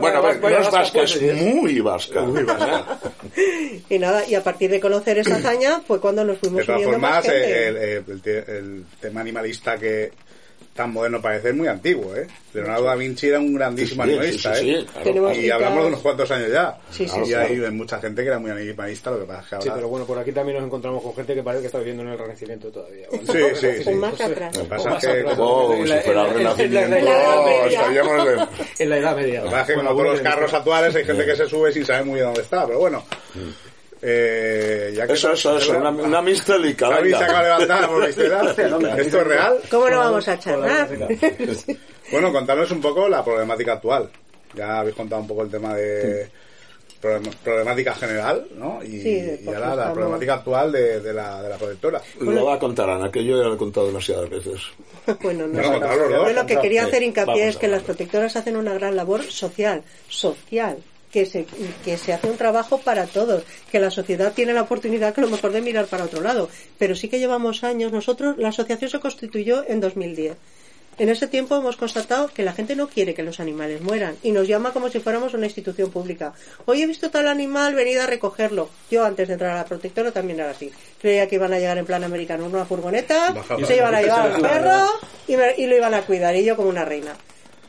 [0.00, 2.24] Bueno, a ver, no es vasca, vasca, pues, es muy vasca.
[3.88, 6.80] Y nada, y a partir de conocer esa hazaña fue cuando nos fuimos De todas
[6.80, 7.52] uniendo más formas, gente.
[7.64, 10.12] eh, el, el- el te- el tema animalista que
[10.74, 12.26] tan moderno parece es muy antiguo, ¿eh?
[12.54, 14.86] Leonardo da Vinci era un grandísimo Sí, sí, animalista, sí, sí, ¿eh?
[15.02, 15.32] claro.
[15.32, 16.78] Y citas- hablamos de unos cuantos años ya.
[16.90, 19.54] Sí, sí, y hay mucha gente que era muy animalista, lo que pasa es que
[19.56, 19.64] ahora...
[19.64, 22.02] Sí, pero bueno, por aquí también nos encontramos con gente que parece que está viviendo
[22.02, 23.06] en el Renacimiento todavía.
[23.32, 23.90] Sí, sí, sí.
[23.90, 24.56] O más atrás.
[24.56, 25.20] Lo que pasa es que...
[25.20, 27.66] En si la- fuera el renacimiento, en la Edad Media.
[27.80, 28.46] estaríamos de...
[28.78, 29.38] En la Edad Media.
[29.40, 31.36] Lo que pasa es que Bueno, como todos los bueno, carros actuales hay gente que
[31.36, 33.04] se sube sin saber muy bien dónde está, pero bueno.
[34.04, 38.42] Eh, ya que Eso, eso, eso, una, una mistelica, se acaba de levantar por mistera.
[38.98, 39.58] ¿Esto es real?
[39.70, 40.88] ¿Cómo no vamos a charlar?
[42.10, 44.10] Bueno, contanos un poco la problemática actual.
[44.54, 46.28] Ya habéis contado un poco el tema de
[47.00, 48.82] problem- problemática general, ¿no?
[48.84, 52.02] Y, Sí, ahora la problemática actual de, de la, de la protectora.
[52.20, 54.60] Lo va a contar Ana, que yo ya lo he contado demasiadas veces.
[55.22, 56.28] Bueno, no.
[56.32, 60.76] Lo que quería hacer hincapié es que las protectoras hacen una gran labor social, social,
[61.12, 61.44] que se,
[61.84, 65.24] que se hace un trabajo para todos, que la sociedad tiene la oportunidad que a
[65.24, 66.48] lo mejor de mirar para otro lado.
[66.78, 70.36] Pero sí que llevamos años, nosotros, la asociación se constituyó en 2010.
[70.98, 74.30] En ese tiempo hemos constatado que la gente no quiere que los animales mueran y
[74.30, 76.34] nos llama como si fuéramos una institución pública.
[76.66, 78.68] Hoy he visto tal animal, venid a recogerlo.
[78.90, 80.70] Yo antes de entrar a la protectora también era así.
[81.00, 83.32] Creía que iban a llegar en plan americano una furgoneta,
[83.66, 84.86] se iban a llevar al perro
[85.28, 87.14] y, me- y lo iban a cuidar y yo como una reina.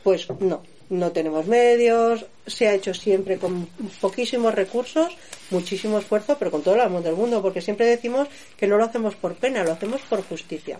[0.02, 3.66] Pues no, no tenemos medios, se ha hecho siempre con
[4.00, 5.16] poquísimos recursos,
[5.50, 8.84] muchísimo esfuerzo, pero con todo el amor del mundo, porque siempre decimos que no lo
[8.84, 10.78] hacemos por pena, lo hacemos por justicia.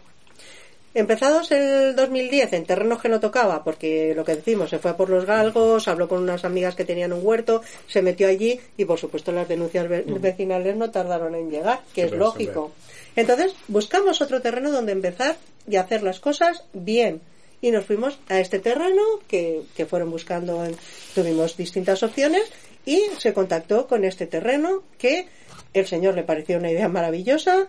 [0.97, 4.97] Empezados el 2010 en terrenos que no tocaba, porque lo que decimos, se fue a
[4.97, 8.85] por los galgos, habló con unas amigas que tenían un huerto, se metió allí y
[8.85, 12.71] por supuesto las denuncias ve- vecinales no tardaron en llegar, que es lógico.
[13.17, 15.37] Entonces buscamos otro terreno donde empezar
[15.69, 17.21] y hacer las cosas bien.
[17.65, 20.77] Y nos fuimos a este terreno que, que fueron buscando, en-
[21.15, 22.43] tuvimos distintas opciones
[22.85, 25.27] y se contactó con este terreno que
[25.73, 27.67] el señor le pareció una idea maravillosa.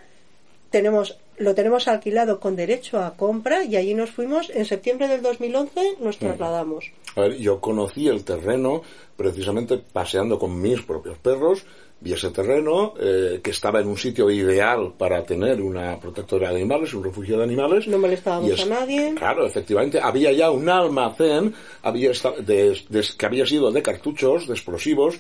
[0.70, 4.50] Tenemos, lo tenemos alquilado con derecho a compra y allí nos fuimos.
[4.50, 6.92] En septiembre del 2011 nos trasladamos.
[7.16, 8.82] A ver, yo conocí el terreno
[9.16, 11.64] precisamente paseando con mis propios perros.
[12.06, 16.58] Vi ese terreno eh, que estaba en un sitio ideal para tener una protectora de
[16.58, 17.88] animales, un refugio de animales.
[17.88, 19.16] No molestábamos Y es- a nadie.
[19.16, 24.46] Claro, efectivamente, había ya un almacén había esta- de- de- que había sido de cartuchos,
[24.46, 25.16] de explosivos.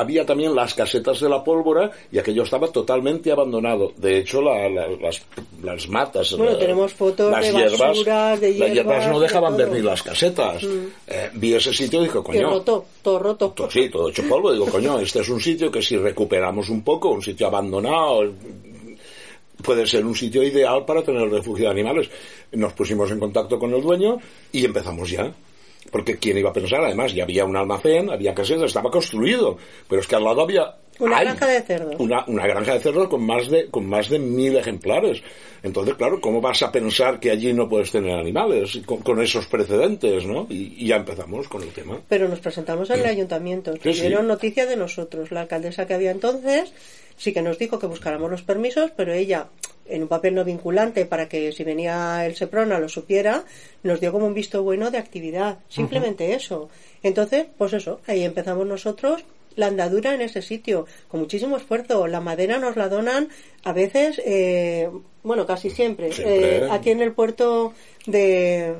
[0.00, 3.92] Había también las casetas de la pólvora y aquello estaba totalmente abandonado.
[3.96, 5.20] De hecho, la- la- las,
[5.62, 9.56] las matas, Bueno, la- tenemos fotos las de hierbas, basuras, de las hierbas no dejaban
[9.56, 10.62] de ver ni las casetas.
[10.62, 10.68] Mm.
[11.08, 13.50] Eh, vi ese sitio y dije, Que coño, roto, todo roto.
[13.50, 14.52] to- sí, todo hecho polvo.
[14.52, 18.22] Digo, coño, este es un sitio que si recuperamos un poco, un sitio abandonado,
[19.64, 22.08] puede ser un sitio ideal para tener refugio de animales.
[22.52, 24.18] Nos pusimos en contacto con el dueño
[24.52, 25.32] y empezamos ya.
[25.90, 29.56] Porque quién iba a pensar, además, ya había un almacén, había casetas, estaba construido,
[29.88, 31.94] pero es que al lado había Una hay granja de cerdos.
[31.98, 35.22] una, una granja de cerdos con más de con más de mil ejemplares.
[35.62, 39.46] Entonces, claro, ¿cómo vas a pensar que allí no puedes tener animales con, con esos
[39.46, 40.46] precedentes, no?
[40.48, 42.00] Y, y ya empezamos con el tema.
[42.08, 43.72] Pero nos presentamos en el ayuntamiento.
[43.74, 44.00] Sí, sí.
[44.00, 45.30] Tuvieron noticia de nosotros.
[45.30, 46.72] La alcaldesa que había entonces
[47.16, 49.48] sí que nos dijo que buscáramos los permisos, pero ella,
[49.86, 53.44] en un papel no vinculante para que si venía el Seprona lo supiera,
[53.82, 55.58] nos dio como un visto bueno de actividad.
[55.68, 56.70] Simplemente eso.
[57.02, 59.24] Entonces, pues eso, ahí empezamos nosotros
[59.58, 62.06] la andadura en ese sitio, con muchísimo esfuerzo.
[62.06, 63.28] La madera nos la donan
[63.64, 64.88] a veces, eh,
[65.22, 66.56] bueno, casi siempre, Siempre.
[66.64, 67.74] eh, aquí en el puerto
[68.06, 68.74] de,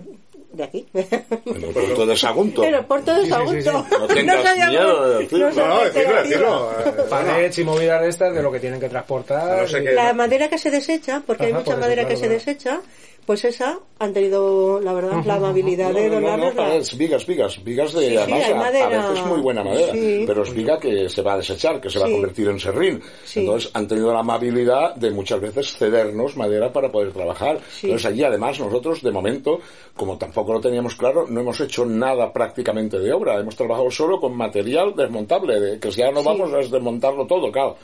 [0.53, 0.87] de aquí.
[0.95, 2.65] En el puerto de Sagunto.
[2.65, 3.87] En el puerto de Sagunto.
[3.99, 5.51] No tengas miedo de decirlo.
[5.53, 6.71] no No, decirlo, decirlo.
[7.11, 9.63] Palets y movidas de estas de lo que tienen que transportar.
[9.63, 12.03] No sé y- qué- La madera que se desecha, porque hay mucha por eso, madera
[12.03, 12.81] claro, que se desecha,
[13.27, 16.97] pues esa han tenido, la verdad, la amabilidad de No, no, no, donarnos no, es
[16.97, 19.05] vigas, vigas, vigas de Sí, sí, además, madera.
[19.05, 20.25] a veces muy buena madera, Sí.
[20.27, 23.03] pero es viga que se va a desechar, que se va a convertir en serrín.
[23.25, 23.41] Sí.
[23.41, 27.59] Entonces han tenido la amabilidad de muchas veces cedernos madera para poder trabajar.
[27.71, 27.89] Sí.
[27.89, 29.61] Entonces allí además nosotros de momento,
[29.95, 33.39] como tampoco lo teníamos claro, no hemos hecho nada prácticamente de obra.
[33.41, 36.27] Hemos trabajado solo con material desmontable, de que si ya no Sí.
[36.27, 37.77] vamos a desmontarlo todo, claro.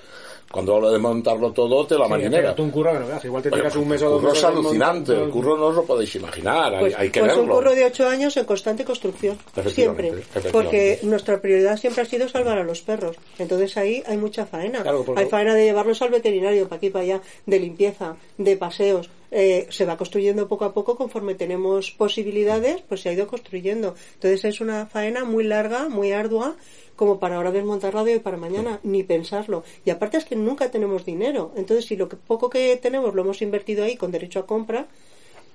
[0.53, 2.55] Cuando hablo de montarlo todo, te la Sí, marinera.
[2.59, 3.25] un curro que no veas.
[3.25, 5.75] Igual te tiras un mes o el dos meses es alucinante, el curro no os
[5.75, 7.55] lo podéis imaginar, hay- Pues, hay, que pues un verlo.
[7.57, 10.53] curro de ocho años en constante construcción, Efectivamente, siempre, efectivamente.
[10.53, 13.17] porque nuestra prioridad siempre ha sido salvar a los perros.
[13.39, 14.83] Entonces ahí hay mucha faena.
[14.83, 18.57] Claro, porque- Hay faena de llevarlos al veterinario, para aquí, para allá, de limpieza, de
[18.57, 19.11] paseos.
[19.37, 23.97] Eh, se va construyendo poco a poco conforme tenemos posibilidades, pues se ha ido construyendo.
[24.15, 26.55] Entonces es una faena muy larga, muy ardua,
[26.95, 29.65] como para ahora desmontarla de hoy para mañana, ni pensarlo.
[29.85, 31.51] Y aparte es que nunca tenemos dinero.
[31.57, 34.87] Entonces si lo que, poco que tenemos lo hemos invertido ahí con derecho a compra,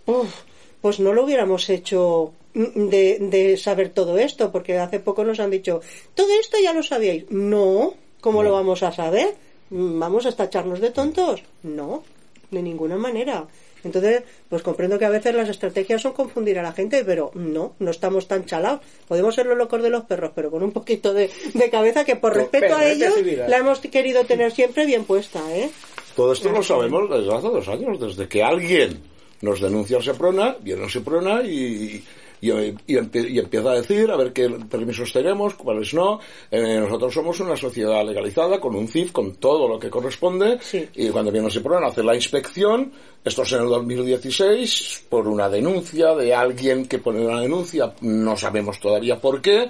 [0.05, 0.41] Uf,
[0.81, 5.51] pues no lo hubiéramos hecho de, de saber todo esto, porque hace poco nos han
[5.51, 5.81] dicho,
[6.15, 7.29] todo esto ya lo sabíais.
[7.29, 9.35] No, ¿cómo lo vamos a saber?
[9.69, 11.43] Mm, ¿Vamos a estacharnos de tontos?
[11.63, 12.03] No,
[12.49, 13.47] de ninguna manera.
[13.83, 17.75] Entonces, pues comprendo que a veces las estrategias son confundir a la gente, pero no,
[17.79, 18.81] no estamos tan chalados.
[19.07, 22.15] Podemos ser los locos de los perros, pero con un poquito de, de cabeza que
[22.15, 23.47] por respeto a ellos permisividad.
[23.47, 25.69] la hemos querido tener siempre bien puesta, ¿eh?
[26.15, 29.01] Todo esto lo sabemos desde hace dos años, desde que alguien
[29.41, 32.03] nos denuncia al Seprona, viene al Seprona y,
[32.41, 36.19] y, y empie- y empieza a decir a ver qué permisos tenemos, cuáles no.
[36.51, 40.57] Eh, nosotros somos una sociedad legalizada con un CIF, con todo lo que corresponde.
[40.95, 42.91] Y cuando viene el Seprona a hacer la inspección,
[43.23, 48.35] esto es en el 2016, por una denuncia de alguien que pone una denuncia, no
[48.37, 49.69] sabemos todavía por qué.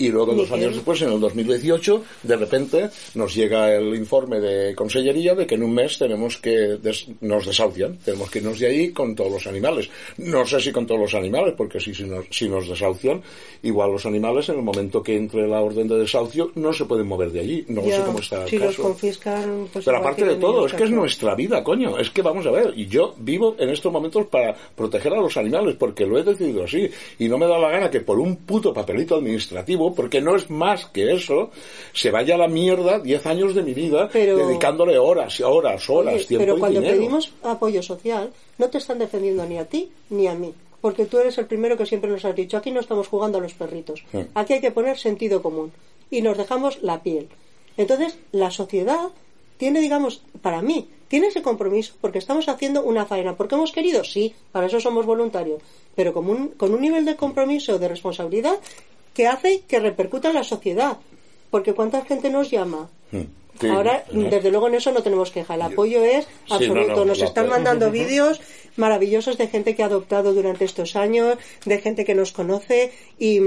[0.00, 4.74] Y luego, dos años después, en el 2018, de repente nos llega el informe de
[4.74, 6.50] Consellería de que en un mes tenemos que
[6.82, 9.88] des- nos desahucian, tenemos que irnos de ahí con todos los animales.
[10.18, 13.22] No sé si con todos los animales, porque si, si, nos, si nos desahucian,
[13.62, 17.06] igual los animales en el momento que entre la orden de desahucio no se pueden
[17.06, 17.64] mover de allí.
[17.68, 20.72] No Ya, sé cómo está el si los confiscan, pues Pero aparte de todo, es
[20.72, 21.98] que es nuestra vida, coño.
[21.98, 25.36] Es que vamos a ver, y yo vivo en estos momentos para proteger a los
[25.36, 26.88] animales, porque lo he decidido así.
[27.18, 30.50] Y no me da la gana que por un puto papelito administrativo, porque no es
[30.50, 31.50] más que eso,
[31.92, 35.88] se vaya a la mierda 10 años de mi vida Pero- dedicándole horas y horas,
[35.90, 36.98] horas, Oye, tiempo pero y cuando dinero.
[36.98, 40.52] pedimos apoyo social, no te están defendiendo ni a ti ni a mí.
[40.80, 43.40] Porque tú eres el primero que siempre nos has dicho, aquí no estamos jugando a
[43.42, 44.02] los perritos.
[44.34, 45.72] Aquí hay que poner sentido común.
[46.10, 47.28] Y nos dejamos la piel.
[47.76, 49.08] Entonces, la sociedad
[49.58, 53.36] tiene, digamos, para mí, tiene ese compromiso porque estamos haciendo una faena.
[53.36, 54.04] ¿Porque hemos querido?
[54.04, 55.60] Sí, para eso somos voluntarios.
[55.94, 58.54] Pero con un, con un nivel de compromiso, de responsabilidad,
[59.14, 60.96] que hace que repercuta en la sociedad.
[61.50, 62.88] Porque ¿cuánta gente nos llama?
[63.10, 63.20] Mm.
[63.60, 64.30] Sí, Ahora, ¿no?
[64.30, 65.54] desde luego en eso no tenemos queja.
[65.54, 66.88] El apoyo es Sí, absoluto.
[66.92, 67.56] no, no, Nos están apoyo.
[67.56, 68.40] mandando vídeos
[68.76, 73.40] maravillosos de gente que ha adoptado durante estos años, de gente que nos conoce y,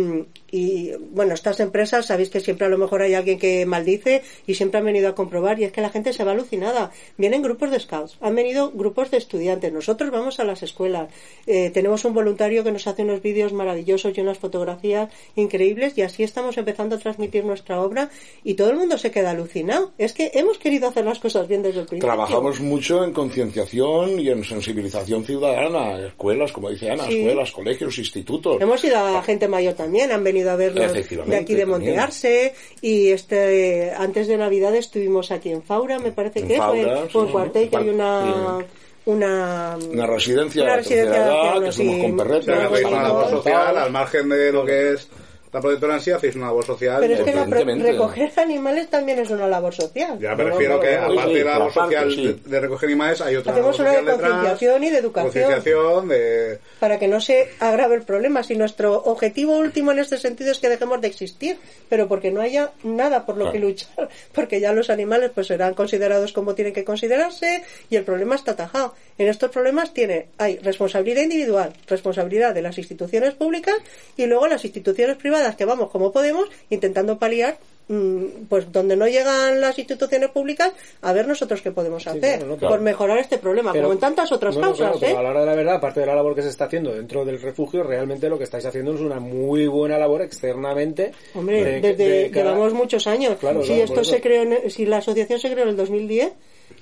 [1.11, 4.79] bueno, estas empresas sabéis que siempre a lo mejor hay alguien que maldice y siempre
[4.79, 6.91] han venido a comprobar y es que la gente se va alucinada.
[7.17, 11.09] Vienen grupos de scouts, han venido grupos de estudiantes, nosotros vamos a las escuelas,
[11.47, 16.01] eh, tenemos un voluntario que nos hace unos vídeos maravillosos y unas fotografías increíbles y
[16.01, 18.09] así estamos empezando a transmitir nuestra obra
[18.43, 19.91] y todo el mundo se queda alucinado.
[19.97, 22.13] Es que hemos querido hacer las cosas bien desde el principio.
[22.13, 27.19] Trabajamos mucho en concienciación y en sensibilización ciudadana, escuelas, como dice Ana, Sí.
[27.19, 28.59] escuelas, colegios, institutos.
[28.61, 31.69] Hemos ido a gente mayor también, han venido a vernos de aquí de también.
[31.69, 37.05] Montearse y este antes de Navidad estuvimos aquí en Faura, me parece En que Faura,
[37.09, 37.89] fue, o en sí, Cuartel, que hay sí.
[37.89, 38.57] una
[39.05, 42.01] una Una residencia una residencia de edad, ancianos, que somos sí.
[42.01, 42.47] con perretes,
[42.87, 45.09] una social, al margen de lo que es
[45.53, 46.97] la protectora en sí, hacéis una labor social.
[46.99, 50.17] Pero es que la recoger animales también es una labor social.
[50.19, 52.27] Ya me No, refiero no, que, no, aparte sí, de la labor social sí.
[52.27, 54.97] de, de recoger animales, hay otra Hacemos labor una de social detrás, concienciación y de
[54.97, 55.31] educación.
[55.31, 56.59] concienciación, de...
[56.79, 58.41] para que no se agrave el problema.
[58.43, 61.57] Si nuestro objetivo último en este sentido es que dejemos de existir,
[61.87, 65.75] pero porque no haya nada por lo que luchar, porque ya los animales pues serán
[65.75, 68.95] considerados como tienen que considerarse y el problema está atajado.
[69.19, 73.75] En estos problemas tiene hay responsabilidad individual, responsabilidad de las instituciones públicas
[74.17, 77.57] y luego las instituciones privadas que vamos como podemos intentando paliar
[77.87, 80.71] mm, pues donde no llegan las instituciones públicas
[81.01, 82.81] a ver nosotros qué podemos hacer no, por claro.
[82.81, 85.17] mejorar este problema Pero- como en tantas otras no, causas claro, ¿eh?
[85.17, 87.25] a la hora de la verdad, aparte de la labor que se está haciendo dentro
[87.25, 91.11] del refugio, realmente lo que estáis haciendo es una muy buena labor externamente.
[91.35, 93.37] Hombre, de- desde de cada- llevamos muchos años.
[93.39, 96.31] Claro, si esto se creó, en- si la asociación se creó en el 2010,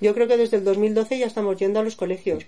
[0.02, 2.46] yo creo que desde el 2012 ya estamos yendo a los colegios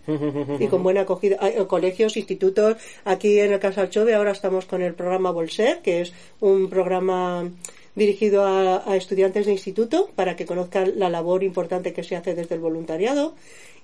[0.59, 2.77] y con buena acogida, a- a colegios, institutos.
[3.05, 7.49] Aquí en el Casal Chove ahora estamos con el programa Bolser, que es un programa
[7.95, 12.33] dirigido a, a estudiantes de instituto para que conozcan la labor importante que se hace
[12.33, 13.35] desde el voluntariado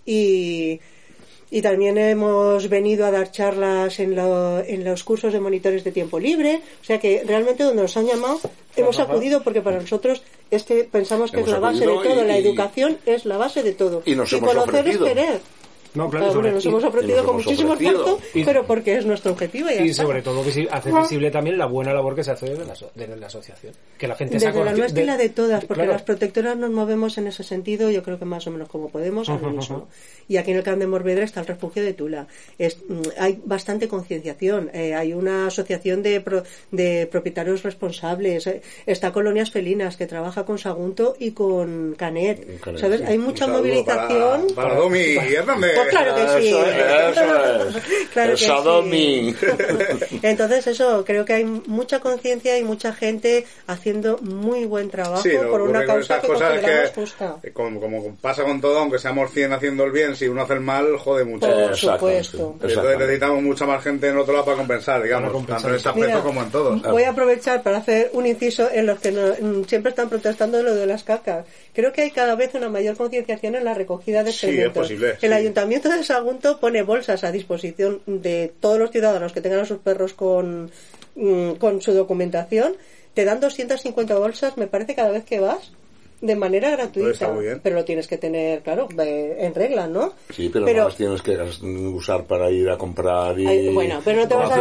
[0.05, 0.79] y
[1.51, 5.91] y también hemos venido a dar charlas en, lo- en los cursos de monitores de
[5.91, 6.61] tiempo libre.
[6.81, 8.39] O sea que realmente donde nos han llamado
[8.75, 10.21] hemos acudido porque para nosotros
[10.51, 12.23] es que pensamos que Hemos es la base de todo.
[12.23, 14.03] y- la educación es la base de todo.
[14.05, 15.05] Y nos hemos conocer ofrecido.
[15.07, 15.39] es querer.
[15.95, 17.99] No, claro, sobre- bueno, nos y- hemos ofrecido con hemos muchísimo ofrecido.
[18.05, 20.03] esfuerzo, Y- pero porque es nuestro objetivo y ya Y está.
[20.03, 23.15] sobre todo visi- hacer visible también la buena labor que se hace desde la, desde
[23.17, 23.73] la asociación.
[23.97, 25.93] Que la gente Desde la nuestra y la de todas, porque claro.
[25.93, 29.29] las protectoras nos movemos en ese sentido, yo creo que más o menos como podemos,
[29.29, 29.87] al unísono.
[30.27, 32.27] Y aquí en el Camp de Morvedre está el refugio de Tula.
[32.59, 38.61] Es, mm, hay bastante concienciación, eh, hay una asociación de, pro- de propietarios responsables, eh,
[38.85, 42.59] está Colonias Felinas que trabaja con Sagunto y con Canet.
[42.61, 42.99] Canet, ¿Sabes?
[43.01, 43.05] sí.
[43.07, 44.47] Hay mucha movilización.
[44.55, 45.78] Para, para Domi y Hernández.
[45.81, 46.47] Pues claro que sí.
[46.49, 48.09] Eso es.
[48.13, 49.35] Claro El que sí.
[50.21, 55.31] Entonces eso, creo que hay mucha conciencia y mucha gente haciendo muy buen trabajo Sí,
[55.49, 57.35] por una causa estas que consideramos que, justa.
[57.53, 60.61] como, como pasa con todo, aunque seamos 100 haciendo el bien, si uno hace el
[60.61, 61.47] mal, jode mucho.
[61.47, 62.55] Por Exacto, supuesto.
[62.61, 62.67] sí.
[62.67, 65.57] Entonces necesitamos mucha más gente en otro lado para compensar, digamos, compensar.
[65.57, 66.81] tanto en ese aspecto Mira, como en todos.
[66.83, 70.61] Voy a aprovechar para hacer un inciso en los que no- mm, siempre están protestando
[70.63, 71.45] lo de las cacas.
[71.73, 75.11] Creo que hay cada vez una mayor concienciación en la recogida de Sí, es posible,
[75.11, 75.27] El sí.
[75.27, 79.79] Ayuntamiento de Sagunto pone bolsas a disposición de todos los ciudadanos que tengan a sus
[79.79, 80.71] perros con,
[81.15, 82.75] mm, con su documentación.
[83.13, 85.71] Te dan 250 bolsas, me parece, cada vez que vas.
[86.21, 87.11] De manera gratuita.
[87.11, 87.61] está muy bien.
[87.63, 90.13] Pero lo tienes que tener, claro, en regla, ¿no?
[90.29, 91.37] Sí, pero, no las tienes que
[91.93, 93.47] usar para ir a comprar y...
[93.47, 94.57] Ay, bueno, pero no te vas a.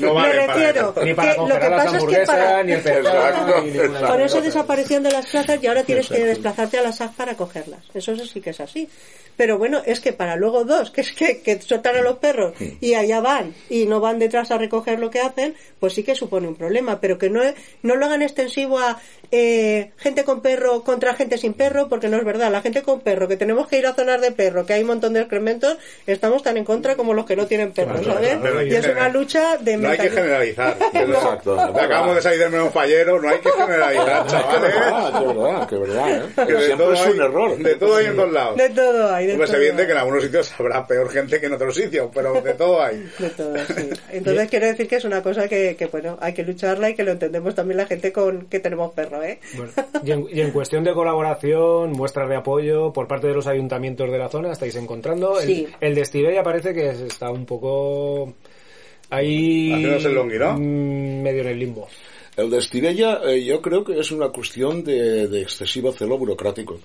[0.00, 1.04] No Me refiero eso.
[1.04, 3.70] Ni para que lo que las pasa es que para, ni el pescado, Exacto, ni
[3.70, 4.46] ninguna Por eso cosa.
[4.46, 7.84] desaparición de las plazas y ahora tienes que desplazarte a la SAC para cogerlas.
[7.94, 8.88] Eso sí que es así.
[9.36, 12.54] Pero bueno, es que para luego dos, que es que, que sueltan a los perros
[12.80, 16.16] y allá van y no van detrás a recoger lo que hacen, pues sí que
[16.16, 17.00] supone un problema.
[17.00, 17.40] Pero que no,
[17.82, 19.00] no lo hagan extensivo a
[19.30, 22.50] eh, gente con perro contra gente sin perro, porque no es verdad.
[22.50, 24.86] La gente con perro, que tenemos que ir a zonas de perro, que hay un
[24.88, 28.38] montón de excrementos, estamos tan en contra como los que no tienen perro, Claro, ¿sabes?
[28.72, 30.76] Y es una lucha de No hay que generalizar.
[30.94, 31.60] Exacto.
[31.60, 34.62] Acabamos de salir del menos fallero, no hay que generalizar, Que chavales.
[34.74, 36.22] verdad, que verdad, que verdad, ¿eh?
[36.46, 37.58] Que de Siempre todo es hay- un error.
[37.58, 38.56] De todo hay en todos lados.
[38.56, 39.86] De todo hay, de Pues es todo evidente hay.
[39.88, 43.10] que en algunos sitios habrá peor gente que en otros sitios, pero de todo hay.
[43.18, 43.90] De todo, sí.
[44.10, 47.02] Entonces quiero decir que es una cosa que, que, bueno, hay que lucharla y que
[47.04, 49.38] lo entendemos también la gente con que tenemos perro, ¿eh?
[49.56, 49.72] Bueno,
[50.04, 54.10] y, en, y en cuestión de colaboración, muestras de apoyo por parte de los ayuntamientos
[54.10, 55.40] de la zona, estáis encontrando.
[55.40, 55.66] El- Sí.
[55.80, 58.34] El, de Estivella parece que está un poco
[59.10, 59.72] ahí.
[59.72, 60.14] El
[60.58, 61.88] mm, Medio en el limbo.
[62.36, 66.78] El de Estivella eh, yo creo que es una cuestión de, de excesivo celo burocrático.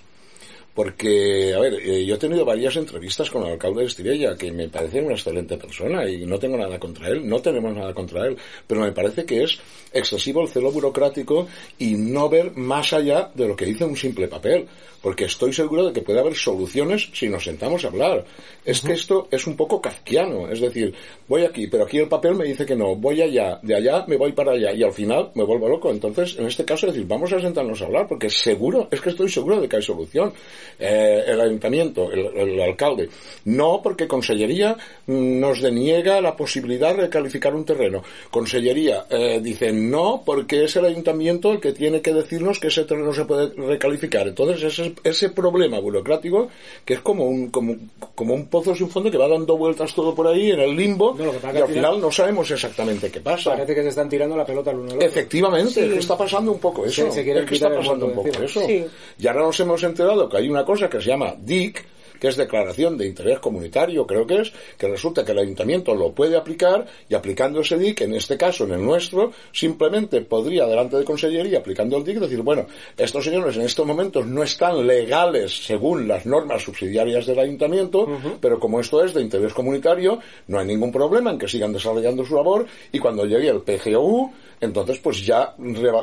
[0.73, 4.51] Porque, a ver, eh, yo he tenido varias entrevistas con el alcalde de Estirella, que
[4.51, 8.25] me parece una excelente persona y no tengo nada contra él, no tenemos nada contra
[8.25, 8.35] él,
[8.65, 9.59] pero me parece que es
[9.91, 11.47] excesivo el celo burocrático
[11.77, 14.67] y no ver más allá de lo que dice un simple papel.
[15.03, 18.23] Porque estoy seguro de que puede haber soluciones si nos sentamos a hablar.
[18.63, 20.47] Es que esto es un poco kafkiano.
[20.47, 20.93] Es decir,
[21.27, 22.95] voy aquí, pero aquí el papel me dice que no.
[22.95, 24.71] Voy allá, de allá me voy para allá.
[24.71, 25.91] Y al final me vuelvo loco.
[25.91, 29.09] Entonces, en este caso, es decir, vamos a sentarnos a hablar porque seguro, es que
[29.09, 30.31] estoy seguro de que hay solución.
[30.79, 33.09] Eh, el ayuntamiento, el, el alcalde.
[33.45, 34.75] No porque Consellería
[35.07, 38.03] nos deniega la posibilidad de recalificar un terreno.
[38.31, 42.83] Consellería eh, dice no porque es el ayuntamiento el que tiene que decirnos que ese
[42.85, 44.27] terreno se puede recalificar.
[44.27, 46.49] Entonces ese, ese problema burocrático
[46.85, 47.75] que es como un, como,
[48.15, 51.15] como un pozo sin fondo que va dando vueltas todo por ahí en el limbo
[51.17, 53.51] No, y al al final no sabemos exactamente qué pasa.
[53.51, 55.07] Parece que se están tirando la pelota al uno al otro.
[55.07, 55.79] Efectivamente, Sí.
[55.81, 57.11] es que está pasando un poco eso.
[57.11, 58.45] Se es que está pasando un poco encima.
[58.45, 58.61] eso.
[58.65, 58.85] Sí.
[59.19, 61.83] Y ahora nos hemos enterado que hay una cosa que se llama DIC,
[62.23, 66.13] que es Declaración de Interés Comunitario, creo que es, que resulta que el ayuntamiento lo
[66.13, 70.95] puede aplicar y aplicando ese DIC, en este caso, en el nuestro, simplemente podría, delante
[70.95, 75.65] de Consellería, aplicando el DIC, decir, bueno, estos señores en estos momentos no están legales
[75.65, 78.07] según las normas subsidiarias del ayuntamiento,
[78.39, 82.23] pero como esto es de interés comunitario, no hay ningún problema en que sigan desarrollando
[82.23, 84.31] su labor y cuando llegue el PGU,
[84.61, 85.55] entonces pues ya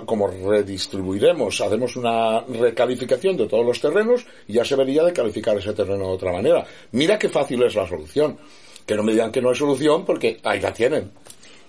[0.05, 5.57] como redistribuiremos, hacemos una recalificación de todos los terrenos y ya se vería de calificar
[5.57, 6.65] ese terreno de otra manera.
[6.93, 8.39] Mira qué fácil es la solución.
[8.87, 11.11] Que no me digan que no hay solución porque ahí la tienen.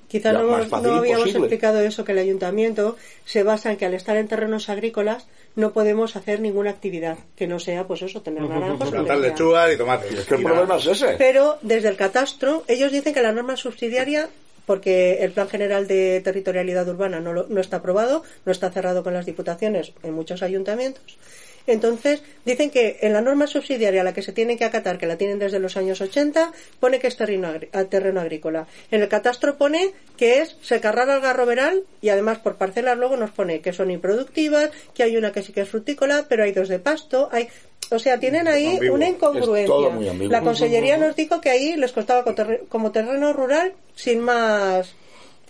[0.08, 0.66] Quizá Ya, no, habíamos
[1.06, 1.28] imposible.
[1.40, 5.72] explicado eso, que el ayuntamiento se basa en que al estar en terrenos agrícolas no
[5.72, 8.90] podemos hacer ninguna actividad que no sea, pues eso, tener naranjos.
[8.92, 10.12] Plantar lechugas y tomates.
[10.20, 11.16] Es que el problema es ese.
[11.18, 14.28] Pero desde el catastro, ellos dicen que la norma subsidiaria,
[14.66, 19.04] porque el Plan General de Territorialidad Urbana no, lo- no está aprobado, no está cerrado
[19.04, 21.18] con las diputaciones en muchos ayuntamientos.
[21.68, 25.08] Entonces, dicen que en la norma subsidiaria a la que se tiene que acatar, que
[25.08, 27.52] la tienen desde los años 80, pone que es terreno,
[27.90, 28.68] terreno agrícola.
[28.90, 33.62] En el catastro pone que es secarrar algarroberal y además por parcelas luego nos pone
[33.62, 36.80] que son improductivas, que hay una que sí que es frutícola, pero hay dos de
[36.80, 37.48] pasto, hay...
[37.90, 38.96] O sea, tienen ahí ambiguo.
[38.96, 40.30] una incongruencia.
[40.30, 42.24] La Consellería nos dijo que ahí les costaba
[42.70, 44.96] como terreno rural sin más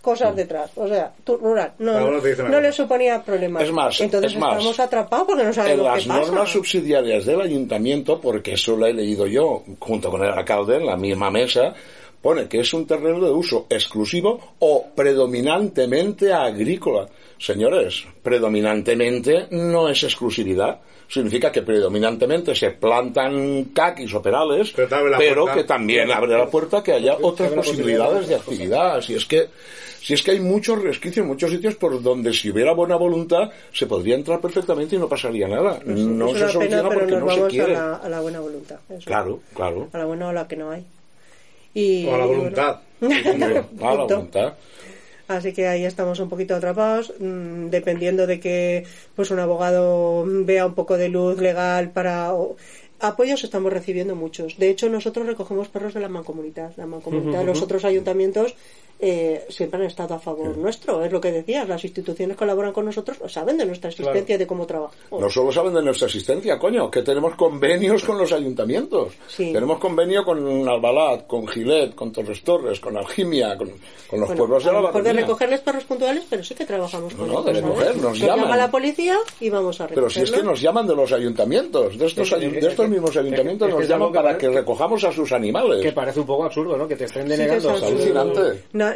[0.02, 0.72] cosas detrás.
[0.76, 1.74] O sea, tu- rural.
[1.80, 3.64] No, no, le suponía problemas.
[3.64, 4.54] Es más, Entonces es más.
[4.58, 6.20] estamos atrapados porque no en sabemos las qué pasa.
[6.22, 10.86] normas subsidiarias del ayuntamiento, porque eso lo he leído yo junto con el alcalde en
[10.86, 11.74] la misma mesa,
[12.22, 17.08] pone que es un terreno de uso exclusivo o predominantemente agrícola.
[17.38, 20.80] Señores, predominantemente no es exclusividad.
[21.08, 25.54] Significa que predominantemente se plantan caquis o perales, pero, puerta.
[25.56, 29.02] que también abre la puerta que haya otras posibilidades de actividad.
[29.02, 29.50] Si es que
[30.02, 33.88] si es que hay muchos resquicios, muchos sitios por donde si hubiera buena voluntad se
[33.88, 35.80] podría entrar perfectamente y no pasaría nada.
[35.86, 37.74] No es se soluciona pena, pero porque nos no se vamos a quiere.
[37.74, 38.80] la, a la buena voluntad.
[38.90, 39.06] eso.
[39.06, 39.90] Claro, claro.
[39.92, 40.86] A la buena o la que no hay.
[41.74, 42.42] Y, O a la bueno.
[42.42, 42.80] voluntad.
[43.02, 44.54] A la voluntad.
[45.28, 48.86] Así que ahí estamos un poquito atrapados, mm, dependiendo de que
[49.16, 52.58] pues un abogado vea un poco de luz legal para o-
[53.00, 54.58] apoyos estamos recibiendo muchos.
[54.58, 56.74] De hecho, nosotros recogemos perros de la mancomunidad.
[56.76, 58.56] La mancomunidad, Ujú, los otros ayuntamientos
[59.02, 61.04] eh, siempre han estado a favor nuestro.
[61.04, 61.68] Es lo que decías.
[61.68, 65.20] Las instituciones colaboran con nosotros, o saben de nuestra existencia y de cómo trabajamos.
[65.22, 69.14] No solo saben de nuestra existencia, coño, que tenemos convenios con los ayuntamientos.
[69.28, 69.52] Sí.
[69.52, 73.70] Tenemos convenio con Albalat, con Gilet, con Torres Torres, con Algimia, con,
[74.08, 76.54] con los Bueno, pueblos de a la lo mejor de recogerles perros puntuales, pero sí
[76.54, 78.40] que trabajamos con No, no, de recoger, nos llaman.
[78.46, 81.98] llama la policía y vamos a Pero si es que nos llaman de los ayuntamientos,
[81.98, 85.12] de estos, Es- ayu- de estos es- mismos ayuntamientos nos llaman para que recojamos a
[85.12, 85.82] sus animales.
[85.82, 86.88] Que parece un poco absurdo, ¿no?
[86.88, 87.64] Que te estén Sí que es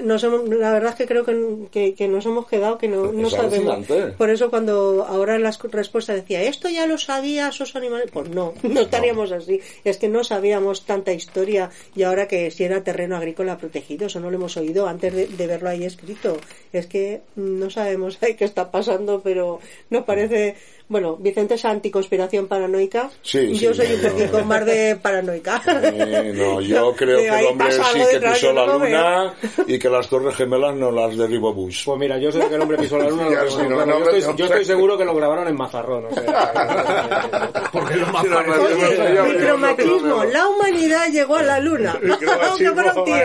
[0.02, 2.88] No, nos hemos- la verdad es que creo que, que, que nos hemos quedado, que
[2.88, 3.86] no, sabemos.
[4.18, 8.30] Por eso cuando ahora en las respuestas decía, esto ya lo sabía esos animales, pues
[8.30, 9.62] no, no estaríamos así.
[9.84, 14.20] Es que no sabíamos tanta historia y ahora que si era terreno agrícola protegido, eso
[14.20, 16.38] no lo hemos oído antes de, de verlo ahí escrito.
[16.74, 19.60] Es que no sabemos qué está pasando, pero
[19.90, 20.56] nos parece...
[20.88, 23.10] Bueno, Vicente es anticonspiración paranoica.
[23.24, 24.10] Sí, Yo sí, soy no, un no.
[24.10, 25.62] poquito más de paranoica.
[25.82, 27.82] Eh, no, yo creo que el hombre sí
[28.12, 29.34] que pisó la no luna
[29.68, 31.86] y que las torres gemelas no las derribó Bush.
[31.86, 33.24] Pues mira, yo sé que el hombre pisó la luna.
[33.30, 36.06] no, yo, no, estoy, no, yo estoy seguro que lo grabaron en Mazarrón.
[36.06, 42.00] O sea, Porque los no, no, no Micromachismo, la humanidad llegó a la luna.
[42.00, 43.16] ¡Qué buen tío!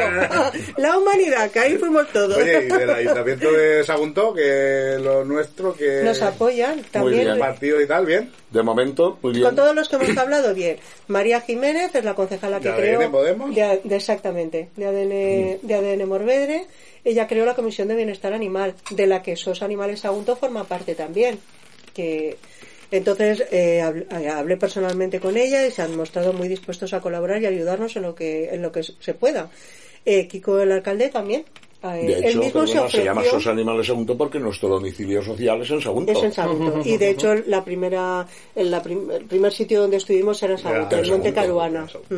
[0.79, 2.39] La humanidad, que ahí fuimos todos.
[2.39, 6.03] Oye, y del ayuntamiento de Sagunto, que lo nuestro, que...
[6.03, 7.39] Nos apoyan también.
[7.53, 8.31] Partido y tal, bien.
[8.51, 9.45] De momento, muy bien.
[9.45, 10.77] Con todos los que hemos hablado, bien.
[11.09, 13.01] María Jiménez es la concejala que ¿De creó.
[13.01, 13.55] ADN Podemos?
[13.55, 16.67] de- de- exactamente, de ADN, de ADN Morvedre.
[17.05, 20.95] Ella creó la Comisión de Bienestar Animal, de la que SOS Animales Sagunto forma parte
[20.95, 21.39] también.
[21.95, 22.37] Que,
[22.93, 27.41] Entonces eh, eh, hablé personalmente con ella y se han mostrado muy dispuestos a colaborar
[27.41, 29.49] y ayudarnos en lo que en lo que se pueda.
[30.05, 31.45] Eh, Kiko el alcalde también.
[31.83, 35.71] De hecho, mismo se perdona, se llama Sos Animales Sagunto porque nuestro domicilio social es
[35.71, 36.13] en Sagunto.
[36.13, 36.81] es en Sagunto.
[36.85, 40.59] Y de hecho la primera, en la prim- el primer sitio donde estuvimos era en
[40.59, 41.87] Sagunto, en Monte Caruana.
[42.11, 42.15] Mm.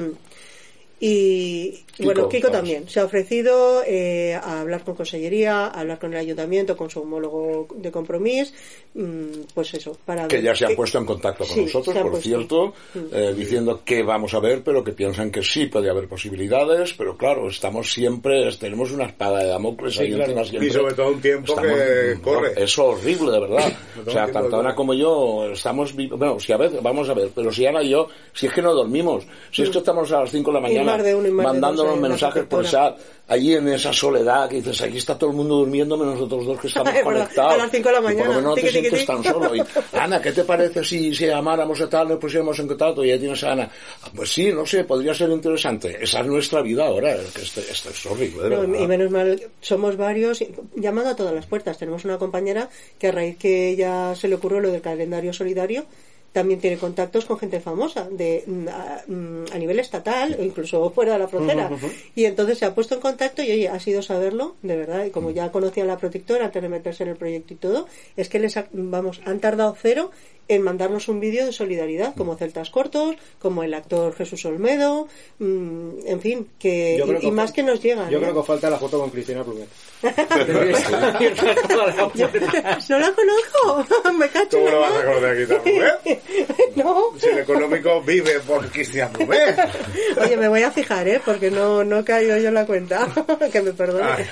[1.05, 2.59] Y Kiko, bueno, Kiko vamos.
[2.59, 6.89] también se ha ofrecido eh, a hablar con Consellería, a hablar con el Ayuntamiento, con
[6.91, 8.53] su homólogo de compromiso,
[8.95, 11.97] mm, pues eso, para que ver ya se han puesto en contacto con Sí, nosotros,
[11.97, 12.29] por puesto.
[12.29, 12.74] cierto,
[13.12, 17.16] eh, diciendo que vamos a ver, pero que piensan que sí puede haber posibilidades, pero
[17.16, 20.23] claro, estamos siempre, tenemos una espada de Damocles Sí, ahí claro.
[20.27, 20.69] encima siempre.
[20.69, 22.53] Y sobre todo un tiempo que corre.
[22.62, 23.73] Es horrible, de verdad.
[24.07, 27.51] o sea, tanto Ana como yo estamos, bueno, si a veces, vamos a ver, pero
[27.51, 30.31] si Ana y yo, si es que no dormimos, si es que estamos a las
[30.31, 32.09] 5 de la mañana más de uno y más de mandando dos los en la
[32.09, 32.98] mensajes por chat,
[33.28, 36.60] allí en esa soledad que dices, aquí está todo el mundo durmiendo menos nosotros dos
[36.60, 37.52] que estamos Es conectados.
[37.52, 39.56] a las cinco de la Y por mañana, lo menos no te sientes tan solo.
[39.56, 39.62] Y,
[39.98, 43.19] Ana, ¿qué te parece si, si llamáramos a tal, nos pusiéramos en contacto y ya
[43.19, 43.70] tienes a Ana?
[44.02, 45.97] Ah, Pues sí, no sé, podría ser interesante.
[46.02, 49.97] Esa es nuestra vida ahora, que esto, esto es horrible, No, y menos mal, somos
[49.97, 50.44] varios,
[50.77, 51.78] llamando a todas las puertas.
[51.78, 55.85] Tenemos una compañera que a raíz que ella se le ocurrió lo del calendario solidario,
[56.32, 60.90] también tiene contactos con gente famosa de mm, a, mm, a nivel estatal o incluso
[60.90, 61.70] fuera de la frontera.
[62.14, 65.10] Y entonces se ha puesto en contacto y oye, ha sido saberlo, de verdad, y
[65.10, 67.86] como ya conocía a la protectora antes de meterse en el proyecto y todo,
[68.16, 70.10] es que les ha- vamos, han tardado cero
[70.48, 75.09] en mandarnos un vídeo de solidaridad, como Celtas Cortos, como el actor Jesús Olmedo,
[75.39, 78.10] mm, en fin, que, y, que y más que nos llegan.
[78.10, 78.23] Yo ¿eh?
[78.23, 79.69] creo que falta la foto con Cristina Plumet.
[82.89, 84.59] No la conozco, me cacho.
[84.59, 85.85] ¿Cómo lo vas a conocer aquí también?
[86.77, 87.12] No.
[87.19, 89.55] Si el económico vive por Cristian Rubén.
[90.20, 91.20] Oye, me voy a fijar, ¿eh?
[91.24, 93.09] Porque no, no he caído yo en la cuenta.
[93.52, 94.27] que me perdone.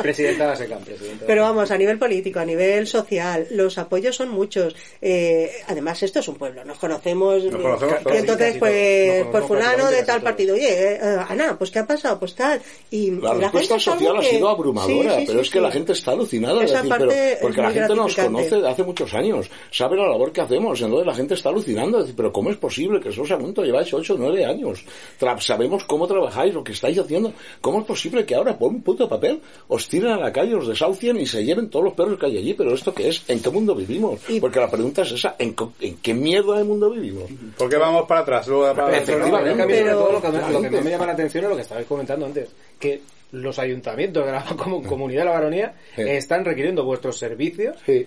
[0.00, 1.26] Presidenta de la SECAM, presidenta.
[1.26, 4.74] Pero vamos, a nivel político, a nivel social, los apoyos son muchos.
[5.00, 7.42] Eh, además, esto es un pueblo, nos conocemos.
[7.44, 8.16] Nos conocemos y todos.
[8.16, 10.54] entonces, pues, pues fulano de tal partido.
[10.54, 10.98] Oye, eh,
[11.28, 12.18] Ana, pues ¿qué ha pasado?
[12.18, 12.60] Pues tal.
[12.90, 15.70] Y La y respuesta social ha sido abrumadora, Sí, sí, pero sí, es que la
[15.72, 16.62] gente está alucinada.
[16.64, 19.96] Esa decir, parte pero, es porque la gente nos conoce de hace muchos años, sabe
[19.96, 21.98] la labor que hacemos, entonces la gente está alucinando.
[22.00, 24.84] Decir, pero ¿cómo es posible que eso Sagunto lleváis 8 o 9 años?
[25.20, 27.32] Tra- sabemos cómo trabajáis, lo que estáis haciendo.
[27.60, 30.66] ¿Cómo es posible que ahora por un puto papel os tiren a la calle, os
[30.68, 32.54] desahucien y se lleven todos los perros que hay allí?
[32.54, 33.22] Pero ¿esto qué es?
[33.28, 34.20] ¿En qué mundo vivimos?
[34.40, 37.30] Porque la pregunta es esa, ¿en, co- en qué mierda de mundo vivimos?
[37.58, 38.46] ¿Por qué vamos para atrás?
[38.48, 39.92] Luego para Efectivamente, atrás?
[39.96, 41.86] todo lo que, lo que gente- más me llama la atención es lo que estabais
[41.86, 42.48] comentando antes,
[42.78, 43.00] que
[43.32, 46.02] los ayuntamientos de la comu- comunidad de la baronía Sí.
[46.02, 47.76] están requiriendo vuestros servicios.
[47.86, 48.06] Sí.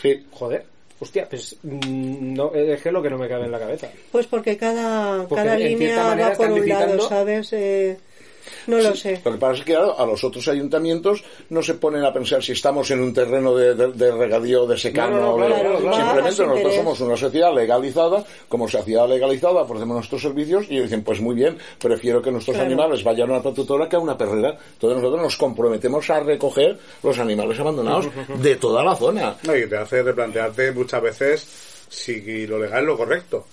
[0.00, 0.26] Sí.
[0.30, 0.64] Joder.
[1.02, 3.88] Hostia, pues mm, no, es que es lo que no me cabe en la cabeza.
[4.12, 7.52] Pues porque cada, Porque cada línea manera va por un lado, ¿sabes?
[7.54, 7.96] Eh,
[8.66, 9.20] no lo sé.
[9.24, 12.42] Lo que pasa es que claro, a los otros ayuntamientos no se ponen a pensar
[12.42, 15.16] si estamos en un terreno de, de- de regadío, de secano.
[15.16, 15.96] No, no, no, o de- claro, claro, claro.
[15.96, 16.76] Simplemente nosotros interés.
[16.76, 18.24] somos una sociedad legalizada.
[18.48, 22.66] Como sociedad legalizada ofrecemos nuestros servicios y dicen, pues muy bien, prefiero que nuestros Claro.
[22.68, 24.56] animales vayan a una protectora que a una perrera.
[24.72, 28.06] Entonces nosotros nos comprometemos a recoger los animales abandonados
[28.42, 29.36] de toda la zona.
[29.44, 31.46] No, y te hace replantearte muchas veces
[31.88, 33.46] si lo legal es lo correcto.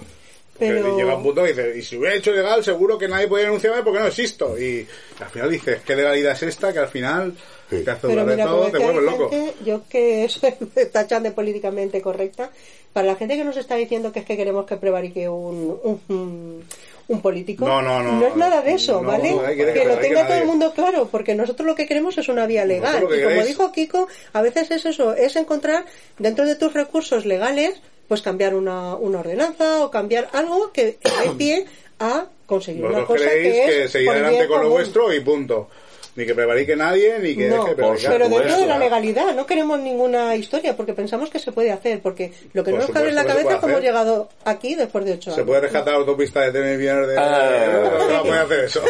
[0.58, 3.28] Porque Pero- llega un punto que dices, y si hubiera hecho legal, seguro que nadie
[3.28, 4.58] podía denunciarme porque no existo.
[4.60, 4.88] Y
[5.20, 6.74] al final dices, ¿qué legalidad es esta?
[6.74, 7.34] Que al final
[7.70, 9.30] te hace Pero dudar de todo, te vuelves loco.
[9.64, 10.52] Yo que soy
[10.92, 12.50] tachan de políticamente correcta,
[12.94, 15.78] para la gente que nos está diciendo que es que queremos que prevarique un,
[16.08, 16.64] un,
[17.10, 19.32] un político, No, no, no, es nada de eso, no, ¿vale?
[19.32, 22.18] no que- que que lo tenga todo el mundo claro, porque nosotros lo que queremos
[22.18, 22.98] es una vía legal.
[22.98, 25.86] Y como queréis- dijo Kiko, a veces es eso, es encontrar
[26.18, 31.32] dentro de tus recursos legales, pues cambiar una, una ordenanza o cambiar algo que dé
[31.38, 31.66] pie
[32.00, 35.70] a conseguir una cosa creéis que que, es seguir adelante con lo vuestro y punto.
[36.18, 38.12] Ni que prevarique nadie, ni que No, deje prevaricar.
[38.12, 42.02] pero dentro de la legalidad, no queremos ninguna historia porque pensamos que se puede hacer,
[42.02, 43.84] porque lo que Por no nos cabe en la que se cabeza es cómo hemos
[43.84, 45.48] llegado aquí después de ocho Se años.
[45.48, 47.16] puede rescatar la autopista de tener millones de...
[47.20, 48.00] Ah.
[48.00, 48.82] no, no puede hacer eso.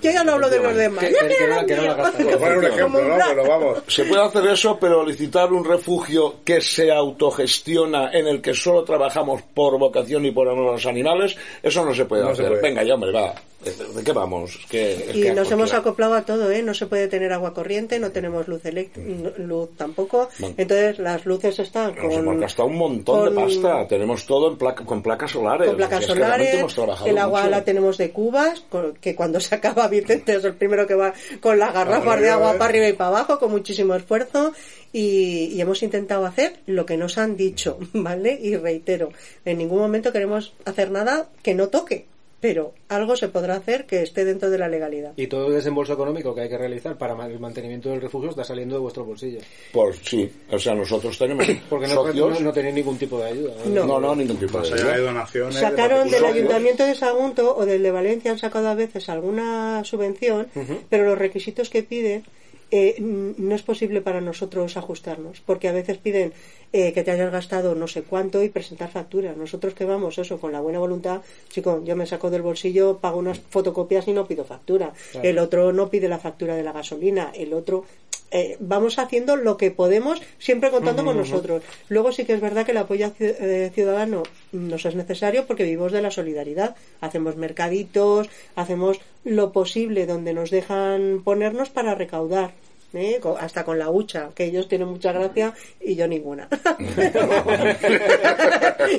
[0.00, 1.04] Yo ya no hablo de los demás.
[1.04, 3.24] Que- que- que no- que no poner un ejemplo, ¿no?
[3.28, 3.78] Pero vamos.
[3.88, 8.84] Se puede hacer eso, pero licitar un refugio que se autogestiona, en el que solo
[8.84, 12.42] trabajamos por vocación y por amor a los animales, eso no se puede No se
[12.42, 12.48] hacer.
[12.48, 12.62] puede.
[12.62, 13.34] Venga ya, hombre, va.
[13.64, 14.54] ¿De, de qué vamos?
[14.54, 16.62] Es que, es Y que nos hemos acoplado a todo, ¿eh?
[16.68, 20.28] No se puede tener agua corriente, no tenemos luz elect- luz tampoco.
[20.38, 20.54] Bueno.
[20.58, 23.88] Entonces las luces están Nos hemos con, gastado un montón de con- pasta.
[23.88, 25.66] Tenemos todo en placa- con placas solares.
[25.66, 26.62] con placas solares,
[27.06, 27.50] el agua mucho.
[27.50, 31.14] la tenemos de cubas, con- que cuando se acaba Vicente es el primero que va
[31.40, 34.52] con las garrafas de agua para arriba y para abajo, con muchísimo esfuerzo,
[34.92, 38.38] y, y hemos intentado hacer lo que nos han dicho, ¿vale?
[38.42, 39.08] Y reitero,
[39.46, 42.04] en ningún momento queremos hacer nada que no toque.
[42.40, 45.12] Pero algo se podrá hacer que esté dentro de la legalidad.
[45.16, 48.44] Y todo el desembolso económico que hay que realizar para el mantenimiento del refugio está
[48.44, 49.40] saliendo de vuestro bolsillo.
[49.72, 52.34] Pues sí, o sea, nosotros tenemos Porque no, socios.
[52.34, 53.54] no, no tenéis ningún tipo de ayuda.
[53.66, 53.86] No.
[53.86, 54.98] No, no, ningún tipo de de ayuda.
[54.98, 55.54] donaciones.
[55.54, 56.24] de Sacaron del.
[56.24, 60.46] Ayuntamiento de Sagunto o del de Valencia han sacado a veces alguna subvención,
[60.88, 62.22] pero los requisitos que piden
[62.70, 66.32] eh, no es posible para nosotros ajustarnos, porque a veces piden
[66.72, 69.36] eh, que te hayas gastado no sé cuánto y presentar facturas.
[69.36, 73.18] Nosotros que vamos, eso, con la buena voluntad, chico, yo me saco del bolsillo, pago
[73.18, 74.92] unas fotocopias y no pido factura.
[75.12, 75.28] Claro.
[75.28, 77.84] El otro no pide la factura de la gasolina, el otro
[78.30, 81.62] eh, vamos haciendo lo que podemos, siempre contando con nosotros.
[81.88, 84.22] Luego sí que es verdad que el apoyo eh, ciudadano
[84.52, 86.76] nos es necesario porque vivimos de la solidaridad.
[87.00, 92.52] Hacemos mercaditos, hacemos lo posible donde nos dejan ponernos para recaudar.
[92.94, 93.20] ¿Eh?
[93.38, 96.48] Hasta con la hucha, que ellos tienen mucha gracia y yo ninguna.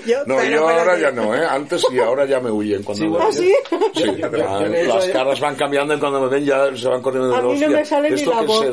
[0.06, 1.46] Yo- No, pero- yo pero ahora que- ya no, ¿eh?
[1.50, 3.54] Antes y ahora ya me huyen cuando Sí, me ¿Ah, sí?
[3.96, 7.30] Sí, Yo- yo- las caras van cambiando y cuando me ven ya se van corriendo
[7.30, 8.66] de A mí no me sale ni ¿esto la voz.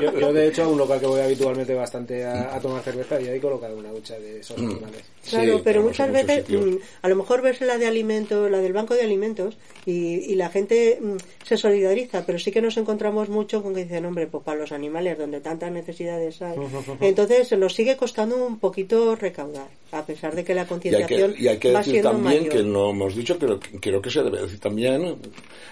[0.00, 3.20] Yo, yo, de hecho, a un local que voy habitualmente bastante a, a tomar cerveza
[3.20, 5.02] y ahí colocado una hucha de esos animales.
[5.28, 8.72] Claro, Sí, pero muchas veces, mm, a lo mejor ves la de alimentos, la del
[8.72, 9.56] banco de alimentos,
[9.86, 9.92] y,
[10.32, 14.04] y la gente mm, se solidariza, pero sí que nos encontramos mucho con que dicen,
[14.06, 16.56] hombre, pues para los animales, donde tantas necesidades hay.
[17.00, 21.34] Entonces nos sigue costando un poquito recaudar, a pesar de que la Y hay concienciación
[21.34, 22.56] que, y hay que va decir también mayor.
[22.56, 25.16] que no hemos dicho, pero creo que se debe decir también,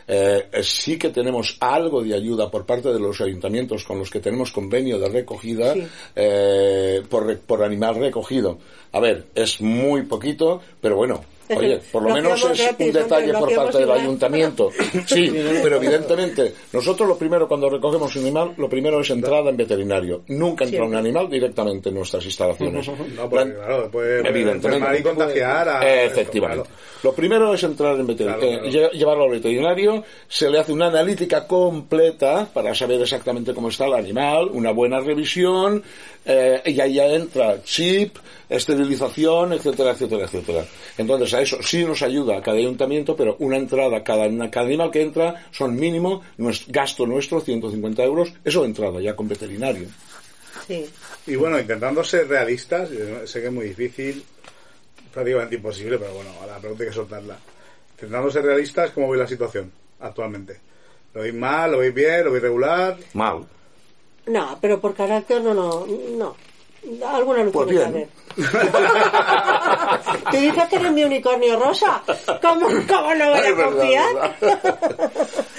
[0.08, 4.20] eh, sí que tenemos algo de ayuda por parte de los ayuntamientos con los que
[4.20, 5.86] tenemos convenio de recogida Sí.
[6.16, 8.58] eh, por, por animal recogido.
[8.92, 11.22] A ver, es muy poquito, pero bueno.
[11.56, 14.70] Oye, por lo Lo menos es gratis, un detalle por parte del ayuntamiento.
[15.06, 15.30] Sí,
[15.62, 20.22] pero evidentemente, nosotros lo primero cuando recogemos un animal, lo primero es entrada en veterinario.
[20.28, 22.88] Nunca entra un animal directamente en nuestras instalaciones.
[23.16, 24.98] No, porque claro, puede Evidentemente.
[24.98, 26.04] y contagiar a...
[26.04, 26.64] Efectivamente.
[26.68, 26.78] Claro.
[27.02, 28.76] Lo primero es entrar en veterinario, Claro, claro.
[28.76, 33.68] eh, lle- llevarlo al veterinario, se le hace una analítica completa para saber exactamente cómo
[33.68, 35.82] está el animal, una buena revisión,
[36.24, 38.16] eh, y ahí ya entra chip,
[38.68, 40.64] esterilización, etcétera, etcétera, etcétera.
[40.98, 45.02] Entonces a eso sí nos ayuda cada ayuntamiento, pero una entrada, cada, cada animal que
[45.02, 49.88] entra son mínimo, nues- gasto nuestro, 150 euros, eso de entrada ya con veterinario.
[50.66, 50.88] Sí.
[51.26, 52.88] Y bueno, intentando ser realistas,
[53.24, 54.24] sé que es muy difícil,
[55.12, 57.38] prácticamente imposible, pero bueno, a la pregunta hay que soltarla.
[57.92, 59.70] Intentando ser realistas, ¿cómo veis la situación
[60.00, 60.58] actualmente?
[61.14, 61.72] ¿Lo veis mal?
[61.72, 62.24] ¿Lo veis bien?
[62.24, 62.96] ¿Lo veis regular?
[63.14, 63.44] Mal.
[64.26, 66.36] No, pero por carácter no, no, no.
[67.06, 68.08] Alguna luz Pues tiene que bien.
[70.30, 72.02] ¿Tú dices que eres mi unicornio rosa?
[72.40, 74.34] ¿Cómo, cómo no voy a verdad, confiar?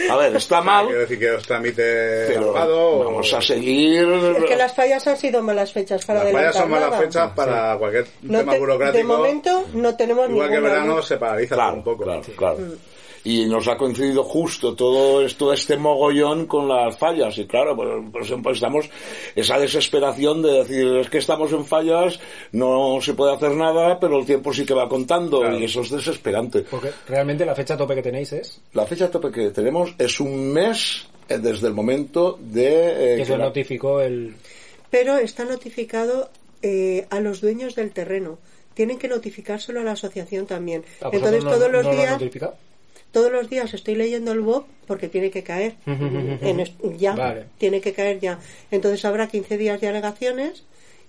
[0.10, 3.04] A ver, está mal, Quiero decir que os tramite pero abogado.
[3.06, 4.08] vamos a seguir.
[4.38, 7.02] Es que las fallas han sido malas fechas para Las fallas son malas nada.
[7.04, 8.98] fechas para cualquier No tema te- burocrático.
[8.98, 11.08] de momento no tenemos Igual que ninguna verano luz.
[11.08, 12.04] se paraliza Claro, un poco.
[12.04, 12.58] claro, claro.
[13.24, 17.38] Y nos ha coincidido justo todo esto, este mogollón con las fallas.
[17.38, 18.90] Y claro, pues, pues, pues estamos
[19.36, 22.20] esa desesperación de decir, es que estamos en fallas,
[22.54, 25.42] no se puede hacer nada, pero el tiempo sí que va contando.
[25.42, 25.60] Claro.
[25.60, 26.62] Y eso es desesperante.
[26.62, 30.52] Porque realmente la fecha tope que tenéis es La fecha tope que tenemos es un
[30.54, 33.14] mes eh, desde el momento de...
[33.14, 34.36] eh, que se la- notificó el...
[34.90, 36.30] Pero está notificado
[36.62, 38.40] eh, a los dueños del terreno.
[38.74, 40.84] Tienen que notificárselo a la asociación también.
[41.02, 42.56] ¿A Entonces vosotros no- todos los no lo días notificado?
[43.12, 45.76] Todos los días estoy leyendo el BOP porque tiene que caer.
[45.86, 47.46] En ya, Vale.
[47.58, 48.40] tiene que caer ya.
[48.72, 50.64] Entonces habrá 15 días de alegaciones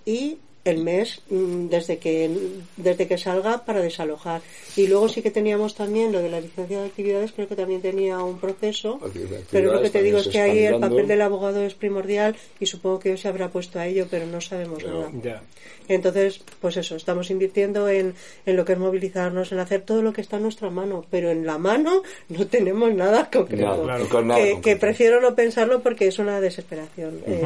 [0.05, 2.31] y el mes mm, desde que
[2.77, 4.43] desde que salga para desalojar.
[4.77, 7.81] Y luego sí que teníamos también lo de la licencia de actividades, creo que también
[7.81, 9.01] tenía un proceso.
[9.51, 12.67] Pero lo que te digo es que ahí el papel del abogado es primordial y
[12.67, 15.11] supongo que hoy se habrá puesto a ello, pero no sabemos nada.
[15.23, 15.43] Ya.
[15.95, 18.15] Entonces, pues eso, estamos invirtiendo en,
[18.47, 21.31] en lo que es movilizarnos, en hacer todo lo que está en nuestra mano, pero
[21.31, 23.65] en la mano no tenemos nada concreto.
[23.67, 24.63] Nada, claro, con nada que, concreto.
[24.65, 27.21] que prefiero no pensarlo porque es una desesperación.
[27.27, 27.43] Eh,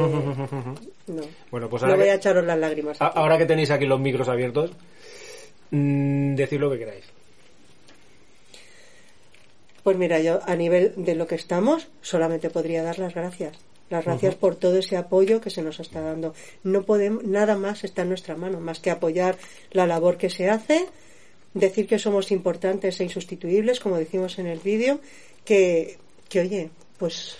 [1.07, 1.21] no.
[1.51, 2.97] Bueno, pues no voy que- a echaros las lágrimas.
[2.99, 4.71] Ahora que tenéis aquí los micros abiertos,
[5.71, 7.05] mm, decid lo que queráis.
[9.83, 13.55] Pues mira, yo a nivel de lo que estamos, solamente podría dar las gracias.
[13.89, 16.33] Las gracias por todo ese apoyo que se nos está dando.
[16.63, 19.37] No podemos, nada más está en nuestra mano, más que apoyar
[19.71, 20.87] la labor que se hace,
[21.53, 24.99] decir que somos importantes e insustituibles, como decimos en el vídeo,
[25.43, 25.97] que,
[26.29, 27.37] que oye, pues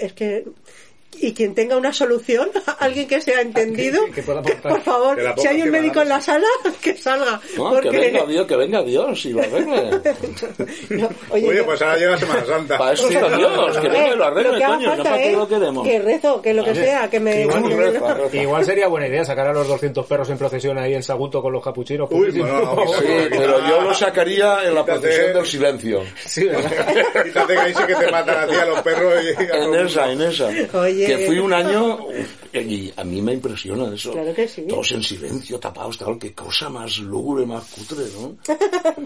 [0.00, 0.44] es que
[1.20, 2.48] y quien tenga una solución,
[2.78, 6.20] alguien que sea entendido, que que, por favor, Que si hay un médico en la
[6.20, 6.46] sala,
[6.80, 7.40] que salga.
[7.56, 7.90] No, porque...
[7.90, 10.00] que venga Dios, que venga Dios y lo arregle.
[10.90, 12.78] No, oye, Oye, yo- pues ahora llega Semana Santa.
[12.78, 15.22] Para eso está Dios, que venga y lo lo arregle, que coño, no falta, para
[15.22, 15.86] qué lo queremos.
[15.88, 17.42] Que rezo, que lo que sea, que me...
[17.42, 18.36] Igual, que me- reza, reza.
[18.36, 21.52] igual sería buena idea sacar a los 200 perros en procesión ahí en Sagunto con
[21.52, 22.08] los capuchinos.
[22.12, 25.00] Uy, bueno, no, Sí, pero yo lo sacaría en la Quítate.
[25.00, 26.02] procesión del silencio.
[26.24, 27.24] Sí, ¿verdad?
[27.24, 29.74] Quítate que ahí sí que te matan a ti, a los perros y a todo
[29.74, 30.24] En el esa, mundo.
[30.24, 30.78] en esa.
[30.78, 30.97] Oye.
[31.06, 34.12] Que fui un año uf, y a mí me impresiona eso.
[34.12, 34.62] Claro que sí.
[34.68, 38.36] Todos en silencio, tapados, tal, qué cosa más lúgubre, más cutre, ¿no?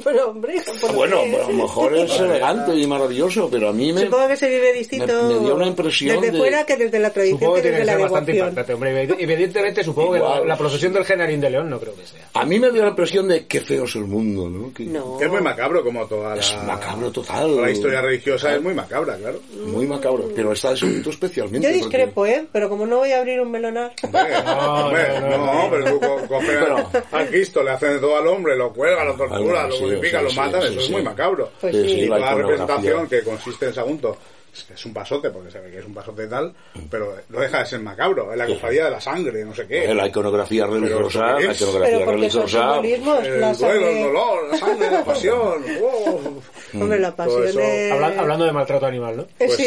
[0.05, 1.36] Pero, hombre, ¿por Bueno, qué?
[1.36, 4.02] a lo mejor es elegante y maravilloso, pero a mí me...
[4.02, 6.98] Supongo que se vive distinto me- me dio una impresión desde de- fuera que desde
[6.98, 9.02] la tradición Supongo que que tiene desde que la ser bastante impactante, hombre.
[9.19, 10.48] Evidentemente, supongo que la, Igual.
[10.48, 12.28] la procesión del Genarín de León no creo que sea.
[12.35, 14.73] A mí me dio la impresión de qué feo es el mundo, ¿no?
[14.73, 15.20] Que- No.
[15.20, 16.40] Es muy macabro como toda la...
[16.40, 17.60] Es macabro total.
[17.60, 19.40] La historia religiosa es muy macabra, claro.
[19.66, 21.69] Muy macabro, pero está descrito especialmente.
[21.69, 22.47] Yo discrepo, ¿eh?
[22.53, 23.93] Pero como no voy a abrir un melonar...
[24.13, 28.17] No, no, no, no, pero tú co- coges Pero- al Cristo, le hacen de todo
[28.17, 29.73] al hombre, lo cuelgan, lo torturan, bueno, lo
[30.03, 30.93] sí, lo sí, matan, sí, eso es sí.
[30.93, 31.51] muy macabro.
[31.61, 34.17] Pues Y la toda la representación que consiste en Sagunto,
[34.53, 36.55] es que es un pasote, porque se ve que es un pasote tal,
[36.91, 39.87] pero no deja de ser macabro, es la cofradía de la sangre, no sé qué.
[39.87, 42.79] Eh, La iconografía religiosa, ¿qué la iconografía Pero porque son religiosa.
[43.27, 45.65] El la duelo, el dolor, la sangre, la pasión.
[45.81, 46.43] wow.
[46.74, 47.61] Hombre, la pasión eso.
[47.61, 47.93] es...
[47.93, 49.27] Habla- hablando de maltrato animal, ¿no?
[49.39, 49.66] Eh, Sí,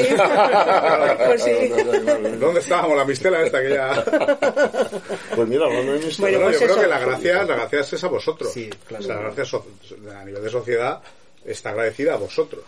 [1.25, 1.51] pues sí.
[2.39, 2.97] ¿Dónde estábamos?
[2.97, 4.03] La mistela esta que ya...
[5.35, 6.15] Pues mira, hablando de.
[6.19, 8.51] Bueno, No, pues yo creo que la gracia, la gracia es a vosotros.
[8.53, 9.03] Sí, claro.
[9.03, 9.65] O sea, la gracia so-
[10.15, 11.01] a nivel de sociedad
[11.43, 12.63] está agradecida a vosotros.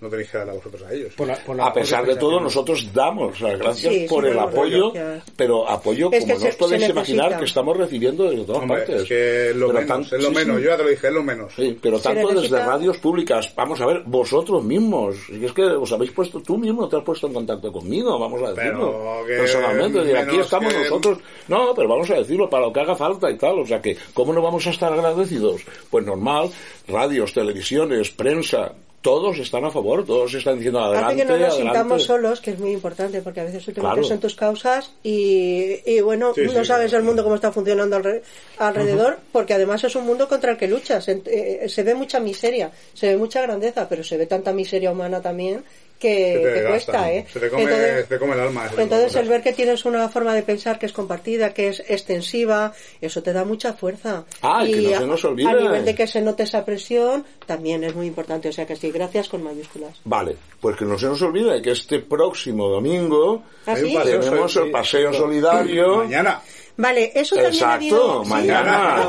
[0.00, 1.14] No tenéis que dar a vosotros a ellos.
[1.14, 4.38] Por la- por la- A pesar de todo, nosotros damos las gracias Sí, por el
[4.38, 5.30] apoyo, gracias.
[5.36, 9.02] pero apoyo Es como no os podéis imaginar que estamos recibiendo de todas Hombre, partes.
[9.02, 10.34] es que lo Pero menos, tan- es lo sí, sí.
[10.46, 10.62] menos.
[10.62, 11.52] Yo ya te lo dije, es lo menos.
[11.54, 15.90] Sí, pero tanto desde radios públicas, vamos a ver, vosotros mismos, y es que os
[15.92, 20.00] habéis puesto, tú mismo te has puesto en contacto conmigo, vamos a decirlo, Pero personalmente,
[20.00, 21.18] decir, aquí estamos que- nosotros,
[21.48, 23.96] no, pero vamos a decirlo para lo que haga falta y tal, o sea que,
[24.12, 25.62] ¿cómo no vamos a estar agradecidos?
[25.88, 26.50] Pues normal,
[26.88, 28.72] radios, televisiones, prensa,
[29.04, 31.62] todos están a favor, todos están diciendo Hace adelante, que no nos adelante.
[31.62, 33.96] sintamos solos, que es muy importante, porque a veces tú te Claro.
[33.96, 37.02] metes en tus causas y, y bueno, Sí, no sí, sabes claro.
[37.02, 38.22] el mundo cómo está funcionando alre-
[38.56, 41.06] alrededor, porque además es un mundo contra el que luchas.
[41.08, 44.90] En- eh, se ve mucha miseria, se ve mucha grandeza, pero se ve tanta miseria
[44.90, 45.62] humana también
[46.04, 47.12] que, Se te cuesta.
[47.12, 47.26] ¿eh?
[47.32, 48.70] Se te come, Entonces- te come el alma.
[48.76, 52.72] Entonces el ver que tienes una forma de pensar que es compartida, que es extensiva,
[53.00, 54.24] eso te da mucha fuerza.
[54.42, 55.48] Ah, y que no a, se nos olvide.
[55.48, 58.48] a nivel de que se note esa presión, también es muy importante.
[58.48, 59.96] O sea que sí, gracias con mayúsculas.
[60.04, 63.96] Vale, pues que no se nos olvide que este próximo domingo ¿Ah, sí?
[64.04, 65.18] tenemos el paseo sí.
[65.18, 65.96] solidario.
[65.98, 66.40] Mañana.
[66.76, 67.96] Vale, eso también ha habido...
[67.96, 68.30] Exacto, sí.
[68.30, 69.08] mañana.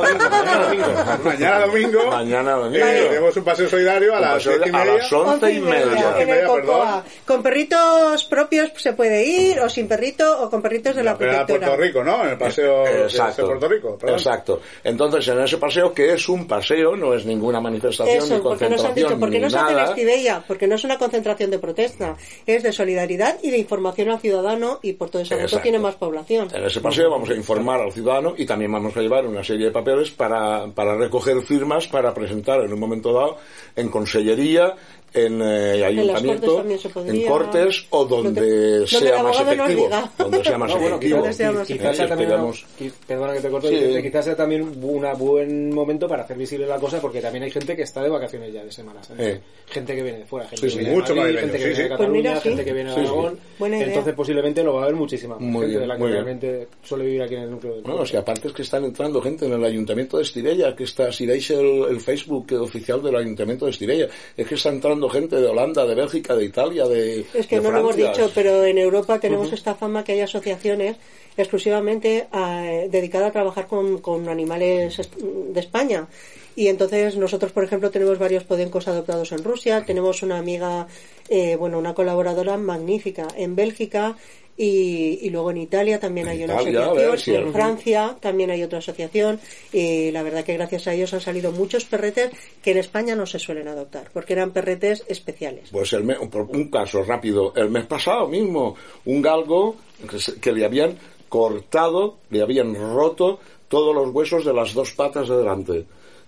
[1.23, 2.05] Mañana domingo.
[2.11, 2.85] Mañana domingo.
[2.85, 4.93] eh, tenemos un paseo solidario a las diez y a media.
[4.97, 6.15] las once y media.
[6.19, 7.03] en media, perdón.
[7.25, 11.17] Con perritos propios se puede ir, o sin perrito, o con perritos de la era
[11.17, 11.67] protectora.
[11.67, 12.23] Puerto Rico, ¿no?
[12.23, 13.47] En el paseo de Exacto.
[13.47, 13.97] Puerto Rico.
[13.97, 14.17] perdón.
[14.17, 14.61] Exacto.
[14.83, 18.69] Entonces, en ese paseo, que es un paseo, no es ninguna manifestación ni Eso, porque
[18.69, 22.15] nos han concentración dicho, no se hace en porque no es una concentración de protesta,
[22.45, 26.49] es de solidaridad y de información al ciudadano y por todo eso tiene más población.
[26.53, 29.68] En ese paseo vamos a informar al ciudadano y también vamos a llevar una serie
[29.68, 33.38] de papeles para, para recoger firmas para presentar en un momento dado
[33.76, 34.76] en consellería,
[35.15, 36.63] en eh, ayuntamiento,
[36.93, 37.13] podría.
[37.13, 39.89] en cortes o donde sea más efectivo.
[40.17, 41.21] Donde sea más No, bueno, efectivo.
[41.21, 42.65] quizás sea más Eh, Quizás sea también una- esperemos.
[42.79, 43.75] qui- perdona que te corto, Sí.
[43.75, 44.79] Vicente, quizás sea también un
[45.17, 48.53] buen momento para hacer visible la cosa porque también hay gente que está de vacaciones
[48.53, 49.01] ya de Semana.
[49.17, 49.39] Eh.
[49.67, 51.63] Gente que viene de fuera, gente Sí, sí, que viene mucho de Madrid, gente que
[51.63, 51.97] sí, viene de.
[51.97, 52.49] Pues mira, Cataluña, sí.
[52.49, 53.07] gente que viene de Sí, sí.
[53.07, 53.39] Aragón.
[53.59, 56.13] Entonces posiblemente lo va a haber muchísima más gente bien, de la que bien.
[56.13, 58.03] realmente suele vivir aquí en el núcleo del No, pueblo.
[58.03, 61.11] es que aparte es que están entrando gente en el ayuntamiento de Estirella, que está,
[61.11, 65.36] si veis el, el Facebook oficial del ayuntamiento de Estirella, es que está entrando gente
[65.36, 68.64] de Holanda, de Bélgica, de Italia, de Es que de no lo hemos dicho, pero
[68.64, 70.98] en Europa tenemos esta fama que hay asociaciones
[71.38, 76.07] exclusivamente eh, dedicadas a trabajar con, con animales de España.
[76.56, 80.88] Y entonces nosotros, por ejemplo, tenemos varios podencos adoptados en Rusia, tenemos una amiga,
[81.27, 84.15] eh, bueno, una colaboradora magnífica en Bélgica
[84.57, 88.64] y, y luego en Italia también hay una Italia, asociación, ver en Francia también hay
[88.64, 89.40] otra asociación
[89.73, 92.32] y la verdad que gracias a ellos han salido muchos perretes
[92.64, 95.69] que en España no se suelen adoptar porque eran perretes especiales.
[95.72, 98.76] Pues el me- por un caso rápido, el mes pasado mismo,
[99.06, 99.76] un galgo
[100.10, 105.27] que, que le habían cortado, le habían roto todos los huesos de las dos patas
[105.27, 105.86] de delante.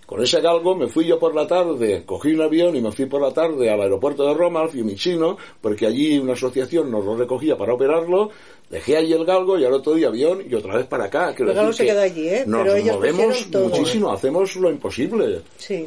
[0.08, 3.04] Con ese galgo me fui yo por la tarde, cogí un avión y me fui
[3.04, 7.14] por la tarde al aeropuerto de Roma, al Fiumicino, porque allí una asociación nos lo
[7.14, 8.30] recogía para operarlo,
[8.70, 11.34] dejé allí el galgo y al otro día avión y otra vez para acá.
[11.34, 12.44] Quiero El galgo decir se que quedó allí, ¿eh?
[12.46, 13.68] Nos Pero ellos movemos todo.
[13.68, 15.42] muchísimo, hacemos lo imposible.
[15.58, 15.86] Sí.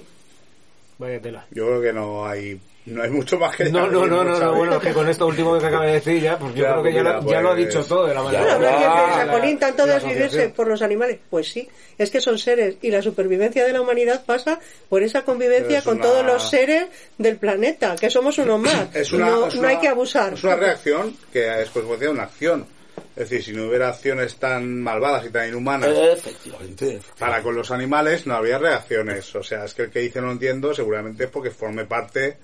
[1.00, 1.48] Vaya tela.
[1.50, 4.56] Yo creo que no hay No hay mucho más que No, no, no, no, no,
[4.56, 6.84] bueno, es que con esto último que acaba de decir ya, pues yo Ya, creo
[6.84, 8.44] que ya, lo, ya lo ha pues- dicho todo de la manera.
[8.58, 11.20] Bueno, que Ah, de la vivirse por los animales.
[11.30, 14.60] Pues sí, es que son seres y la supervivencia de la humanidad pasa
[14.90, 16.88] por esa convivencia Es con una- todos los seres
[17.20, 18.96] del planeta, que somos unos más.
[18.96, 20.34] Es Y una, no, es no hay que abusar.
[20.34, 22.66] Es una reacción que es consecuencia de una acción.
[23.16, 27.00] Es decir, si no hubiera acciones tan malvadas y tan inhumanas Efectivamente.
[27.20, 29.36] para con los animales, no habría reacciones.
[29.36, 32.38] O sea, es que el que dice no entiendo seguramente es porque forme parte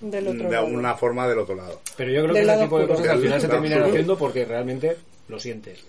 [0.00, 0.66] Del otro de lado.
[0.66, 1.80] alguna forma del otro lado.
[1.96, 4.44] Pero yo creo Del que ese tipo de cosas al final se terminan haciendo porque
[4.44, 4.96] realmente
[5.28, 5.84] lo sientes.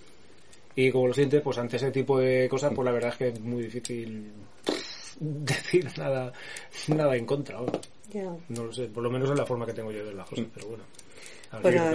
[0.74, 3.28] Y como lo sientes, pues ante ese tipo de cosas, pues la verdad es que
[3.28, 4.32] es muy difícil
[5.20, 6.32] decir nada
[6.88, 7.58] nada en contra.
[8.12, 8.34] Ya.
[8.48, 10.28] No lo sé, por lo menos es la forma que tengo yo de ver las
[10.28, 10.84] cosas, pero bueno.
[11.52, 11.92] Al Bueno, fin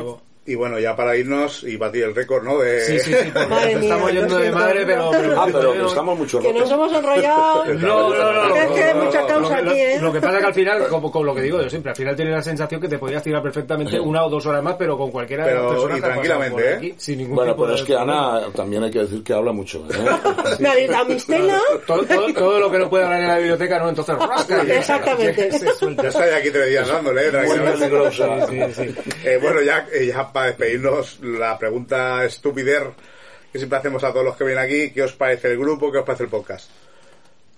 [0.48, 2.60] y bueno, ya para irnos y batir el récord, ¿no?
[2.60, 2.80] De...
[2.82, 5.12] Sí, sí, sí, porque Madre mía, estamos yendo de madre, pero...
[5.38, 7.66] Ah, pero que estamos mucho Que nos hemos enrollado.
[7.78, 8.56] No, no, no.
[8.56, 10.00] Es que hay mucha no, causa lo, aquí, ¿eh?
[10.00, 11.98] Lo que pasa es que al final, como, como lo que digo yo siempre, al
[11.98, 14.98] final tienes la sensación que te podrías tirar perfectamente una o dos horas más, pero
[14.98, 16.76] con cualquiera de Pero, las personas y que tranquilamente, por ¿eh?
[16.76, 17.96] aquí, sin ningún Bueno, tipo pero de es que.
[17.98, 19.86] Ana también hay que decir que habla mucho.
[19.90, 20.58] ¿eh?
[20.60, 21.62] Me habéis dado mis telas.
[21.86, 23.90] Todo, todo, todo lo que no puede hablar en la biblioteca, ¿no?
[23.90, 25.52] Entonces, rasca Exactamente.
[25.60, 26.04] se suelta.
[26.04, 28.72] Ya está aquí tres días dándole, ¿eh?
[28.74, 28.96] Sí.
[29.26, 32.92] Eh, bueno, ya, eh, ya para despedirnos, la pregunta estupider
[33.52, 35.92] que siempre hacemos a todos los que vienen aquí, ¿qué os parece el grupo?
[35.92, 36.70] ¿Qué os parece el podcast?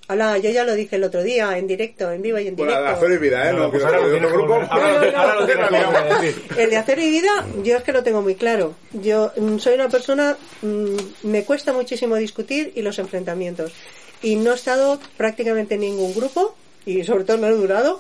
[0.08, 2.72] Hola, yo ya lo dije el otro día, en directo, en vivo y en Bueno,
[2.72, 2.96] directo.
[2.96, 3.52] Azor y Vida, ¿eh?
[3.54, 4.54] No, No, pues quiero ahora lo saber de que grupo.
[4.56, 6.44] volver- ahora lo- decir.
[6.58, 8.74] El de hacer y vida, yo es que lo tengo muy claro.
[8.94, 13.74] Yo mm, soy una persona, mm, me cuesta muchísimo discutir y los enfrentamientos.
[14.24, 18.00] Y no he estado prácticamente en ningún grupo, y sobre todo no he durado,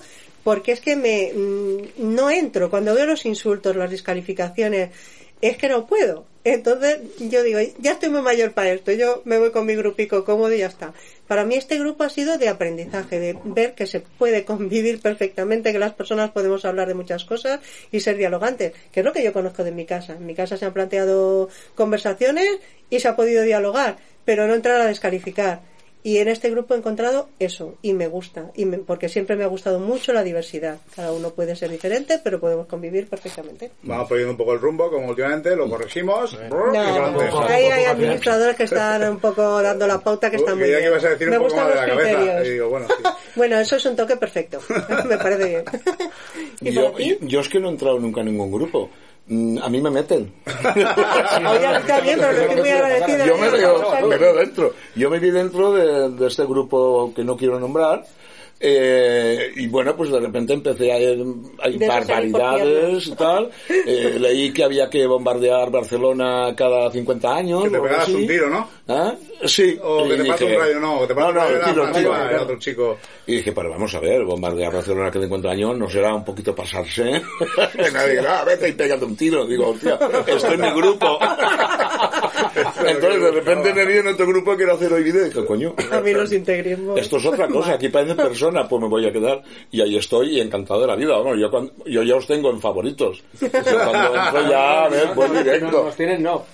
[0.49, 2.71] porque es que me mm, no entro.
[2.71, 4.89] Cuando veo los insultos, las descalificaciones,
[5.41, 6.25] es que no puedo.
[6.43, 10.25] Entonces yo digo, ya estoy muy mayor para esto, yo me voy con mi grupico
[10.25, 10.91] cómodo y ya está.
[11.27, 15.71] Para mí este grupo ha sido de aprendizaje, de ver que se puede convivir perfectamente,
[15.71, 17.59] que las personas podemos hablar de muchas cosas
[17.91, 20.13] y ser dialogantes, que es lo que yo conozco de mi casa.
[20.13, 22.49] En mi casa se han planteado conversaciones
[22.89, 25.61] y se ha podido dialogar, pero no entrar a descalificar.
[26.01, 29.43] Y en este grupo he encontrado eso, y me gusta, y me- porque siempre me
[29.43, 30.77] ha gustado mucho la diversidad.
[30.95, 33.71] Cada uno puede ser diferente, pero podemos convivir perfectamente.
[33.83, 36.37] Vamos poniendo un poco el rumbo, como últimamente, lo corregimos.
[36.49, 37.25] No, adelante.
[37.25, 40.63] poco, ahí hay administradores que están un poco dando la pauta que Uy, están muy
[40.63, 40.89] creía bien.
[40.89, 42.45] que ibas a decir Me un poco gustan más los de la cabeza.
[42.47, 43.03] Y digo, bueno, sí.
[43.35, 44.59] Bueno, eso es un toque perfecto.
[45.09, 45.63] me parece bien.
[46.61, 47.17] ¿Y Yo, para ti?
[47.21, 48.89] yo es que no he entrado nunca en ningún grupo.
[49.29, 50.31] Mm, A mí me meten.
[50.75, 53.25] Oye, a mí también, pero le estoy muy agradecida.
[53.27, 54.73] Yo me veo, me veo dentro.
[54.95, 58.03] Yo me vi dentro de, de este grupo que no quiero nombrar.
[58.61, 61.23] Eh, y bueno, pues de repente empecé a ir
[61.61, 63.49] hay De esas barbaridades y tal.
[63.69, 67.63] Eh, leí que había que bombardear Barcelona cada 50 años.
[67.63, 68.15] Que te pegaras así.
[68.15, 68.67] un tiro, ¿no?
[68.87, 69.13] ¿Ah?
[69.45, 69.77] Sí.
[69.81, 70.99] O que Y te pasa un dije, rayo, no.
[71.01, 72.15] Que te no, un rayo no, en la tiro, mano, tiro.
[72.29, 72.97] era otro chico.
[73.27, 76.53] Y dije, pero vamos a ver, bombardear Barcelona cada 50 años no será un poquito
[76.53, 77.09] pasarse.
[77.09, 79.45] y nadie ah, vete y pégate un tiro.
[79.45, 81.17] Digo, hostia, estoy en mi grupo.
[82.87, 85.45] Entonces de repente me vi en otro grupo que era cero y video y dije,
[85.45, 86.99] coño, A mí los integrismos.
[86.99, 89.41] esto es otra cosa, aquí parecen personas, pues me voy a quedar.
[89.71, 91.17] Y ahí estoy y encantado de la vida.
[91.17, 93.23] Vamos, yo, cuando- yo ya os tengo en favoritos.
[93.39, 95.83] Cuando entro ya, a ver, voy No, directo.
[95.85, 96.45] nos tienen, no.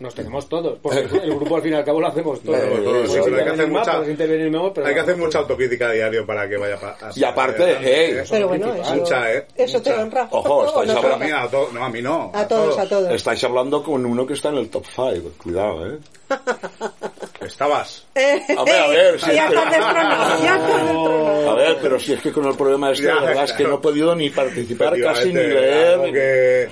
[0.00, 0.78] Nos tenemos todos.
[0.82, 2.58] Porque el grupo al fin y al cabo lo hacemos todos.
[2.58, 5.88] Claro, todos, sí, hay que hacer más, mucha- menos, pero Hay que hacer mucha autocrítica
[5.88, 9.46] a diario para que vaya pa- a Y aparte, hey, Pero bueno, eso, Mucha, ¿eh?
[9.54, 10.26] eso te honra.
[10.30, 12.30] Ojo, estáis nos A hablando- mí, a to- no, a mí no.
[12.34, 13.12] A todos, a todos.
[13.12, 15.32] Estáis hablando con uno que está en el top 5.
[15.42, 15.98] Cuidado, ¿eh?
[17.44, 18.06] Estabas.
[18.14, 21.50] Eh, Hombre, a ver, si ya es que- destronado, ya destronado.
[21.50, 23.56] A ver, pero si es que con el problema este, Ya, la verdad es que
[23.58, 23.70] claro.
[23.72, 25.86] no he podido ni participar casi ni leer.
[25.94, 26.68] algo ni- que-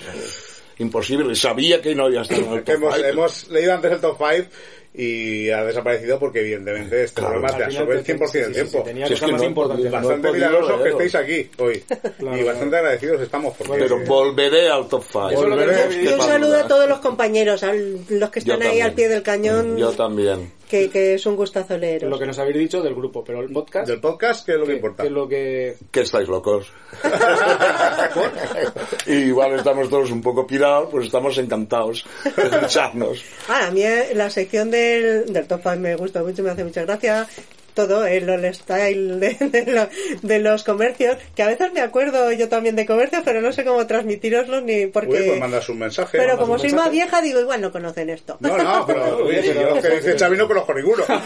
[0.78, 1.34] Imposible.
[1.34, 3.08] Sabía que no había estado en el que top hemos, five.
[3.08, 4.48] hemos leído antes el top 5
[4.94, 7.34] y ha desaparecido porque evidentemente este Claro.
[7.40, 8.82] programa te absorbe el te- 100% del sí, sí, sí, tiempo.
[8.82, 11.84] tenía Si es que más no podido, Bastante no milagrosos que estéis aquí hoy.
[12.40, 13.78] y bastante agradecidos estamos porque...
[13.78, 15.30] Pero volveré al top 5.
[15.30, 15.82] Eso es lo que Volveré.
[15.88, 19.08] te Y un saludo a todos los compañeros, a los que están ahí al pie
[19.08, 20.50] del cañón, Yo también.
[20.68, 22.10] Que, que es un gustazo leeros.
[22.10, 24.64] Lo que nos habéis dicho del grupo, pero el podcast, Del podcast, que es lo
[24.64, 25.02] que que, importa.
[25.02, 25.76] que es lo que...
[25.90, 26.70] Que estáis locos.
[29.06, 32.04] y igual estamos todos un poco pirados, pues estamos encantados
[32.36, 33.24] de escucharnos.
[33.48, 36.64] Ah, a mí eh, la sección del, del top 5 me gusta mucho, me hace
[36.64, 37.26] mucha gracia.
[37.78, 39.88] Todo, el, el style de, de lo-
[40.22, 43.64] de los comercios, que a veces me acuerdo yo también de comercios, pero no sé
[43.64, 45.12] cómo transmitiroslos ni porque...
[45.20, 46.18] Uy, pues mandas un mensaje.
[46.18, 46.82] pero como soy mensaje.
[46.84, 48.36] más vieja, digo, igual no conocen esto.
[48.40, 51.04] No, no, pero, oye, si yo lo que dice Xavi no conozco ninguno.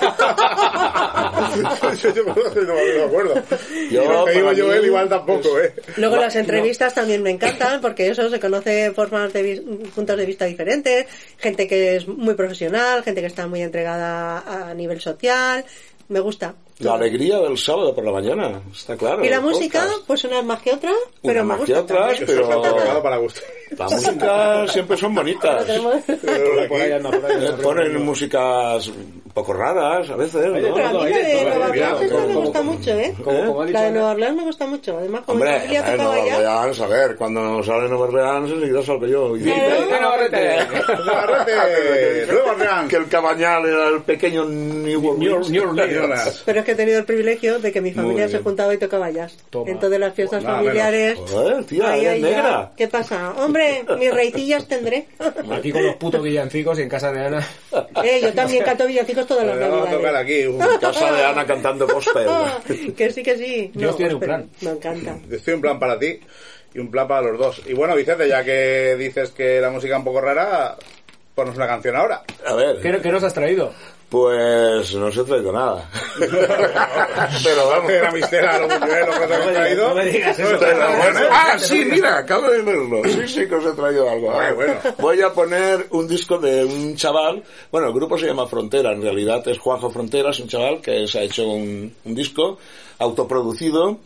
[2.02, 3.34] yo no, no me acuerdo.
[3.90, 5.72] Yo, que digo yo, él igual tampoco, ¿eh?
[5.96, 9.62] Luego las entrevistas también me encantan porque eso se conoce formas de vis-
[9.94, 11.06] puntos de vista diferentes,
[11.38, 15.64] gente que es muy profesional, gente que está muy entregada a nivel social.
[16.08, 16.54] Me gusta.
[16.78, 19.24] La alegría del sábado por la mañana, está claro.
[19.24, 20.06] Y la música, podcast.
[20.06, 23.40] pues unas más que otras, pero Una me más que otras, pero para gusto.
[23.78, 25.64] la música siempre son bonitas.
[26.68, 27.56] Por ahí anda, por ahí anda.
[27.62, 30.52] Ponen músicas un poco raras a veces, ¿no?
[30.52, 33.14] Pero a mí la de Nueva Orleans me gusta mucho, ¿eh?
[33.70, 33.90] La de.
[33.92, 34.98] Nueva Orleans me gusta mucho.
[34.98, 36.58] Además, como mi Hombre, familia a ver, tocaba Nueva ya.
[36.60, 39.36] Orleans, a ver, cuando sale Nueva Orleans enseguida salgo yo.
[39.36, 40.58] Y Navarrete,
[42.28, 42.88] Nueva Orleans.
[42.88, 45.50] que el cabañal era el pequeño New Orleans.
[45.50, 46.42] New Orleans.
[46.44, 49.10] Pero es que he tenido el privilegio de que mi familia se juntaba y tocaba
[49.10, 49.36] jazz.
[49.50, 49.70] Toma.
[49.70, 51.18] En todas las fiestas familiares.
[51.30, 52.72] Joder, tía, Ay, ay, negra.
[52.76, 53.32] ¿Qué pasa?
[53.36, 55.06] Hombre, mis reitillas tendré.
[55.52, 57.46] Aquí con los putos villancicos y en casa de Ana.
[58.02, 60.22] Eh, yo también canto villancicos todas las Vamos a tocar navidades.
[60.24, 60.46] aquí.
[60.46, 62.26] un- En casa de Ana cantando gospel.
[62.96, 63.70] que sí, que sí.
[63.74, 64.50] Dios tiene un pero plan.
[64.60, 65.16] Me encanta.
[65.30, 66.18] Estoy un plan para ti
[66.74, 67.62] y un plan para los dos.
[67.66, 70.76] Y bueno, Vicente, ya que dices que la música es un poco rara,
[71.34, 72.22] ponnos una canción ahora.
[72.46, 73.72] A ver, ¿Qué, qué nos has traído?
[74.12, 75.88] Pues no os he traído nada.
[76.18, 77.90] Pero vamos.
[77.90, 79.88] Era mistera, lo buñuelo que te traído.
[79.88, 80.58] no me digas eso.
[81.30, 83.00] Ah, sí, mira, acabo de verlo.
[83.04, 84.30] Sí, sí que os he traído algo.
[84.30, 84.74] A ver, bueno.
[84.98, 87.42] Voy a poner un disco de un chaval.
[87.70, 88.92] Bueno, el grupo se llama Frontera.
[88.92, 92.58] En realidad es Juanjo Frontera, es un chaval que se ha hecho un, un disco
[92.98, 93.96] autoproducido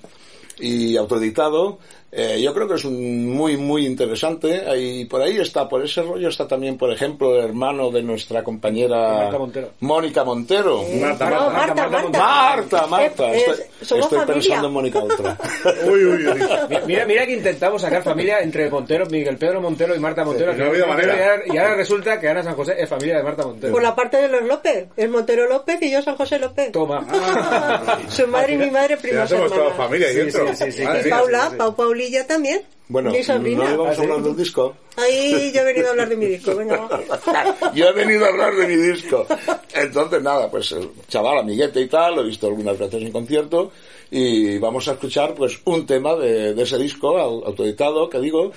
[0.60, 1.80] y autoeditado.
[2.18, 4.62] Eh, yo creo que es un muy, muy interesante.
[4.78, 8.42] Y por ahí está, por ese rollo está también, por ejemplo, el hermano de nuestra
[8.42, 9.70] compañera Marta Montero.
[9.80, 10.82] Mónica Montero.
[11.00, 11.74] Marta, No, Marta.
[11.74, 12.18] Marta, Marta.
[12.18, 13.34] Marta, Marta.
[13.34, 13.44] Eh,
[13.80, 15.36] Estoy, eh, pensando en Mónica otra.
[15.84, 16.40] Uy, uy, uy.
[16.70, 20.52] Mi- Mira, mira que intentamos sacar familia entre Montero, Miguel Pedro Montero y Marta Montero.
[20.52, 21.14] Sí, no ha habido manera.
[21.16, 23.72] Y ahora, y ahora resulta que Ana San José es familia de Marta Montero.
[23.72, 24.86] Por la parte de los López.
[24.96, 26.72] Es Montero López y yo San José López.
[26.72, 27.06] Toma.
[28.08, 29.76] Su madre y mi madre Ya primas somos toda hermanas.
[29.86, 30.54] familia ahí Sí, dentro.
[30.56, 31.10] sí, sí, Y.
[31.10, 31.74] Paula, Pau
[32.06, 32.62] Paulilla también.
[32.88, 33.64] Bueno, Mi sobrina.
[33.64, 34.76] no íbamos ¿Ah, a hablar del disco.
[34.96, 36.54] Ahí yo he venido a hablar de mi disco.
[36.54, 37.70] Venga, va.
[37.74, 39.26] Yo he venido a hablar de mi disco.
[39.74, 43.72] Entonces, nada, pues el chaval, amiguete y tal, lo he visto algunas veces en concierto
[44.10, 48.52] y vamos a escuchar pues un tema de, de ese disco au- autoeditado, que digo,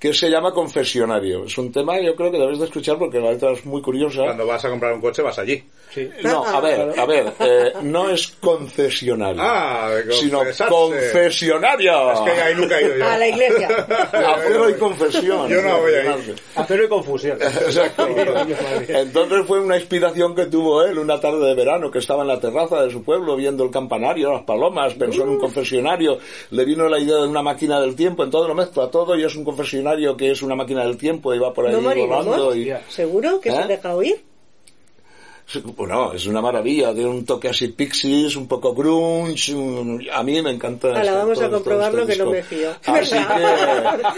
[0.00, 1.44] que se llama Confesionario.
[1.44, 4.22] Es un tema yo creo que debes de escuchar porque la letra es muy curiosa.
[4.22, 5.62] Cuando vas a comprar un coche vas allí.
[5.92, 6.08] Sí.
[6.22, 12.12] No, a ver, a ver, eh, no es concesionario, Ah, de sino confesionario.
[12.12, 13.06] Es que ahí nunca he ido yo.
[13.06, 13.68] A la iglesia.
[14.12, 15.48] Acero y confesión.
[15.48, 16.34] Yo no voy ahí.
[16.54, 17.38] Acero y confusión.
[17.42, 18.08] Exacto.
[18.88, 22.40] Entonces fue una inspiración que tuvo él una tarde de verano que estaba en la
[22.40, 26.18] terraza de su pueblo viendo el campanario, las palomas, pensó en un confesionario,
[26.52, 29.36] le vino la idea de una máquina del tiempo, entonces lo mezcla todo y es
[29.36, 32.24] un confesionario que es una máquina del tiempo y va por ahí ¿No moriremos?
[32.26, 33.66] volando y ¿Seguro que se ¿Eh?
[33.66, 34.20] deja oír?
[35.76, 40.40] Bueno, es una maravilla, tiene un toque así pixies, un poco grunge, un- a mí
[40.42, 40.88] me encanta.
[40.88, 42.70] Ahora este- vamos a todo- comprobarlo este que no me fío.
[42.86, 43.24] Así que, Uy,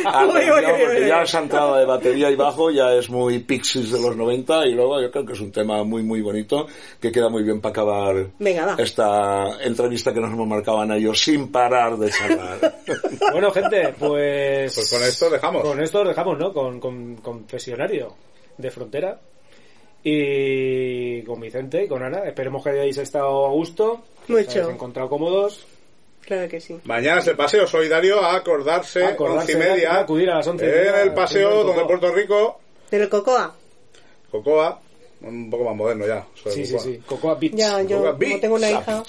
[0.04, 1.08] atención, uy, uy, porque uy.
[1.08, 4.72] ya esa entrada de batería y bajo ya es muy pixies de los 90 y
[4.74, 6.66] luego yo creo que es un tema muy muy bonito
[7.00, 8.76] que queda muy bien para acabar Venga, va.
[8.82, 12.74] esta entrevista que nos hemos marcado Ana y yo sin parar de charlar.
[13.32, 14.74] Bueno, gente, pues...
[14.74, 15.62] Pues con esto dejamos.
[15.62, 16.52] Con esto os dejamos, ¿no?
[16.52, 18.14] Con, con Confesionario
[18.58, 19.18] de Frontera.
[20.04, 22.24] Y con Vicente y con Ana.
[22.24, 24.02] Esperemos que hayáis estado a gusto.
[24.28, 24.42] Mucho.
[24.42, 25.66] Os hayáis encontrado cómodos.
[26.22, 26.78] Claro que sí.
[26.84, 29.98] Mañana es el paseo solidario a acordarse, Acordarse, once y media.
[29.98, 31.84] acudir a las once y En media, el paseo donde.
[31.84, 32.60] Puerto Rico,
[32.90, 33.54] Del Cocoa.
[34.30, 34.80] Cocoa,
[35.24, 36.24] un poco más moderno ya.
[36.34, 36.84] sobre Sí, sí, Cocoa.
[36.92, 37.00] sí.
[37.06, 37.54] Cocoa Beach.
[37.54, 38.40] Ya, yo Cocoa Beach.
[38.40, 39.02] tengo una hija.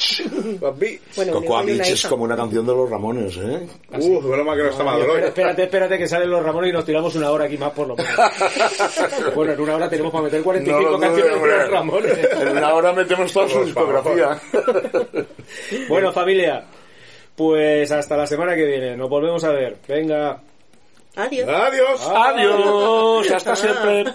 [0.54, 1.02] Cocoa Beach.
[1.16, 2.10] Bueno, Cocoa Beach es hija.
[2.10, 3.68] como una canción de los Ramones, ¿eh?
[3.92, 5.22] Uh, menos mal que no está espera- hoy.
[5.24, 7.96] espérate, espérate que salen los Ramones y nos tiramos una hora aquí más por lo
[7.96, 8.16] menos.
[9.36, 12.18] bueno, en una hora tenemos para meter 45 No canciones de los Ramones.
[12.42, 14.40] En una hora metemos toda su discografía.
[15.90, 16.66] bueno, familia,
[17.36, 18.96] pues hasta la semana que viene.
[18.96, 19.78] Nos volvemos a ver.
[19.88, 20.42] Venga.
[21.16, 21.48] Adiós.
[21.48, 22.12] Adiós.
[22.12, 24.06] Adiós, hasta siempre.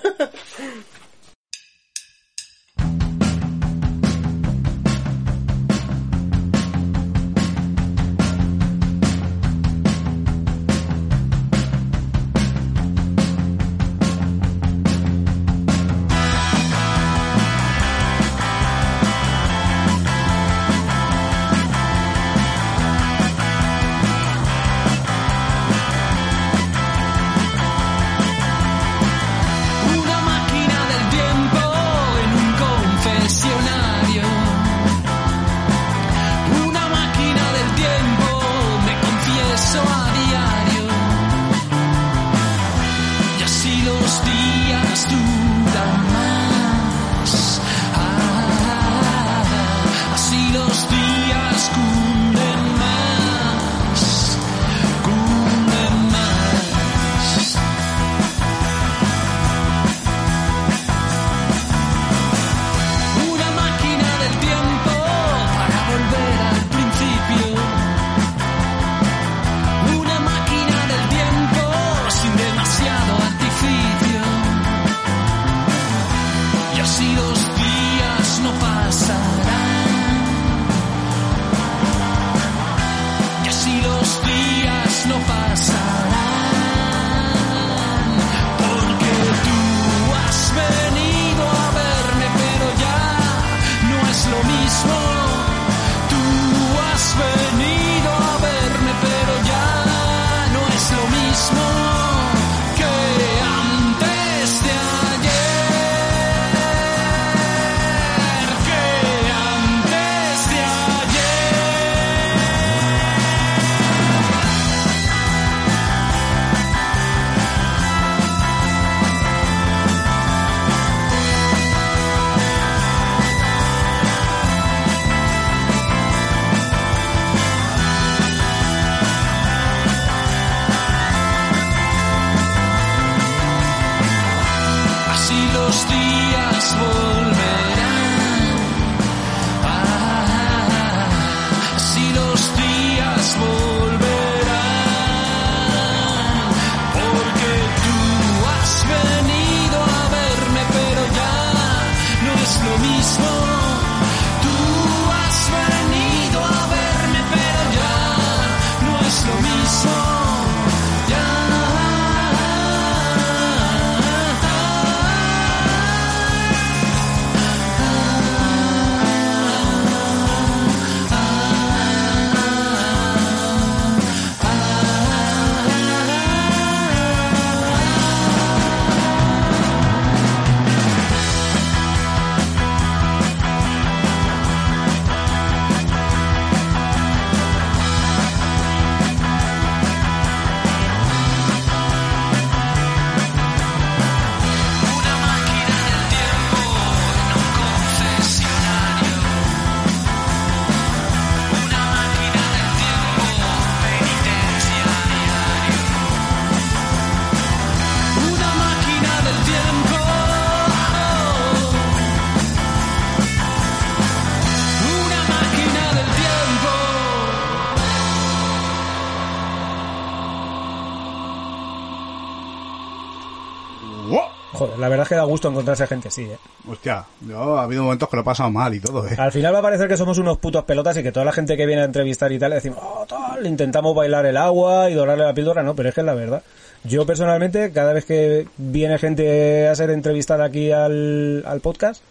[225.09, 226.39] que da gusto encontrarse gente así, ¿eh?
[226.69, 229.17] Hostia, yo ha habido momentos que lo he pasado mal y todo, ¿eh?
[229.19, 231.57] Al final va a parecer que somos unos putos pelotas y que toda la gente
[231.57, 234.95] que viene a entrevistar y tal le decimos, oh, tal, intentamos bailar el agua y
[234.95, 236.43] dorarle la píldora, no, pero es que es la verdad.
[236.85, 242.03] Yo personalmente, cada vez que viene gente a ser entrevistada aquí al, al podcast,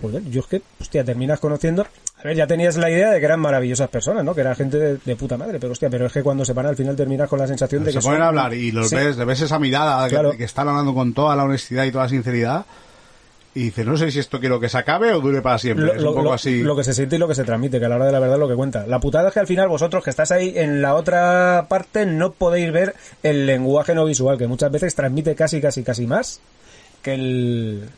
[0.00, 1.86] pues yo es que, hostia, terminas conociendo.
[2.20, 4.34] A ver, ya tenías la idea de que eran maravillosas personas, ¿no?
[4.34, 6.66] Que eran gente de, de puta madre, pero hostia, pero es que cuando se van
[6.66, 8.88] al final terminas con la sensación de Se que ponen son- a hablar y los
[8.90, 8.96] Sí.
[8.96, 10.32] ves, le ves esa mirada que- Claro.
[10.36, 12.66] que, están hablando con toda la honestidad y toda la sinceridad.
[13.54, 15.86] Y dices, no sé si esto quiero que se acabe o dure para siempre.
[15.86, 16.60] Lo, es un poco lo- así.
[16.62, 18.18] lo que se siente y lo que se transmite, que a la hora de la
[18.20, 18.86] verdad es lo que cuenta.
[18.86, 22.32] La putada es que al final vosotros que estás ahí en la otra parte no
[22.32, 26.40] podéis ver el lenguaje no visual, que muchas veces transmite casi, casi, casi más
[27.02, 27.88] que el,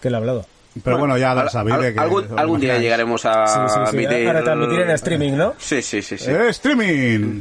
[0.00, 0.46] que el hablado.
[0.84, 2.00] Pero bueno, ya al- de que...
[2.00, 4.28] algún, algún día llegaremos a Sí, sí, sí, emitir...
[4.28, 5.54] a retransmitir en streaming, ¿no?
[5.58, 6.16] Sí, sí, sí.
[6.16, 6.30] sí.
[6.30, 7.40] ¡Eh, streaming!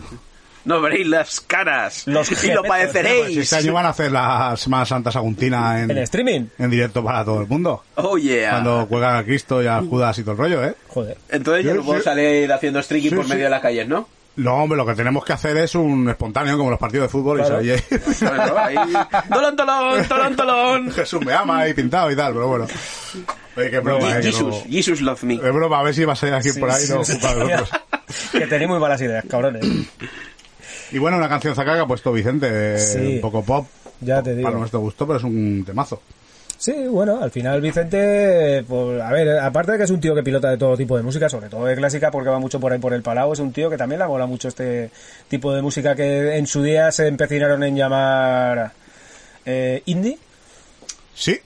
[0.66, 3.38] No veréis las caras Los y lo padeceréis.
[3.38, 6.48] este año van a hacer la Semana Santa Saguntina en, En streaming.
[6.58, 7.84] en directo para todo el mundo.
[7.96, 8.52] Oh, yeah.
[8.52, 10.76] Cuando juegan a Cristo y a Judas y todo el rollo, ¿eh?
[10.90, 11.18] Joder.
[11.30, 12.04] Entonces ya Sí, no puedo sí.
[12.06, 13.32] salir haciendo streaking Sí, por sí.
[13.32, 14.08] medio de las calles, ¿no?
[14.40, 17.40] No, hombre, lo que tenemos que hacer es un espontáneo, como los partidos de fútbol.
[17.40, 17.62] Claro.
[17.62, 17.70] Y
[18.22, 18.76] Bueno, ahí...
[19.30, 20.92] Tolón, tolón, tolón, tolón.
[20.92, 22.68] Jesús me ama y pintado y tal, pero bueno.
[23.58, 25.36] Oye, qué broma, eh, que Jesus, no- Jesus love me.
[25.36, 27.26] Es broma, a ver si va a salir aquí por ahí, no Sí, de sí.
[27.28, 27.70] vosotros.
[28.32, 29.66] que tenéis muy malas ideas, cabrones.
[30.92, 32.98] Y bueno, una canción zaca que ha puesto Vicente, eh, Sí.
[33.16, 33.68] un poco pop,
[34.02, 34.48] Ya te digo.
[34.48, 36.02] para nuestro gusto, pero es un temazo.
[36.60, 40.24] Sí, bueno, al final Vicente, pues, a ver, aparte de que es un tío que
[40.24, 42.80] pilota de todo tipo de música, sobre todo de clásica, porque va mucho por ahí
[42.80, 44.92] por el Palau, es un tío que también le mola mucho este
[45.30, 48.74] tipo de música que en su día se empecinaron en llamar
[49.46, 50.18] eh, indie.
[51.16, 51.40] Sí.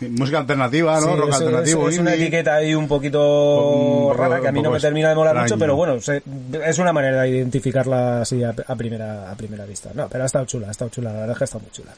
[0.00, 1.06] Música alternativa, ¿no?
[1.14, 4.62] Sí, Rock alternativo, es- es una etiqueta ahí un poquito Un rara que a mí
[4.62, 6.22] no me termina de molar mucho, pero bueno, se-
[6.64, 9.90] es una manera de identificarla así a, a primera a primera vista.
[9.94, 11.70] No, pero ha estado chula, ha estado chula, la verdad es que ha estado muy
[11.70, 11.92] chula.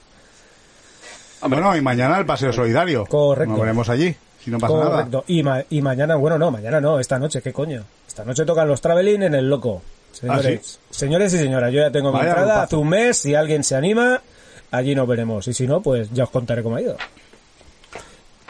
[1.47, 3.05] Bueno, y mañana el paseo solidario.
[3.07, 3.53] Correcto.
[3.53, 4.91] Nos veremos allí, si no pasa nada.
[4.91, 5.25] Correcto.
[5.29, 7.85] Y, ma- y mañana, bueno, no, mañana no, esta noche, ¿qué coño?
[8.07, 9.83] Esta noche tocan los Traveling en el Loco.
[10.13, 12.65] Señores, señores y señoras, yo ya tengo mi Vaya entrada grupazo.
[12.65, 14.21] hace un mes, si alguien se anima,
[14.73, 15.47] allí nos veremos.
[15.47, 16.97] Y si no, pues ya os contaré cómo ha ido.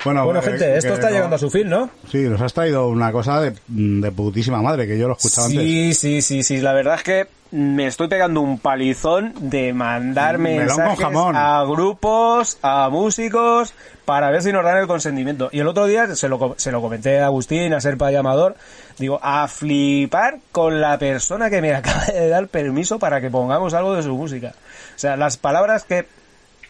[0.04, 1.90] Bueno, Bueno, gente, esto que está no- llegando a su fin, ¿no?
[2.10, 5.60] Sí, nos has traído una cosa de, de putísima madre, que yo lo escuchaba antes.
[5.62, 6.58] Sí, sí, sí, sí.
[6.60, 12.88] La verdad es que me estoy pegando un palizón de mandar mensajes a grupos, a
[12.90, 13.72] músicos,
[14.04, 15.48] para ver si nos dan el consentimiento.
[15.50, 18.54] Y el otro día se lo, se lo comenté a Agustín, a Serpa Llamador,
[18.98, 23.74] digo, a flipar con la persona que me acaba de dar permiso para que pongamos
[23.74, 24.52] algo de su música.
[24.94, 26.06] O sea, las palabras que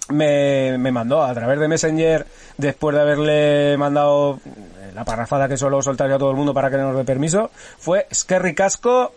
[0.08, 2.26] me, me mandó a través de Messenger
[2.56, 6.70] después de haberle mandado eh, la parrafada que solo soltaría a todo el mundo para
[6.70, 9.12] que nos dé permiso fue Skerry Casco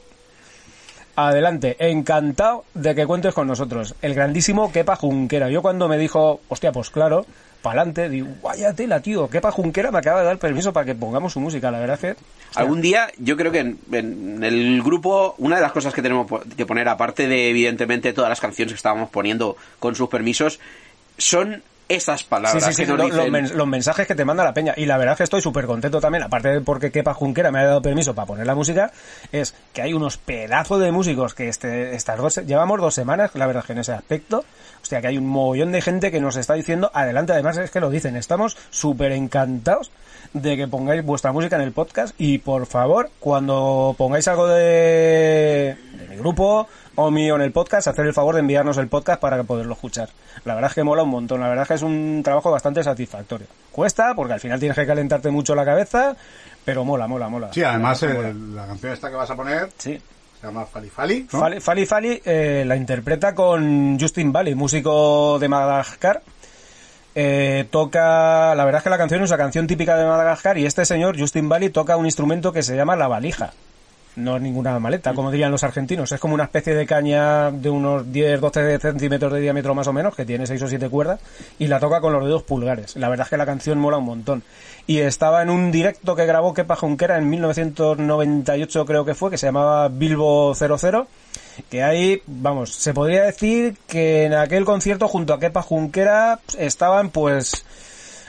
[1.16, 3.96] adelante, encantado de que cuentes con nosotros.
[4.02, 5.50] El grandísimo Kepa Junquera.
[5.50, 7.26] Yo cuando me dijo, hostia pues claro
[7.62, 11.34] pa'lante, digo, vaya tela tío Kepa Junquera me acaba de dar permiso para que pongamos
[11.34, 12.24] su música la verdad es que
[12.56, 16.28] Algún día, yo creo que en, el grupo, una de las cosas que tenemos
[16.58, 20.60] que poner, aparte de evidentemente todas las canciones que estábamos poniendo con sus permisos,
[21.18, 21.64] son
[21.96, 23.32] esas palabras Sí, sí, sí, que nos lo- los, dicen.
[23.32, 24.74] men- los mensajes que te manda la peña.
[24.78, 27.60] Y la verdad es que estoy súper contento también, aparte de porque Kepa Junquera me
[27.60, 28.92] ha dado permiso para poner la música,
[29.32, 33.48] es que hay unos pedazos de músicos que este, estas dos, llevamos dos semanas, la
[33.48, 34.44] verdad es que en ese aspecto,
[34.82, 37.80] hostia, que hay un mogollón de gente que nos está diciendo, adelante, además es que
[37.80, 39.92] lo dicen, estamos súper encantados
[40.34, 45.76] de que pongáis vuestra música en el podcast y por favor, cuando pongáis algo de,
[45.98, 49.22] de mi grupo o mío en el podcast, hacer el favor de enviarnos el podcast
[49.22, 50.10] para poderlo escuchar.
[50.46, 52.84] La verdad es que mola un montón, la verdad es que es un trabajo bastante
[52.84, 53.48] satisfactorio.
[53.72, 56.16] Cuesta, porque al final tienes que calentarte mucho la cabeza,
[56.66, 57.54] pero mola, mola, mola.
[57.54, 58.34] Sí, además La mola.
[58.56, 60.02] la canción esta que vas a poner Sí.
[60.40, 61.40] se llama Fali Fali, ¿no?
[61.40, 66.22] Fali Fali, Fali, eh, la interpreta con Justin Bali, músico de Madagascar.
[67.14, 70.66] Eh, toca, la verdad es que la canción es una canción típica de Madagascar y
[70.66, 73.52] este señor, Justin Bali, toca un instrumento que se llama la valija.
[74.16, 76.12] No es ninguna maleta, como dirían los argentinos.
[76.12, 79.94] Es como una especie de caña de unos 10, 12 centímetros de diámetro más o
[79.94, 81.20] menos, que tiene 6 o 7 cuerdas,
[81.60, 82.96] y la toca con los dedos pulgares.
[82.98, 84.44] La verdad es que la canción mola un montón.
[84.86, 89.38] Y estaba en un directo que grabó Kepa Junquera en 1998 creo que fue, que
[89.38, 91.08] se llamaba Bilbo 00,
[91.70, 97.12] que ahí, vamos, se podría decir que en aquel concierto junto a Kepa Junquera estaban
[97.12, 97.66] pues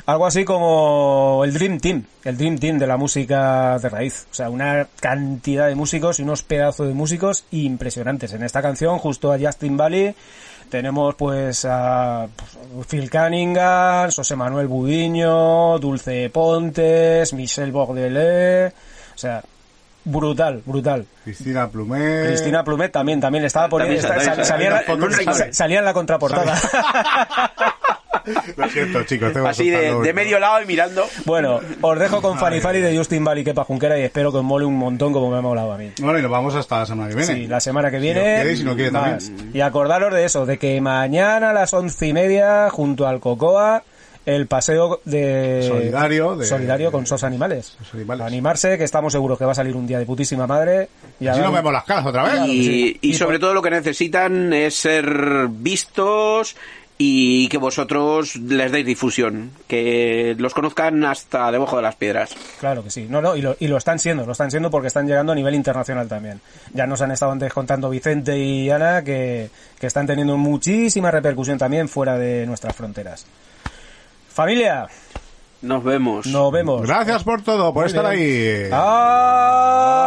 [0.06, 4.26] algo así como el Dream Team, el Dream Team de la música de raíz.
[4.30, 8.32] O sea, una cantidad de músicos y unos pedazos de músicos impresionantes.
[8.32, 10.14] En esta canción, justo a Justin Bali,
[10.68, 12.26] tenemos pues a
[12.74, 18.72] pues, Phil Cunningham, José Manuel Budiño, Dulce Pontes, Michel Bordelais,
[19.14, 19.42] o sea,
[20.04, 21.06] brutal, brutal.
[21.24, 22.26] Cristina Plumet.
[22.26, 24.02] Cristina Plumet también, también le estaba poniendo,
[25.52, 26.58] salía en la contraportada.
[28.56, 29.32] Lo siento, chicos.
[29.32, 31.04] tengo que Así de, medio lado y mirando.
[31.24, 34.44] Bueno, os dejo con Fanny Fanny de Justin Bali que Junquera y espero que os
[34.44, 35.90] mole un montón como me ha molado a mí.
[36.00, 37.34] Bueno, y nos vamos hasta la semana que viene.
[37.34, 38.20] Sí, la semana que Si viene.
[38.34, 39.26] os queréis, si no quiere más.
[39.28, 39.50] también.
[39.54, 43.82] Y acordaros de eso, de que mañana a las once y media, junto al Cocoa,
[44.24, 47.76] el paseo de Solidario de- solidario con sos animales.
[48.20, 50.88] Animarse, que estamos seguros que va a salir un día de putísima madre.
[51.18, 52.34] Y dar no vemos las caras otra vez.
[52.46, 56.54] Y, y sobre todo lo que necesitan es ser vistos
[57.04, 62.30] y que vosotros les deis difusión, que los conozcan hasta debajo de las piedras.
[62.60, 63.06] Claro que sí.
[63.10, 65.34] No, no, y lo, y lo están siendo, lo están siendo porque están llegando a
[65.34, 66.40] nivel internacional también.
[66.74, 69.50] Ya nos han estado antes contando Vicente y Ana que,
[69.80, 73.26] que están teniendo muchísima repercusión también fuera de nuestras fronteras.
[74.28, 74.86] Familia,
[75.62, 76.26] Nos vemos.
[76.26, 76.82] nos vemos.
[76.86, 78.64] Gracias por todo, por Muy estar bien.
[78.64, 78.70] ahí.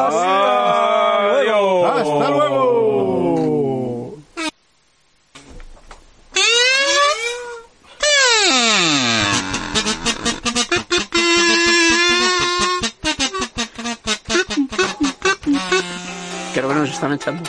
[0.07, 0.09] Hasta
[1.43, 1.85] luego.
[1.88, 3.14] Hasta luego.
[16.56, 17.44] Creo que nos están echando.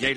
[0.00, 0.14] Hey,